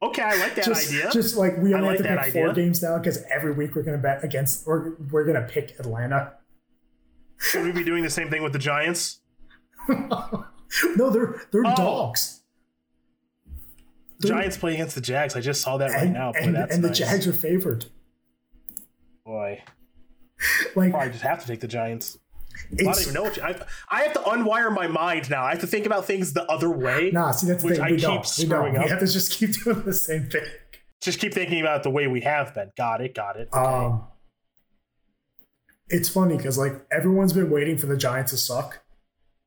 [0.00, 1.10] Okay, I like that just idea.
[1.12, 3.82] just like we only like have to pick four games now because every week we're
[3.82, 6.32] going to bet against or we're going to pick Atlanta.
[7.36, 9.20] Should we be doing the same thing with the Giants?
[9.88, 11.74] no, they're they're Oh.
[11.76, 12.40] dogs.
[14.20, 15.36] They're- Giants play against the Jags.
[15.36, 16.32] I just saw that right now.
[16.32, 16.90] Boy, and, and the.
[16.90, 17.86] Jags are favored.
[19.28, 19.62] Boy,
[20.74, 22.16] Like probably just have to take the Giants.
[22.72, 23.60] I don't even know what you, I,
[23.90, 25.44] I have to unwire my mind now.
[25.44, 27.10] I have to think about things the other way.
[27.12, 27.32] nah.
[27.32, 27.80] See that's the thing.
[27.82, 28.20] I We keep don't.
[28.20, 28.84] We screwing don't.
[28.84, 30.44] We have to just keep doing the same thing.
[31.02, 32.70] Just keep thinking about it the way we have been.
[32.74, 33.14] Got it.
[33.14, 33.50] Got it.
[33.52, 33.60] Okay.
[33.62, 34.04] Um,
[35.90, 38.80] it's funny because like everyone's been waiting for the Giants to suck,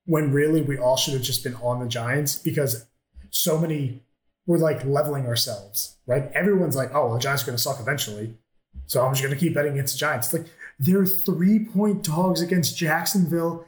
[0.06, 2.86] when really we all should have just been on the Giants because
[3.32, 4.04] so many
[4.46, 6.32] we're like leveling ourselves, right?
[6.34, 8.36] Everyone's like, oh, well, the Giants are going to suck eventually,
[8.86, 10.34] so I'm just going to keep betting against the Giants.
[10.34, 10.46] Like
[10.80, 13.66] they're three point dogs against Jacksonville.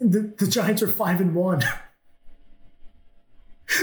[0.00, 1.62] The, the Giants are five and one.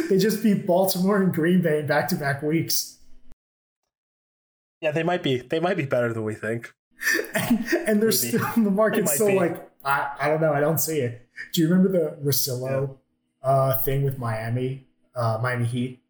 [0.10, 3.00] they just beat Baltimore and Green Bay in back to back weeks.
[4.82, 5.38] yeah, they might be.
[5.38, 6.74] They might be better than we think.
[7.36, 8.12] and, and they're Maybe.
[8.12, 9.36] still the market's still be.
[9.36, 11.28] like I, I don't know I don't see it.
[11.54, 12.98] Do you remember the Rosillo
[13.42, 14.86] uh, thing with Miami,
[15.16, 16.04] uh, Miami Heat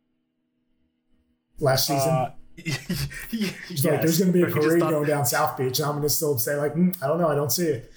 [1.60, 2.10] last season?
[2.10, 2.32] Uh,
[3.30, 6.04] He's like, there's going to be a parade going down South Beach, and I'm going
[6.04, 7.92] to still say like, mm, I don't know, I don't see it.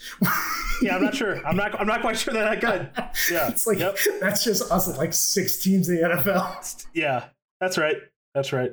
[0.82, 1.44] yeah, I'm not sure.
[1.46, 1.78] I'm not.
[1.78, 2.90] I'm not quite sure that I good.
[3.30, 3.96] Yeah, it's like yep.
[4.20, 6.84] that's just us at like six teams in the NFL.
[6.94, 7.24] Yeah,
[7.60, 7.96] that's right.
[8.34, 8.72] That's right.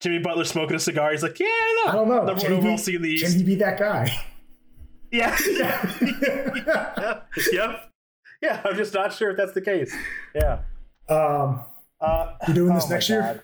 [0.00, 1.10] Jimmy Butler smoking a cigar.
[1.10, 1.90] He's like, yeah, I don't know.
[1.90, 2.32] I don't know.
[2.32, 3.24] Number one overall in the East.
[3.24, 4.10] Can he be that guy?
[5.10, 5.36] Yeah.
[5.50, 7.20] yeah.
[7.52, 7.90] Yep.
[8.42, 8.60] Yeah.
[8.64, 9.94] I'm just not sure if that's the case.
[10.34, 10.60] Yeah.
[11.08, 11.64] Um.
[12.00, 13.42] Uh, you doing this oh next year?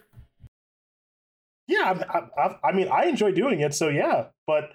[1.67, 4.27] Yeah, I, I, I, mean, I enjoy doing it, so yeah.
[4.47, 4.73] But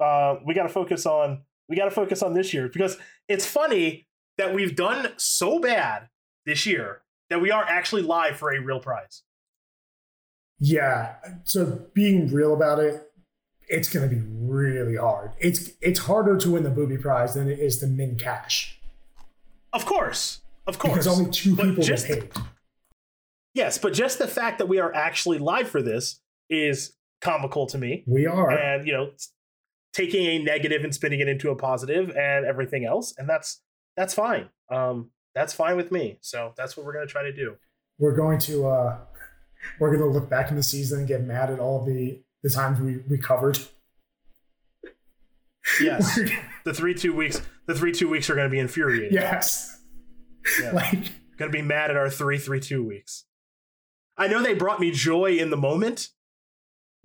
[0.00, 2.96] uh, we got to focus on we got to focus on this year because
[3.28, 4.06] it's funny
[4.38, 6.08] that we've done so bad
[6.44, 9.22] this year that we are actually live for a real prize.
[10.58, 11.14] Yeah.
[11.44, 13.10] So being real about it,
[13.68, 15.32] it's going to be really hard.
[15.38, 18.78] It's it's harder to win the booby prize than it is to min cash.
[19.72, 22.30] Of course, of course, because only two people just, paid.
[23.54, 27.78] Yes, but just the fact that we are actually live for this is comical to
[27.78, 28.04] me.
[28.06, 28.50] We are.
[28.50, 29.10] And, you know,
[29.96, 33.14] taking a negative and spinning it into a positive and everything else.
[33.16, 33.62] And that's
[33.96, 34.50] that's fine.
[34.70, 36.18] Um, that's fine with me.
[36.20, 37.56] So that's what we're gonna try to do.
[37.98, 38.98] We're going to uh
[39.80, 42.78] we're gonna look back in the season and get mad at all the the times
[42.78, 43.58] we, we covered.
[45.80, 46.18] Yes.
[46.64, 49.12] the three two weeks the three two weeks are gonna be infuriating.
[49.12, 49.78] Yes.
[50.60, 50.70] Yeah.
[50.72, 53.24] Like gonna be mad at our three three two weeks.
[54.18, 56.10] I know they brought me joy in the moment,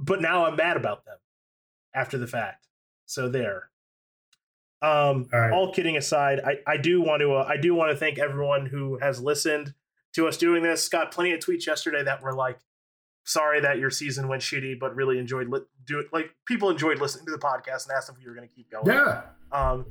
[0.02, 1.18] but now I'm mad about them
[1.94, 2.68] after the fact.
[3.06, 3.69] So there.
[4.82, 5.52] Um, all, right.
[5.52, 8.65] all kidding aside, I, I do want to uh, I do want to thank everyone
[8.65, 9.76] who has listened
[10.14, 10.90] to us doing this.
[10.90, 12.57] Got plenty of tweets yesterday that were like,
[13.23, 16.99] "Sorry that your season went shitty, but really enjoyed li- do it." Like people enjoyed
[16.99, 18.88] listening to the podcast and asked if we were going to keep going.
[18.88, 19.22] Yeah.
[19.52, 19.86] Um,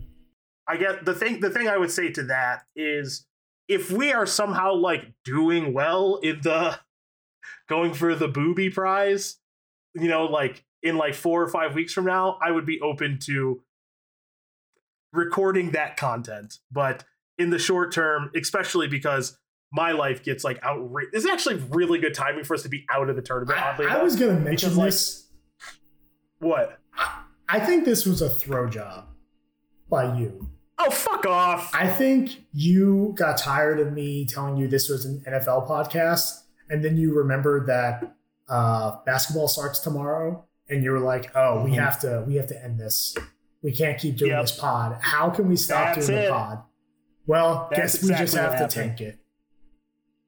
[0.66, 1.38] I get the thing.
[1.38, 3.26] The thing I would say to that is,
[3.68, 6.80] if we are somehow like doing well in the
[7.68, 9.36] going for the booby prize,
[9.94, 13.18] you know, like in like four or five weeks from now, I would be open
[13.24, 13.62] to
[15.12, 16.58] recording that content.
[16.70, 17.04] But
[17.38, 19.38] in the short term, especially because
[19.72, 21.10] my life gets like outrageous.
[21.12, 23.58] It's actually really good timing for us to be out of the tournament.
[23.58, 25.28] Oddly I, I was going to mention this.
[26.40, 26.78] Like, what?
[27.48, 29.06] I think this was a throw job
[29.88, 30.50] by you.
[30.78, 31.74] Oh, fuck off.
[31.74, 36.82] I think you got tired of me telling you this was an NFL podcast, and
[36.82, 38.16] then you remembered that
[38.50, 41.80] uh, basketball starts tomorrow, and you were like, "Oh, we mm-hmm.
[41.80, 43.16] have to, we have to end this.
[43.62, 44.42] We can't keep doing yep.
[44.42, 44.98] this pod.
[45.00, 46.24] How can we stop That's doing it.
[46.26, 46.62] the pod?"
[47.26, 49.18] Well, That's guess exactly we just have to tank it.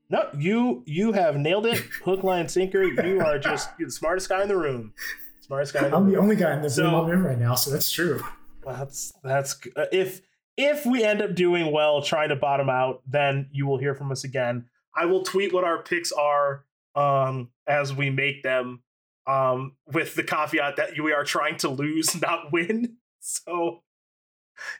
[0.09, 2.83] No, you you have nailed it, hook, line, sinker.
[2.83, 4.93] You are just the smartest guy in the room.
[5.41, 5.89] Smartest guy.
[5.89, 8.23] I'm the, the only guy in the so, room right now, so that's true.
[8.65, 10.21] That's that's uh, if
[10.57, 14.13] if we end up doing well trying to bottom out, then you will hear from
[14.13, 14.67] us again.
[14.95, 16.65] I will tweet what our picks are
[16.95, 18.83] um, as we make them,
[19.27, 22.97] um, with the caveat that we are trying to lose, not win.
[23.21, 23.83] So,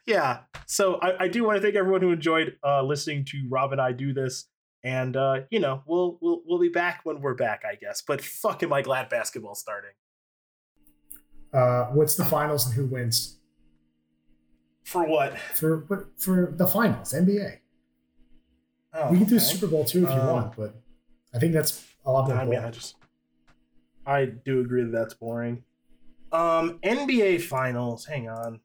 [0.07, 0.41] yeah.
[0.67, 3.81] So I, I do want to thank everyone who enjoyed uh, listening to Rob and
[3.81, 4.47] I do this.
[4.85, 8.03] And uh, you know, we'll we'll we'll be back when we're back, I guess.
[8.03, 9.93] But fuck, am I glad basketball's starting?
[11.53, 13.39] Uh, what's the finals and who wins?
[14.85, 15.39] For what?
[15.39, 17.59] For for the finals, NBA.
[18.95, 19.35] Oh, we can okay.
[19.35, 20.75] do Super Bowl too if you uh, want, but
[21.33, 22.37] I think that's lot more.
[22.37, 22.97] I mean, I just
[24.07, 25.63] I do agree that that's boring.
[26.33, 28.07] Um, NBA Finals.
[28.07, 28.61] Hang on.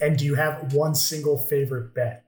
[0.00, 2.24] And do you have one single favorite bet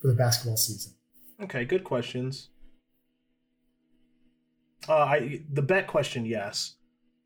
[0.00, 0.94] for the basketball season?
[1.42, 2.48] Okay, good questions.
[4.88, 6.76] Uh, I the bet question, yes.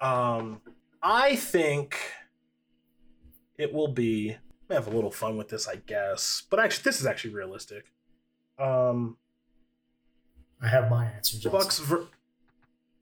[0.00, 0.60] Um,
[1.02, 1.96] I think
[3.56, 4.36] it will be.
[4.68, 6.42] I have a little fun with this, I guess.
[6.50, 7.84] But actually, this is actually realistic.
[8.60, 9.16] Um,
[10.62, 11.48] I have my answer.
[11.48, 11.78] Bucks.
[11.78, 12.06] Ver-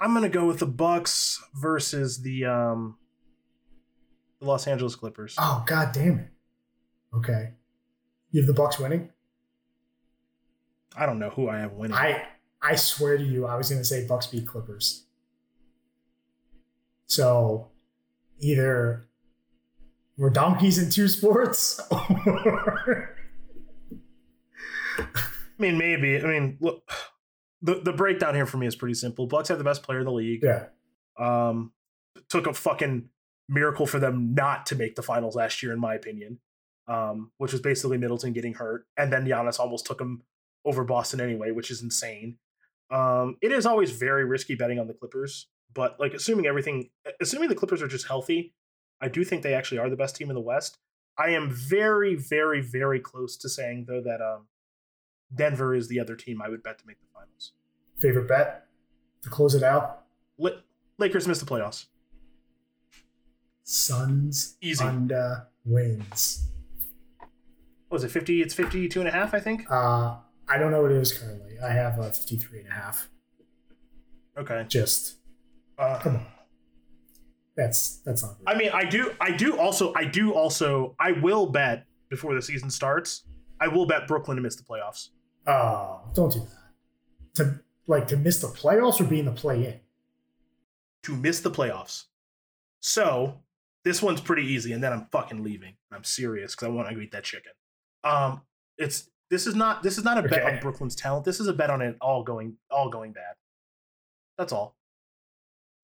[0.01, 2.97] I'm gonna go with the Bucks versus the um,
[4.41, 5.35] the Los Angeles Clippers.
[5.39, 6.29] Oh god damn it!
[7.15, 7.51] Okay,
[8.31, 9.11] you have the Bucks winning.
[10.97, 11.97] I don't know who I have winning.
[11.97, 12.23] I
[12.63, 15.05] I swear to you, I was gonna say Bucks beat Clippers.
[17.07, 17.69] So
[18.39, 19.09] either
[20.17, 23.08] we're donkeys in two sports, or
[25.59, 26.19] I mean, maybe.
[26.19, 26.89] I mean, look,
[27.63, 29.27] the the breakdown here for me is pretty simple.
[29.27, 30.43] Bucks have the best player in the league.
[30.43, 30.67] Yeah.
[31.19, 31.73] Um,
[32.29, 33.09] took a fucking
[33.49, 36.39] miracle for them not to make the finals last year, in my opinion.
[36.87, 40.23] Um, which was basically Middleton getting hurt, and then Giannis almost took him
[40.65, 42.39] over Boston anyway, which is insane.
[42.91, 46.89] Um, it is always very risky betting on the Clippers, but like assuming everything,
[47.21, 48.55] assuming the Clippers are just healthy,
[49.01, 50.79] I do think they actually are the best team in the West.
[51.19, 54.47] I am very, very, very close to saying though that um,
[55.35, 57.53] Denver is the other team I would bet to make the finals.
[57.99, 58.67] Favorite bet
[59.23, 60.05] to close it out?
[60.39, 60.51] La-
[60.99, 61.87] Lakers missed the playoffs.
[63.65, 64.83] Suns Easy.
[64.85, 66.49] under wins.
[67.89, 68.43] What was it 50?
[68.43, 69.71] It's 52 and a half, I think.
[69.71, 70.17] Uh,
[70.49, 71.59] I don't know what it is currently.
[71.63, 73.09] I have uh, 53 and a half.
[74.39, 74.65] Okay.
[74.69, 75.17] Just
[75.79, 76.27] Uh, come on.
[77.57, 78.37] That's that's not.
[78.47, 82.43] I mean, I do, I do also, I do also, I will bet before the
[82.43, 83.25] season starts.
[83.61, 85.09] I will bet Brooklyn to miss the playoffs.
[85.49, 87.35] Oh, don't do that.
[87.37, 89.81] To like to miss the playoffs or be in the play in.
[91.05, 92.05] To miss the playoffs.
[92.81, 93.41] So
[93.85, 95.75] this one's pretty easy, and then I'm fucking leaving.
[95.91, 97.53] I'm serious because I want to eat that chicken.
[98.05, 98.43] Um,
[98.77, 100.55] it's this is not this is not a bet Okay.
[100.57, 101.25] on Brooklyn's talent.
[101.25, 103.35] This is a bet on it all going all going bad.
[104.37, 104.77] That's all.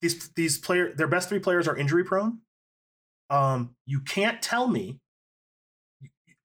[0.03, 2.41] These these player their best three players are injury prone.
[3.31, 5.01] Um, you can't tell me.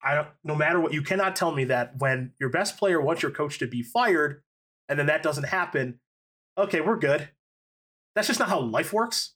[0.04, 0.28] I don't.
[0.44, 3.60] No matter what, you cannot tell me that when your best player wants your coach
[3.60, 4.42] to be fired,
[4.88, 6.00] and then that doesn't happen.
[6.58, 7.30] Okay, we're good.
[8.16, 9.36] That's just not how life works.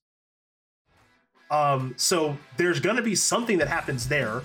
[1.51, 4.41] Um, so there's going to be something that happens there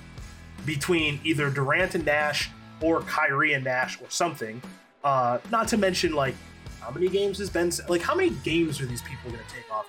[0.66, 2.50] between either Durant and Nash
[2.80, 4.60] or Kyrie and Nash or something.
[5.02, 6.34] Uh, not to mention like
[6.80, 9.72] how many games has Ben like how many games are these people going to take
[9.72, 9.86] off?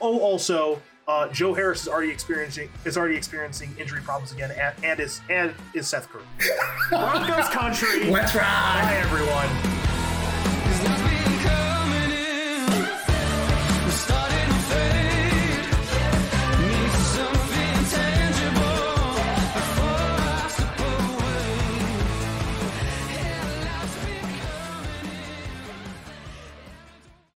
[0.00, 4.74] Oh, also uh, Joe Harris is already experiencing is already experiencing injury problems again, and,
[4.84, 6.22] and is and is Seth Curry.
[6.90, 8.10] Broncos country.
[8.10, 8.82] Let's ride.
[8.82, 9.48] Bye everyone.